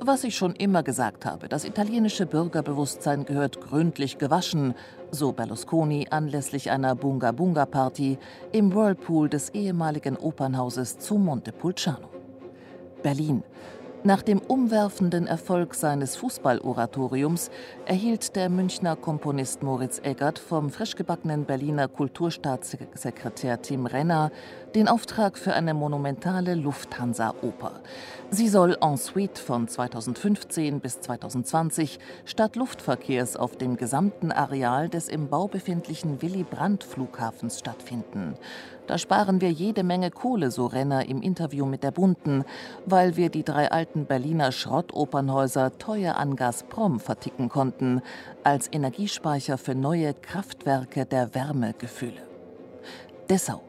Was 0.00 0.22
ich 0.22 0.36
schon 0.36 0.54
immer 0.54 0.84
gesagt 0.84 1.26
habe, 1.26 1.48
das 1.48 1.64
italienische 1.64 2.24
Bürgerbewusstsein 2.24 3.24
gehört 3.24 3.60
gründlich 3.60 4.18
gewaschen, 4.18 4.74
so 5.10 5.32
Berlusconi 5.32 6.06
anlässlich 6.10 6.70
einer 6.70 6.94
Bunga 6.94 7.32
Bunga 7.32 7.66
Party 7.66 8.16
im 8.52 8.72
Whirlpool 8.72 9.28
des 9.28 9.50
ehemaligen 9.50 10.16
Opernhauses 10.16 10.98
zu 10.98 11.18
Montepulciano. 11.18 12.08
Berlin. 13.02 13.42
Nach 14.04 14.22
dem 14.22 14.38
umwerfenden 14.38 15.26
Erfolg 15.26 15.74
seines 15.74 16.14
Fußballoratoriums 16.16 17.50
erhielt 17.84 18.36
der 18.36 18.48
Münchner 18.48 18.94
Komponist 18.94 19.64
Moritz 19.64 20.00
Eggert 20.04 20.38
vom 20.38 20.70
frischgebackenen 20.70 21.46
Berliner 21.46 21.88
Kulturstaatssekretär 21.88 23.60
Tim 23.60 23.86
Renner 23.86 24.30
den 24.76 24.86
Auftrag 24.86 25.36
für 25.36 25.52
eine 25.52 25.74
monumentale 25.74 26.54
Lufthansa-Oper. 26.54 27.80
Sie 28.30 28.48
soll 28.48 28.76
en 28.80 28.96
suite 28.96 29.38
von 29.38 29.66
2015 29.66 30.78
bis 30.78 31.00
2020 31.00 31.98
statt 32.24 32.54
Luftverkehrs 32.54 33.36
auf 33.36 33.56
dem 33.56 33.76
gesamten 33.76 34.30
Areal 34.30 34.88
des 34.88 35.08
im 35.08 35.28
Bau 35.28 35.48
befindlichen 35.48 36.22
Willy 36.22 36.44
Brandt-Flughafens 36.44 37.58
stattfinden. 37.58 38.36
Da 38.88 38.96
sparen 38.96 39.42
wir 39.42 39.52
jede 39.52 39.84
Menge 39.84 40.10
Kohle, 40.10 40.50
so 40.50 40.64
Renner 40.64 41.06
im 41.06 41.20
Interview 41.20 41.66
mit 41.66 41.82
der 41.82 41.90
Bunden, 41.90 42.44
weil 42.86 43.16
wir 43.16 43.28
die 43.28 43.44
drei 43.44 43.70
alten 43.70 44.06
Berliner 44.06 44.50
Schrottopernhäuser 44.50 45.76
teuer 45.76 46.16
an 46.16 46.36
Gazprom 46.36 46.98
verticken 46.98 47.50
konnten, 47.50 48.00
als 48.44 48.66
Energiespeicher 48.72 49.58
für 49.58 49.74
neue 49.74 50.14
Kraftwerke 50.14 51.04
der 51.04 51.34
Wärmegefühle. 51.34 52.22
Dessau. 53.28 53.67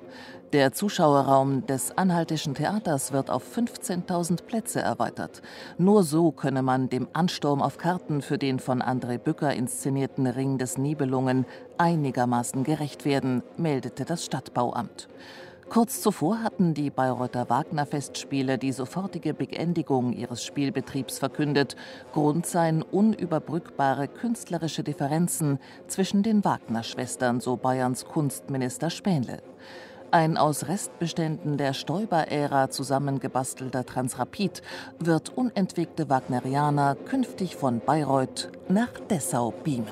Der 0.52 0.74
Zuschauerraum 0.74 1.68
des 1.68 1.96
Anhaltischen 1.96 2.56
Theaters 2.56 3.12
wird 3.12 3.30
auf 3.30 3.44
15.000 3.56 4.42
Plätze 4.42 4.80
erweitert. 4.80 5.44
Nur 5.78 6.02
so 6.02 6.32
könne 6.32 6.64
man 6.64 6.90
dem 6.90 7.08
Ansturm 7.14 7.62
auf 7.62 7.78
Karten 7.78 8.24
für 8.24 8.40
den 8.40 8.58
von 8.58 8.82
André 8.82 9.20
Bücker 9.20 9.54
inszenierten 9.54 10.26
Ring 10.26 10.58
des 10.58 10.80
Nibelungen 10.80 11.46
einigermaßen 11.78 12.64
gerecht 12.64 13.06
werden, 13.06 13.44
meldete 13.58 14.06
das 14.06 14.26
Stadtbauamt. 14.26 15.08
Kurz 15.70 16.02
zuvor 16.02 16.42
hatten 16.42 16.74
die 16.74 16.90
Bayreuther 16.90 17.48
Wagner-Festspiele 17.48 18.58
die 18.58 18.72
sofortige 18.72 19.36
Beendigung 19.36 20.14
ihres 20.14 20.44
Spielbetriebs 20.44 21.20
verkündet. 21.20 21.76
Grund 22.12 22.48
seien 22.48 22.82
unüberbrückbare 22.82 24.08
künstlerische 24.08 24.82
Differenzen 24.82 25.60
zwischen 25.86 26.24
den 26.24 26.44
Wagner-Schwestern, 26.44 27.40
so 27.40 27.56
Bayerns 27.56 28.06
Kunstminister 28.06 28.90
Spähnle. 28.90 29.44
Ein 30.12 30.38
aus 30.38 30.68
Restbeständen 30.68 31.58
der 31.58 31.74
Stoiber-Ära 31.74 32.72
zusammengebastelter 32.72 33.86
Transrapid 33.86 34.64
wird 34.98 35.30
unentwegte 35.38 36.10
Wagnerianer 36.10 36.96
künftig 36.96 37.56
von 37.56 37.80
Bayreuth 37.80 38.50
nach 38.68 38.90
Dessau 39.08 39.52
beamen. 39.52 39.88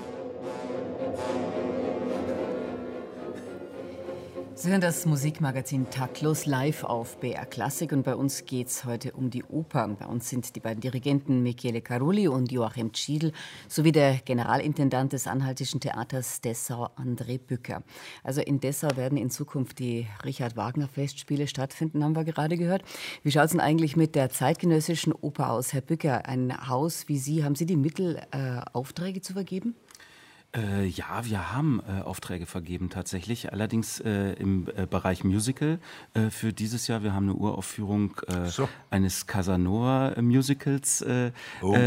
Sie 4.60 4.72
hören 4.72 4.82
das 4.82 5.05
Musikmagazin 5.05 5.88
Taktlos 5.91 6.47
live 6.47 6.84
auf 6.84 7.20
BR 7.20 7.45
Klassik 7.45 7.91
und 7.91 8.01
bei 8.01 8.16
uns 8.16 8.43
geht 8.47 8.70
es 8.70 8.86
heute 8.86 9.12
um 9.12 9.30
die 9.30 9.43
Oper. 9.43 9.88
Bei 9.88 10.08
uns 10.08 10.30
sind 10.30 10.55
die 10.55 10.60
beiden 10.60 10.82
Dirigenten 10.82 11.43
Michele 11.43 11.80
Carulli 11.80 12.28
und 12.28 12.51
Joachim 12.51 12.89
Schiedl 12.91 13.34
sowie 13.68 13.91
der 13.91 14.16
Generalintendant 14.26 15.14
des 15.14 15.28
Anhaltischen 15.28 15.80
Theaters 15.80 16.41
Dessau, 16.41 16.89
André 16.97 17.38
Bücker. 17.38 17.84
Also 18.24 18.41
in 18.41 18.60
Dessau 18.60 18.97
werden 18.97 19.20
in 19.20 19.30
Zukunft 19.30 19.78
die 19.78 20.08
Richard 20.26 20.58
Wagner 20.58 20.88
Festspiele 20.88 21.45
stattfinden, 21.45 22.03
haben 22.03 22.16
wir 22.16 22.24
gerade 22.24 22.58
gehört. 22.58 22.82
Wie 23.22 23.32
schaut 23.32 23.45
es 23.45 23.51
denn 23.51 23.62
eigentlich 23.62 23.95
mit 23.95 24.16
der 24.16 24.32
zeitgenössischen 24.32 25.14
Oper 25.14 25.51
aus? 25.51 25.72
Herr 25.72 25.82
Bücker, 25.82 26.26
ein 26.26 26.68
Haus 26.68 27.08
wie 27.08 27.20
Sie, 27.20 27.43
haben 27.43 27.53
Sie 27.53 27.68
die 27.68 27.78
Mittel, 27.78 28.24
äh, 28.32 28.62
Aufträge 28.74 29.22
zu 29.22 29.34
vergeben? 29.34 29.76
Äh, 30.56 30.86
ja, 30.86 31.26
wir 31.26 31.54
haben 31.54 31.82
äh, 31.82 32.02
Aufträge 32.04 32.45
vergeben 32.45 32.89
tatsächlich, 32.89 33.52
allerdings 33.52 34.00
äh, 34.00 34.32
im 34.34 34.68
äh, 34.76 34.86
Bereich 34.86 35.26
Musical 35.26 35.78
äh, 36.14 36.30
für 36.30 36.54
dieses 36.54 36.88
Jahr. 36.88 37.04
Wir 37.04 37.14
haben 37.14 37.26
eine 37.26 37.34
Uraufführung 37.34 38.16
äh, 38.28 38.45
so. 38.45 38.70
eines 38.89 39.28
Casanova-Musicals. 39.28 41.06
Oh, 41.62 41.74
oh. 41.74 41.78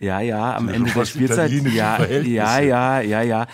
ja, 0.00 0.20
ja, 0.20 0.56
am 0.56 0.68
Ende 0.68 0.90
der 0.92 1.04
Spielzeit. 1.04 1.50
Ja, 1.50 2.04
ja, 2.06 2.58
ja, 2.60 3.00
ja, 3.00 3.22
ja. 3.22 3.46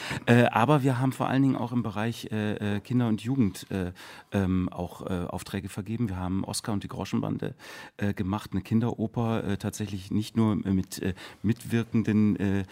aber 0.52 0.82
wir 0.82 0.98
haben 0.98 1.12
vor 1.12 1.28
allen 1.28 1.42
Dingen 1.42 1.56
auch 1.56 1.72
im 1.72 1.82
Bereich 1.82 2.28
Kinder 2.84 3.08
und 3.08 3.22
Jugend 3.22 3.66
ähm, 4.32 4.68
auch 4.70 5.02
Aufträge 5.02 5.68
vergeben. 5.68 6.08
Wir 6.08 6.16
haben 6.16 6.44
Oscar 6.44 6.72
und 6.72 6.84
die 6.84 6.88
Groschenbande 6.88 7.54
gemacht, 8.14 8.50
eine 8.52 8.62
Kinderoper, 8.62 9.58
tatsächlich 9.58 10.10
nicht 10.10 10.36
nur 10.36 10.56
mit 10.56 11.00
mitwirkenden 11.42 12.64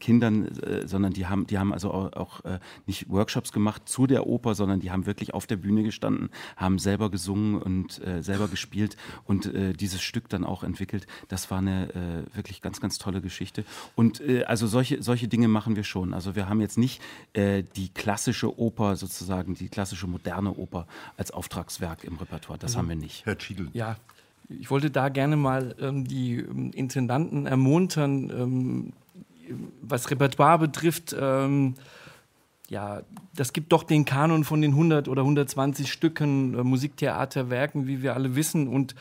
Kindern, 0.00 0.48
sondern 0.84 1.12
die 1.12 1.21
haben, 1.26 1.46
die 1.46 1.58
haben 1.58 1.72
also 1.72 1.90
auch, 1.90 2.12
auch 2.12 2.44
äh, 2.44 2.58
nicht 2.86 3.08
Workshops 3.08 3.52
gemacht 3.52 3.88
zu 3.88 4.06
der 4.06 4.26
Oper, 4.26 4.54
sondern 4.54 4.80
die 4.80 4.90
haben 4.90 5.06
wirklich 5.06 5.34
auf 5.34 5.46
der 5.46 5.56
Bühne 5.56 5.82
gestanden, 5.82 6.30
haben 6.56 6.78
selber 6.78 7.10
gesungen 7.10 7.60
und 7.60 8.04
äh, 8.06 8.22
selber 8.22 8.48
gespielt 8.48 8.96
und 9.24 9.46
äh, 9.46 9.72
dieses 9.72 10.02
Stück 10.02 10.28
dann 10.28 10.44
auch 10.44 10.62
entwickelt. 10.62 11.06
Das 11.28 11.50
war 11.50 11.58
eine 11.58 12.26
äh, 12.32 12.36
wirklich 12.36 12.62
ganz, 12.62 12.80
ganz 12.80 12.98
tolle 12.98 13.20
Geschichte. 13.20 13.64
Und 13.96 14.20
äh, 14.20 14.44
also 14.44 14.66
solche, 14.66 15.02
solche 15.02 15.28
Dinge 15.28 15.48
machen 15.48 15.76
wir 15.76 15.84
schon. 15.84 16.14
Also 16.14 16.34
wir 16.36 16.48
haben 16.48 16.60
jetzt 16.60 16.78
nicht 16.78 17.00
äh, 17.32 17.62
die 17.76 17.88
klassische 17.88 18.58
Oper 18.58 18.96
sozusagen, 18.96 19.54
die 19.54 19.68
klassische 19.68 20.06
moderne 20.06 20.52
Oper 20.52 20.86
als 21.16 21.30
Auftragswerk 21.30 22.04
im 22.04 22.16
Repertoire. 22.16 22.58
Das 22.58 22.70
also, 22.70 22.78
haben 22.78 22.88
wir 22.88 22.96
nicht. 22.96 23.26
Herr 23.26 23.38
Schiedl. 23.40 23.68
Ja, 23.72 23.96
ich 24.48 24.70
wollte 24.70 24.90
da 24.90 25.08
gerne 25.08 25.36
mal 25.36 25.74
ähm, 25.80 26.06
die 26.06 26.36
ähm, 26.36 26.70
Intendanten 26.72 27.46
ermuntern, 27.46 28.30
ähm, 28.30 28.92
was 29.82 30.10
Repertoire 30.10 30.58
betrifft, 30.58 31.14
ähm, 31.18 31.74
ja, 32.72 33.02
das 33.36 33.52
gibt 33.52 33.70
doch 33.70 33.82
den 33.82 34.06
Kanon 34.06 34.44
von 34.44 34.62
den 34.62 34.70
100 34.70 35.06
oder 35.06 35.20
120 35.20 35.92
Stücken 35.92 36.54
äh, 36.54 36.62
Musiktheaterwerken, 36.62 37.86
wie 37.86 38.00
wir 38.00 38.14
alle 38.14 38.34
wissen. 38.34 38.66
Und 38.66 38.94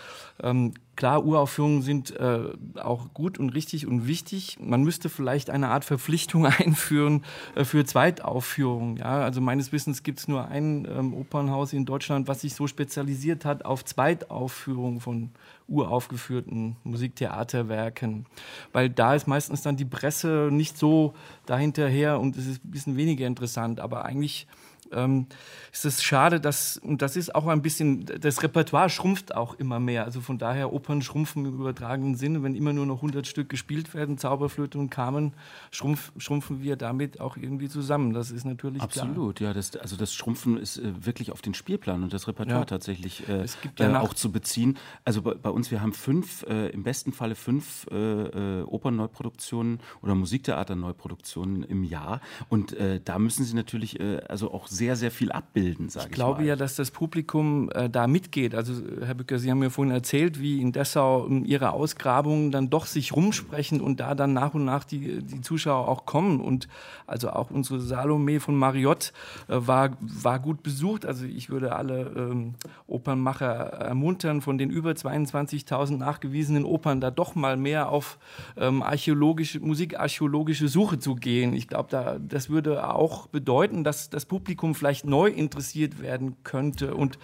ähm, 0.43 0.73
klar, 0.97 1.23
Uraufführungen 1.23 1.81
sind 1.81 2.11
äh, 2.19 2.49
auch 2.75 3.13
gut 3.13 3.39
und 3.39 3.51
richtig 3.51 3.87
und 3.87 4.07
wichtig. 4.07 4.57
Man 4.59 4.83
müsste 4.83 5.07
vielleicht 5.07 5.49
eine 5.49 5.69
Art 5.69 5.85
Verpflichtung 5.85 6.45
einführen 6.47 7.23
äh, 7.55 7.63
für 7.63 7.85
Zweitaufführungen. 7.85 8.97
Ja? 8.97 9.21
Also 9.21 9.39
meines 9.39 9.71
Wissens 9.71 10.03
gibt 10.03 10.19
es 10.19 10.27
nur 10.27 10.49
ein 10.49 10.85
ähm, 10.85 11.13
Opernhaus 11.13 11.71
in 11.71 11.85
Deutschland, 11.85 12.27
was 12.27 12.41
sich 12.41 12.53
so 12.55 12.67
spezialisiert 12.67 13.45
hat 13.45 13.63
auf 13.63 13.85
Zweitaufführungen 13.85 14.99
von 14.99 15.29
uraufgeführten 15.71 16.75
Musiktheaterwerken. 16.83 18.25
Weil 18.73 18.89
da 18.89 19.15
ist 19.15 19.27
meistens 19.27 19.61
dann 19.61 19.77
die 19.77 19.85
Presse 19.85 20.49
nicht 20.51 20.77
so 20.77 21.13
dahinterher 21.45 22.19
und 22.19 22.37
es 22.37 22.45
ist 22.45 22.65
ein 22.65 22.71
bisschen 22.71 22.97
weniger 22.97 23.25
interessant. 23.25 23.79
Aber 23.79 24.05
eigentlich 24.05 24.47
ähm, 24.93 25.27
ist 25.71 25.85
es 25.85 26.03
schade, 26.03 26.39
dass, 26.39 26.77
und 26.77 27.01
das 27.01 27.15
ist 27.15 27.33
auch 27.33 27.47
ein 27.47 27.61
bisschen, 27.61 28.05
das 28.05 28.43
Repertoire 28.43 28.89
schrumpft 28.89 29.35
auch 29.35 29.55
immer 29.55 29.79
mehr. 29.79 30.05
Also 30.05 30.21
von 30.21 30.37
daher 30.37 30.73
Opern 30.73 31.01
schrumpfen 31.01 31.45
im 31.45 31.53
übertragenen 31.53 32.15
Sinne, 32.15 32.43
wenn 32.43 32.55
immer 32.55 32.73
nur 32.73 32.85
noch 32.85 32.97
100 32.97 33.25
Stück 33.27 33.49
gespielt 33.49 33.93
werden, 33.93 34.17
Zauberflöte 34.17 34.77
und 34.77 34.89
Carmen, 34.89 35.33
schrumpf, 35.71 36.11
schrumpfen 36.17 36.61
wir 36.61 36.75
damit 36.75 37.19
auch 37.19 37.37
irgendwie 37.37 37.69
zusammen. 37.69 38.13
Das 38.13 38.31
ist 38.31 38.45
natürlich 38.45 38.81
Absolut, 38.81 39.37
klar. 39.37 39.49
ja. 39.49 39.53
Das, 39.53 39.75
also 39.75 39.95
das 39.95 40.13
Schrumpfen 40.13 40.57
ist 40.57 40.77
äh, 40.77 41.05
wirklich 41.05 41.31
auf 41.31 41.41
den 41.41 41.53
Spielplan 41.53 42.03
und 42.03 42.13
das 42.13 42.27
Repertoire 42.27 42.61
Ja. 42.61 42.65
tatsächlich 42.65 43.27
äh, 43.29 43.45
äh, 43.77 43.95
auch 43.95 44.13
zu 44.13 44.31
beziehen. 44.31 44.77
Also 45.05 45.21
bei, 45.21 45.35
bei 45.35 45.49
uns, 45.49 45.71
wir 45.71 45.81
haben 45.81 45.93
fünf, 45.93 46.43
äh, 46.43 46.69
im 46.69 46.83
besten 46.83 47.13
Falle 47.13 47.35
fünf 47.35 47.87
äh, 47.91 47.95
äh, 47.95 48.63
Opernneuproduktionen 48.63 49.79
oder 50.01 50.15
Musiktheaterneuproduktionen 50.15 51.63
im 51.63 51.83
Jahr. 51.83 52.21
Und 52.49 52.75
da 53.05 53.19
müssen 53.19 53.43
sie 53.45 53.55
natürlich 53.55 53.99
also 54.01 54.51
auch 54.51 54.67
sehr, 54.67 54.80
sehr 54.95 55.11
viel 55.11 55.31
abbilden, 55.31 55.89
sage 55.89 56.05
ich, 56.05 56.11
Ich 56.11 56.15
glaube 56.15 56.41
mal. 56.41 56.47
ja, 56.47 56.55
dass 56.55 56.75
das 56.75 56.91
Publikum 56.91 57.69
äh, 57.71 57.89
da 57.89 58.07
mitgeht. 58.07 58.55
Also 58.55 58.73
Herr 59.03 59.15
Bücker, 59.15 59.39
Sie 59.39 59.49
haben 59.51 59.59
mir 59.59 59.69
vorhin 59.69 59.93
erzählt, 59.93 60.39
wie 60.39 60.61
in 60.61 60.71
Dessau 60.71 61.27
ähm, 61.27 61.45
Ihre 61.45 61.71
Ausgrabungen 61.71 62.51
dann 62.51 62.69
doch 62.69 62.85
sich 62.85 63.15
rumsprechen 63.15 63.81
und 63.81 63.99
da 63.99 64.15
dann 64.15 64.33
nach 64.33 64.53
und 64.53 64.65
nach 64.65 64.83
die, 64.83 65.21
die 65.23 65.41
Zuschauer 65.41 65.87
auch 65.87 66.05
kommen. 66.05 66.39
Und 66.41 66.67
also 67.07 67.29
auch 67.29 67.51
unsere 67.51 67.79
Salome 67.79 68.39
von 68.39 68.55
Mariotte 68.55 69.11
äh, 69.47 69.55
war, 69.57 69.97
war 69.99 70.39
gut 70.39 70.63
besucht. 70.63 71.05
Also 71.05 71.25
ich 71.25 71.49
würde 71.49 71.75
alle 71.75 72.11
ähm, 72.15 72.55
Opernmacher 72.87 73.47
ermuntern, 73.47 74.41
von 74.41 74.57
den 74.57 74.69
über 74.69 74.91
22.000 74.91 75.97
nachgewiesenen 75.97 76.65
Opern 76.65 77.01
da 77.01 77.11
doch 77.11 77.35
mal 77.35 77.57
mehr 77.57 77.89
auf 77.89 78.17
ähm, 78.57 78.81
archäologische, 78.81 79.59
musikarchäologische 79.59 80.67
Suche 80.67 80.99
zu 80.99 81.15
gehen. 81.15 81.53
Ich 81.53 81.67
glaube, 81.67 81.89
da, 81.91 82.17
das 82.19 82.49
würde 82.49 82.87
auch 82.93 83.27
bedeuten, 83.27 83.83
dass 83.83 84.09
das 84.09 84.25
Publikum 84.25 84.70
vielleicht 84.75 85.05
neu 85.05 85.27
interessiert 85.27 86.01
werden 86.01 86.37
könnte 86.43 86.95
und 86.95 87.17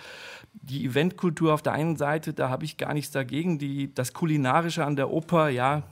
die 0.54 0.86
Eventkultur 0.86 1.54
auf 1.54 1.62
der 1.62 1.74
einen 1.74 1.96
Seite, 1.98 2.34
da 2.34 2.50
habe 2.50 2.66
ich 2.66 2.78
gar 2.78 2.94
nichts 2.94 3.12
dagegen. 3.12 3.60
Die, 3.60 3.94
das 3.94 4.14
Kulinarische 4.14 4.84
an 4.86 4.96
der 4.96 5.12
Oper, 5.12 5.50
ja, 5.50 5.84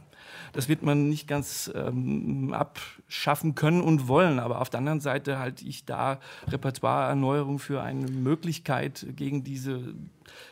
das 0.53 0.69
wird 0.69 0.83
man 0.83 1.09
nicht 1.09 1.27
ganz 1.27 1.71
ähm, 1.75 2.53
abschaffen 2.53 3.55
können 3.55 3.81
und 3.81 4.07
wollen. 4.07 4.39
Aber 4.39 4.61
auf 4.61 4.69
der 4.69 4.79
anderen 4.79 5.01
Seite 5.01 5.37
halte 5.39 5.65
ich 5.65 5.85
da 5.85 6.19
Repertoireerneuerung 6.47 7.59
für 7.59 7.81
eine 7.81 8.07
Möglichkeit 8.07 9.05
gegen 9.15 9.43
diese, 9.43 9.93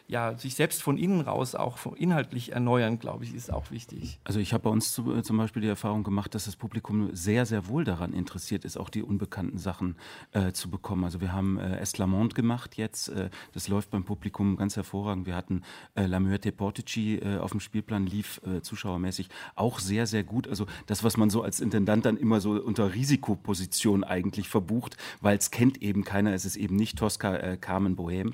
ja, 0.07 0.37
sich 0.37 0.55
selbst 0.55 0.83
von 0.83 0.97
innen 0.97 1.21
raus 1.21 1.55
auch 1.55 1.77
inhaltlich 1.95 2.51
erneuern, 2.51 2.99
glaube 2.99 3.23
ich, 3.23 3.33
ist 3.33 3.51
auch 3.51 3.71
wichtig. 3.71 4.19
Also 4.23 4.39
ich 4.39 4.53
habe 4.53 4.63
bei 4.63 4.69
uns 4.69 4.97
äh, 4.99 5.23
zum 5.23 5.37
Beispiel 5.37 5.61
die 5.61 5.67
Erfahrung 5.67 6.03
gemacht, 6.03 6.35
dass 6.35 6.45
das 6.45 6.55
Publikum 6.55 7.09
sehr, 7.13 7.45
sehr 7.45 7.67
wohl 7.67 7.83
daran 7.83 8.13
interessiert 8.13 8.65
ist, 8.65 8.77
auch 8.77 8.89
die 8.89 9.03
unbekannten 9.03 9.57
Sachen 9.57 9.95
äh, 10.31 10.51
zu 10.51 10.69
bekommen. 10.69 11.03
Also 11.03 11.21
wir 11.21 11.33
haben 11.33 11.57
äh, 11.57 11.77
Estlamont 11.77 12.35
gemacht 12.35 12.75
jetzt, 12.77 13.09
äh, 13.09 13.29
das 13.53 13.67
läuft 13.67 13.91
beim 13.91 14.03
Publikum 14.03 14.57
ganz 14.57 14.75
hervorragend. 14.75 15.25
Wir 15.25 15.35
hatten 15.35 15.63
äh, 15.95 16.05
La 16.05 16.19
Muerte 16.19 16.51
Portici 16.51 17.15
äh, 17.15 17.37
auf 17.37 17.51
dem 17.51 17.59
Spielplan, 17.59 18.05
lief 18.05 18.41
äh, 18.45 18.61
zuschauermäßig 18.61 19.29
auch 19.55 19.79
sehr, 19.79 20.07
sehr 20.07 20.23
gut. 20.23 20.47
Also 20.47 20.65
das, 20.87 21.03
was 21.03 21.17
man 21.17 21.29
so 21.29 21.41
als 21.41 21.59
Intendant 21.59 22.05
dann 22.05 22.17
immer 22.17 22.39
so 22.39 22.51
unter 22.51 22.93
Risikoposition 22.93 24.03
eigentlich 24.03 24.49
verbucht, 24.49 24.97
weil 25.21 25.37
es 25.37 25.51
kennt 25.51 25.81
eben 25.81 26.03
keiner, 26.03 26.33
es 26.33 26.45
ist 26.45 26.55
eben 26.55 26.75
nicht 26.75 26.97
Tosca, 26.97 27.35
äh, 27.35 27.57
Carmen, 27.57 27.95
Bohème. 27.95 28.33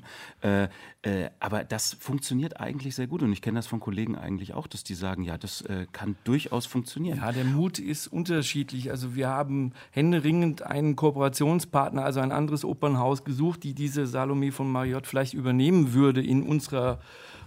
Aber 1.42 1.64
das 1.64 1.94
funktioniert 1.94 2.60
eigentlich 2.60 2.94
sehr 2.94 3.06
gut 3.06 3.22
und 3.22 3.32
ich 3.32 3.40
kenne 3.40 3.58
das 3.58 3.66
von 3.66 3.80
Kollegen 3.80 4.14
eigentlich 4.14 4.52
auch, 4.52 4.66
dass 4.66 4.84
die 4.84 4.94
sagen, 4.94 5.22
ja, 5.22 5.38
das 5.38 5.62
äh, 5.62 5.86
kann 5.90 6.16
durchaus 6.24 6.66
funktionieren. 6.66 7.16
Ja, 7.16 7.32
der 7.32 7.46
Mut 7.46 7.78
ist 7.78 8.08
unterschiedlich. 8.08 8.90
Also 8.90 9.14
wir 9.14 9.28
haben 9.28 9.72
händeringend 9.90 10.60
einen 10.60 10.96
Kooperationspartner, 10.96 12.04
also 12.04 12.20
ein 12.20 12.30
anderes 12.30 12.62
Opernhaus 12.62 13.24
gesucht, 13.24 13.62
die 13.62 13.72
diese 13.72 14.06
Salome 14.06 14.52
von 14.52 14.70
Mariotte 14.70 15.08
vielleicht 15.08 15.32
übernehmen 15.32 15.94
würde 15.94 16.22
in 16.22 16.42
unserer 16.42 17.00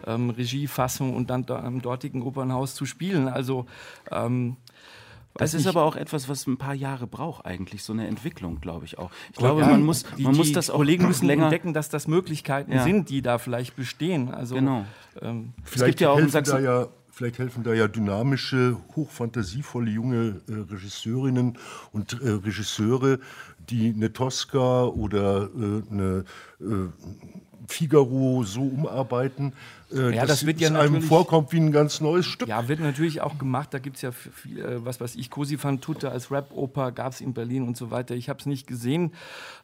ähm, 0.08 0.32
Regiefassung 0.32 1.16
und 1.16 1.30
dann 1.30 1.46
da 1.46 1.64
am 1.64 1.82
dortigen 1.82 2.24
Opernhaus 2.24 2.74
zu 2.74 2.88
spielen. 2.88 3.28
Also 3.28 3.68
ähm, 4.12 4.58
Das 5.36 5.42
weiß 5.54 5.54
ist 5.62 5.66
nicht. 5.66 5.76
aber 5.76 5.84
auch 5.86 5.96
etwas, 5.96 6.30
was 6.30 6.46
ein 6.46 6.58
paar 6.58 6.76
Jahre 6.76 7.08
braucht 7.08 7.46
eigentlich, 7.46 7.84
so 7.84 7.92
eine 7.94 8.06
Entwicklung, 8.08 8.60
glaube 8.62 8.86
ich 8.86 8.98
auch. 9.00 9.10
Ich 9.32 9.40
Ja, 9.40 9.48
glaube, 9.48 9.62
man 9.66 9.84
muss, 9.84 10.04
die, 10.18 10.24
man 10.24 10.36
muss 10.36 10.48
die 10.48 10.54
das 10.54 10.70
auch 10.70 10.76
Kollegen 10.78 11.08
müssen 11.08 11.26
länger 11.26 11.44
entdecken, 11.46 11.74
dass 11.74 11.90
das 11.90 12.08
Möglichkeiten 12.08 12.72
Ja. 12.72 12.84
sind, 12.84 13.10
die 13.10 13.22
da 13.24 13.38
vielleicht 13.40 13.76
bestehen. 13.76 14.30
Also, 14.32 14.56
Genau. 14.56 14.86
Ähm, 15.22 15.54
Vielleicht, 15.64 15.92
gibt 15.92 16.02
ja 16.02 16.10
auch 16.12 16.18
in 16.18 16.24
helfen 16.26 16.32
Sachsen- 16.46 16.64
da 16.64 16.82
ja, 16.82 16.88
vielleicht 17.12 17.40
helfen 17.40 17.64
da 17.64 17.74
ja 17.74 17.88
dynamische, 17.88 18.78
hochfantasievolle 18.96 19.90
junge 19.92 20.42
äh, 20.48 20.54
Regisseurinnen 20.72 21.58
und 21.92 22.14
äh, 22.22 22.30
Regisseure, 22.30 23.20
die 23.70 23.94
eine 23.96 24.12
Tosca 24.14 24.84
oder 24.86 25.50
äh, 25.56 25.82
eine 25.92 26.26
äh, 26.60 26.66
Figaro 27.68 28.44
so 28.44 28.62
umarbeiten, 28.62 29.54
äh, 29.94 30.16
Ja, 30.16 30.22
dass 30.22 30.40
das 30.40 30.46
wird 30.46 30.60
ja 30.60 30.70
es 30.70 30.76
einem 30.76 31.02
vorkommt 31.02 31.52
wie 31.52 31.60
ein 31.60 31.72
ganz 31.72 32.02
neues 32.02 32.26
Stück. 32.26 32.48
Ja, 32.48 32.68
wird 32.68 32.80
natürlich 32.80 33.22
auch 33.22 33.38
gemacht. 33.38 33.74
Da 33.74 33.80
gibt 33.80 33.98
es 33.98 34.02
ja 34.02 34.12
viel, 34.12 34.60
äh, 34.60 34.86
was 34.86 35.00
weiß 35.00 35.16
ich, 35.16 35.30
Cosi 35.30 35.58
fan 35.58 35.82
tutte 35.82 36.12
als 36.12 36.32
Rap-Oper 36.32 36.92
gab 36.92 37.14
es 37.14 37.22
in 37.22 37.34
Berlin 37.34 37.64
und 37.64 37.78
so 37.78 37.92
weiter. 37.92 38.16
Ich 38.16 38.30
habe 38.30 38.40
es 38.40 38.46
nicht 38.46 38.68
gesehen. 38.68 39.14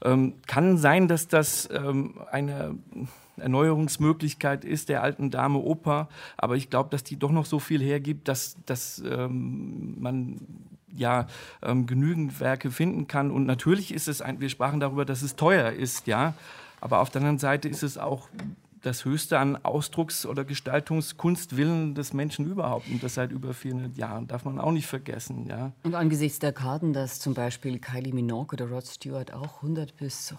Ähm, 0.03 0.35
kann 0.47 0.77
sein, 0.77 1.07
dass 1.07 1.27
das 1.27 1.67
ähm, 1.71 2.15
eine 2.31 2.75
Erneuerungsmöglichkeit 3.37 4.65
ist 4.65 4.89
der 4.89 5.01
alten 5.01 5.31
Dame 5.31 5.59
Oper, 5.59 6.09
aber 6.37 6.55
ich 6.55 6.69
glaube, 6.69 6.89
dass 6.89 7.03
die 7.03 7.17
doch 7.17 7.31
noch 7.31 7.45
so 7.45 7.59
viel 7.59 7.81
hergibt, 7.81 8.27
dass, 8.27 8.57
dass 8.65 9.01
ähm, 9.09 9.95
man 9.99 10.41
ja 10.93 11.27
ähm, 11.61 11.85
genügend 11.85 12.39
Werke 12.39 12.71
finden 12.71 13.07
kann. 13.07 13.31
Und 13.31 13.45
natürlich 13.45 13.93
ist 13.93 14.07
es 14.07 14.21
ein, 14.21 14.41
wir 14.41 14.49
sprachen 14.49 14.79
darüber, 14.79 15.05
dass 15.05 15.21
es 15.21 15.35
teuer 15.35 15.71
ist, 15.71 16.07
ja. 16.07 16.33
Aber 16.82 16.99
auf 16.99 17.09
der 17.09 17.21
anderen 17.21 17.39
Seite 17.39 17.67
ist 17.67 17.84
es 17.84 17.97
auch 17.97 18.30
das 18.82 19.05
Höchste 19.05 19.39
an 19.39 19.57
Ausdrucks- 19.57 20.25
oder 20.25 20.45
Gestaltungskunstwillen 20.45 21.95
des 21.95 22.13
Menschen 22.13 22.45
überhaupt. 22.45 22.88
Und 22.89 23.03
das 23.03 23.15
seit 23.15 23.32
über 23.32 23.53
400 23.53 23.97
Jahren. 23.97 24.27
Darf 24.27 24.45
man 24.45 24.59
auch 24.59 24.71
nicht 24.71 24.88
vergessen. 24.88 25.45
Ja. 25.47 25.71
Und 25.84 25.95
angesichts 25.95 26.39
der 26.39 26.53
Karten, 26.53 26.93
dass 26.93 27.19
zum 27.19 27.34
Beispiel 27.34 27.80
Kylie 27.80 28.13
Minogue 28.13 28.53
oder 28.53 28.69
Rod 28.69 28.86
Stewart 28.86 29.34
auch 29.34 29.57
100 29.57 29.95
bis 29.97 30.34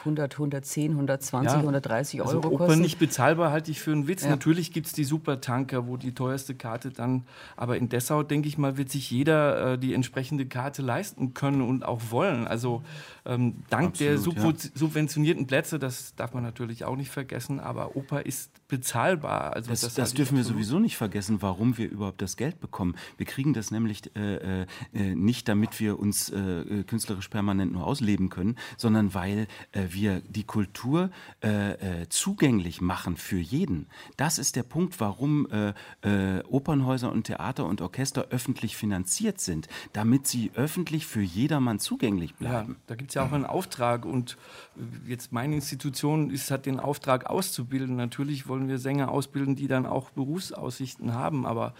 100, 0.00 0.32
110, 0.34 0.92
120, 0.92 1.58
130 1.58 2.20
Euro 2.20 2.28
also 2.28 2.38
Oper 2.50 2.66
kosten. 2.66 2.82
nicht 2.82 2.98
bezahlbar 2.98 3.50
halte 3.52 3.70
ich 3.70 3.80
für 3.80 3.92
einen 3.92 4.08
Witz. 4.08 4.22
Ja. 4.24 4.30
Natürlich 4.30 4.72
gibt 4.72 4.86
es 4.88 4.92
die 4.92 5.04
Supertanker, 5.04 5.86
wo 5.86 5.96
die 5.96 6.14
teuerste 6.14 6.54
Karte 6.54 6.90
dann, 6.90 7.24
aber 7.56 7.76
in 7.76 7.88
Dessau, 7.88 8.22
denke 8.22 8.48
ich 8.48 8.58
mal, 8.58 8.76
wird 8.76 8.90
sich 8.90 9.10
jeder 9.10 9.72
äh, 9.72 9.78
die 9.78 9.94
entsprechende 9.94 10.46
Karte 10.46 10.82
leisten 10.82 11.34
können 11.34 11.62
und 11.62 11.84
auch 11.84 12.00
wollen. 12.10 12.46
Also 12.46 12.82
ähm, 13.24 13.62
dank 13.70 13.94
der 13.98 14.14
Absolut, 14.14 14.38
subvo- 14.38 14.70
subventionierten 14.74 15.46
Plätze, 15.46 15.78
das 15.78 16.14
darf 16.16 16.34
man 16.34 16.42
natürlich 16.42 16.84
auch 16.84 16.96
nicht 16.96 17.10
vergessen, 17.10 17.60
aber 17.60 17.71
Oper 17.96 18.24
ist 18.24 18.50
bezahlbar. 18.72 19.52
Also 19.52 19.68
Das, 19.68 19.82
das, 19.94 20.08
ich 20.08 20.14
dürfen 20.14 20.38
wir 20.38 20.44
sowieso 20.44 20.78
nicht 20.78 20.96
vergessen, 20.96 21.42
warum 21.42 21.76
wir 21.76 21.90
überhaupt 21.90 22.22
das 22.22 22.38
Geld 22.38 22.58
bekommen. 22.58 22.94
Wir 23.18 23.26
kriegen 23.26 23.52
das 23.52 23.70
nämlich 23.70 24.10
äh, 24.16 24.62
äh, 24.62 24.66
nicht, 25.14 25.46
damit 25.46 25.78
wir 25.78 25.98
uns 25.98 26.30
äh, 26.30 26.38
äh, 26.38 26.82
künstlerisch 26.84 27.28
permanent 27.28 27.72
nur 27.74 27.86
ausleben 27.86 28.30
können, 28.30 28.56
sondern 28.78 29.12
weil 29.12 29.46
äh, 29.72 29.88
wir 29.90 30.22
die 30.22 30.44
Kultur 30.44 31.10
äh, 31.44 31.72
äh, 32.02 32.08
zugänglich 32.08 32.80
machen 32.80 33.18
für 33.18 33.36
jeden. 33.38 33.88
Das 34.16 34.38
ist 34.38 34.56
der 34.56 34.62
Punkt, 34.62 35.00
warum 35.00 35.46
äh, 35.50 35.74
äh, 36.38 36.42
Opernhäuser 36.44 37.12
und 37.12 37.24
Theater 37.24 37.66
und 37.66 37.82
Orchester 37.82 38.28
öffentlich 38.30 38.74
finanziert 38.74 39.38
sind, 39.38 39.68
damit 39.92 40.26
sie 40.26 40.50
öffentlich 40.54 41.04
für 41.06 41.20
jedermann 41.20 41.78
zugänglich 41.78 42.32
Ja, 42.40 42.48
bleiben. 42.62 42.76
da 42.86 42.94
gibt 42.94 43.10
es 43.10 43.16
ja 43.16 43.22
auch 43.26 43.32
einen 43.32 43.44
Auftrag 43.44 44.06
und 44.06 44.38
äh, 44.78 45.10
jetzt 45.10 45.30
meine 45.30 45.56
Institution 45.56 46.30
ist, 46.30 46.50
hat 46.50 46.64
den 46.64 46.80
Auftrag 46.80 47.26
auszubilden. 47.26 47.96
Natürlich 47.96 48.48
wollen 48.48 48.61
wir 48.68 48.78
Sänger 48.78 49.10
ausbilden, 49.10 49.56
die 49.56 49.68
dann 49.68 49.86
auch 49.86 50.10
Berufsaussichten 50.10 51.14
haben, 51.14 51.46
aber 51.46 51.74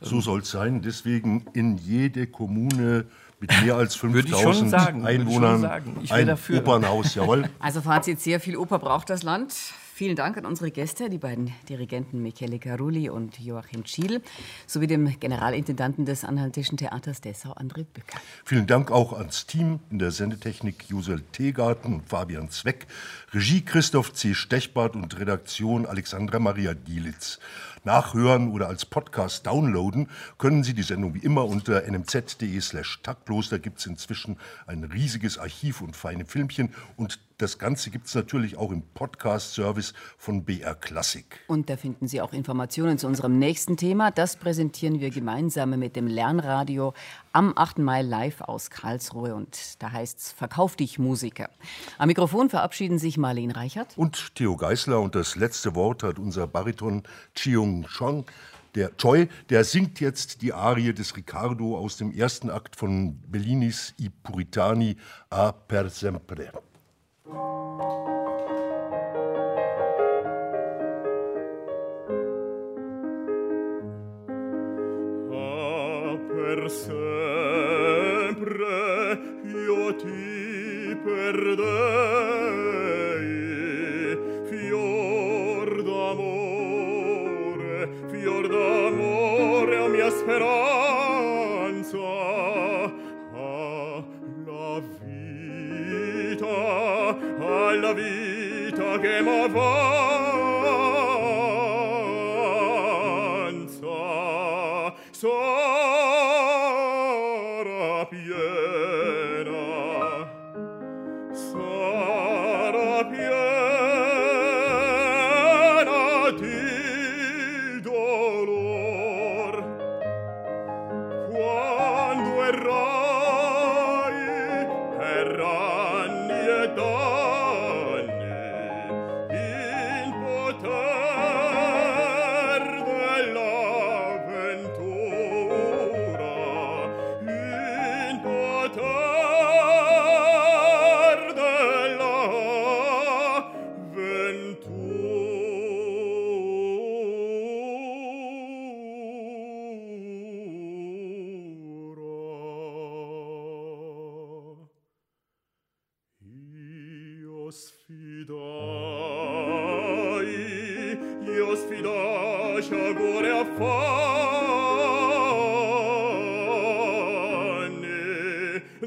So 0.00 0.20
soll 0.20 0.40
es 0.40 0.50
sein. 0.50 0.82
Deswegen 0.82 1.46
in 1.52 1.76
jede 1.78 2.26
Kommune 2.26 3.06
mit 3.40 3.50
mehr 3.62 3.76
als 3.76 4.00
Würde 4.02 4.28
ich 4.28 4.34
schon 4.34 4.54
5000 4.54 4.70
sagen, 4.70 5.02
würde 5.02 5.12
ich 5.12 5.18
schon 5.18 5.26
Einwohnern 5.26 5.60
sagen. 5.60 5.96
Ich 6.02 6.12
ein 6.12 6.26
dafür. 6.26 6.60
Opernhaus, 6.60 7.14
jawohl. 7.14 7.48
Also 7.58 7.80
Fazit, 7.80 8.20
sehr 8.20 8.40
viel 8.40 8.56
Oper 8.56 8.78
braucht 8.78 9.10
das 9.10 9.22
Land. 9.22 9.54
Vielen 9.96 10.14
Dank 10.14 10.36
an 10.36 10.44
unsere 10.44 10.70
Gäste, 10.70 11.08
die 11.08 11.16
beiden 11.16 11.54
Dirigenten 11.70 12.20
Michele 12.20 12.58
Carulli 12.58 13.08
und 13.08 13.40
Joachim 13.40 13.86
Schiel, 13.86 14.20
sowie 14.66 14.86
dem 14.86 15.18
Generalintendanten 15.18 16.04
des 16.04 16.22
Anhaltischen 16.22 16.76
Theaters 16.76 17.22
Dessau, 17.22 17.54
André 17.54 17.86
Bücker. 17.86 18.18
Vielen 18.44 18.66
Dank 18.66 18.90
auch 18.90 19.14
ans 19.14 19.46
Team 19.46 19.80
in 19.90 19.98
der 19.98 20.10
Sendetechnik 20.10 20.90
Josel 20.90 21.22
Teegarten 21.32 21.94
und 21.94 22.10
Fabian 22.10 22.50
Zweck, 22.50 22.86
Regie 23.32 23.64
Christoph 23.64 24.12
C. 24.12 24.34
Stechbart 24.34 24.96
und 24.96 25.18
Redaktion 25.18 25.86
Alexandra 25.86 26.40
Maria 26.40 26.74
Dielitz. 26.74 27.38
Nachhören 27.84 28.50
oder 28.50 28.68
als 28.68 28.84
Podcast 28.84 29.46
downloaden 29.46 30.10
können 30.36 30.62
Sie 30.62 30.74
die 30.74 30.82
Sendung 30.82 31.14
wie 31.14 31.20
immer 31.20 31.46
unter 31.46 31.84
nmz.de 31.84 32.60
slash 32.60 33.00
taktlos. 33.02 33.48
Da 33.48 33.56
gibt 33.56 33.78
es 33.78 33.86
inzwischen 33.86 34.36
ein 34.66 34.84
riesiges 34.84 35.38
Archiv 35.38 35.80
und 35.80 35.96
feine 35.96 36.26
Filmchen 36.26 36.74
und 36.98 37.18
das 37.38 37.58
Ganze 37.58 37.90
gibt 37.90 38.06
es 38.06 38.14
natürlich 38.14 38.56
auch 38.56 38.70
im 38.70 38.82
Podcast-Service 38.82 39.92
von 40.16 40.44
BR 40.44 40.74
Classic. 40.74 41.26
Und 41.48 41.68
da 41.68 41.76
finden 41.76 42.08
Sie 42.08 42.22
auch 42.22 42.32
Informationen 42.32 42.96
zu 42.96 43.06
unserem 43.06 43.38
nächsten 43.38 43.76
Thema. 43.76 44.10
Das 44.10 44.36
präsentieren 44.36 45.00
wir 45.00 45.10
gemeinsam 45.10 45.78
mit 45.78 45.96
dem 45.96 46.06
Lernradio 46.06 46.94
am 47.32 47.52
8. 47.54 47.78
Mai 47.78 48.00
live 48.00 48.40
aus 48.40 48.70
Karlsruhe. 48.70 49.34
Und 49.34 49.82
da 49.82 49.92
heißt 49.92 50.18
es 50.18 50.32
Verkauf 50.32 50.76
dich 50.76 50.98
Musiker. 50.98 51.50
Am 51.98 52.06
Mikrofon 52.06 52.48
verabschieden 52.48 52.98
sich 52.98 53.18
Marlene 53.18 53.54
Reichert. 53.54 53.98
Und 53.98 54.34
Theo 54.34 54.56
Geisler. 54.56 55.00
Und 55.00 55.14
das 55.14 55.36
letzte 55.36 55.74
Wort 55.74 56.02
hat 56.04 56.18
unser 56.18 56.46
Bariton 56.46 57.02
Chiung 57.34 57.86
Chong. 57.98 58.24
Der 58.74 58.96
Choi, 58.96 59.28
der 59.50 59.64
singt 59.64 60.00
jetzt 60.00 60.40
die 60.40 60.52
Arie 60.54 60.94
des 60.94 61.16
Riccardo 61.16 61.76
aus 61.76 61.98
dem 61.98 62.12
ersten 62.12 62.50
Akt 62.50 62.76
von 62.76 63.18
Bellinis 63.26 63.94
I 63.98 64.08
Puritani 64.08 64.96
a 65.30 65.52
per 65.52 65.88
sempre. 65.88 66.50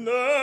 No. 0.00 0.39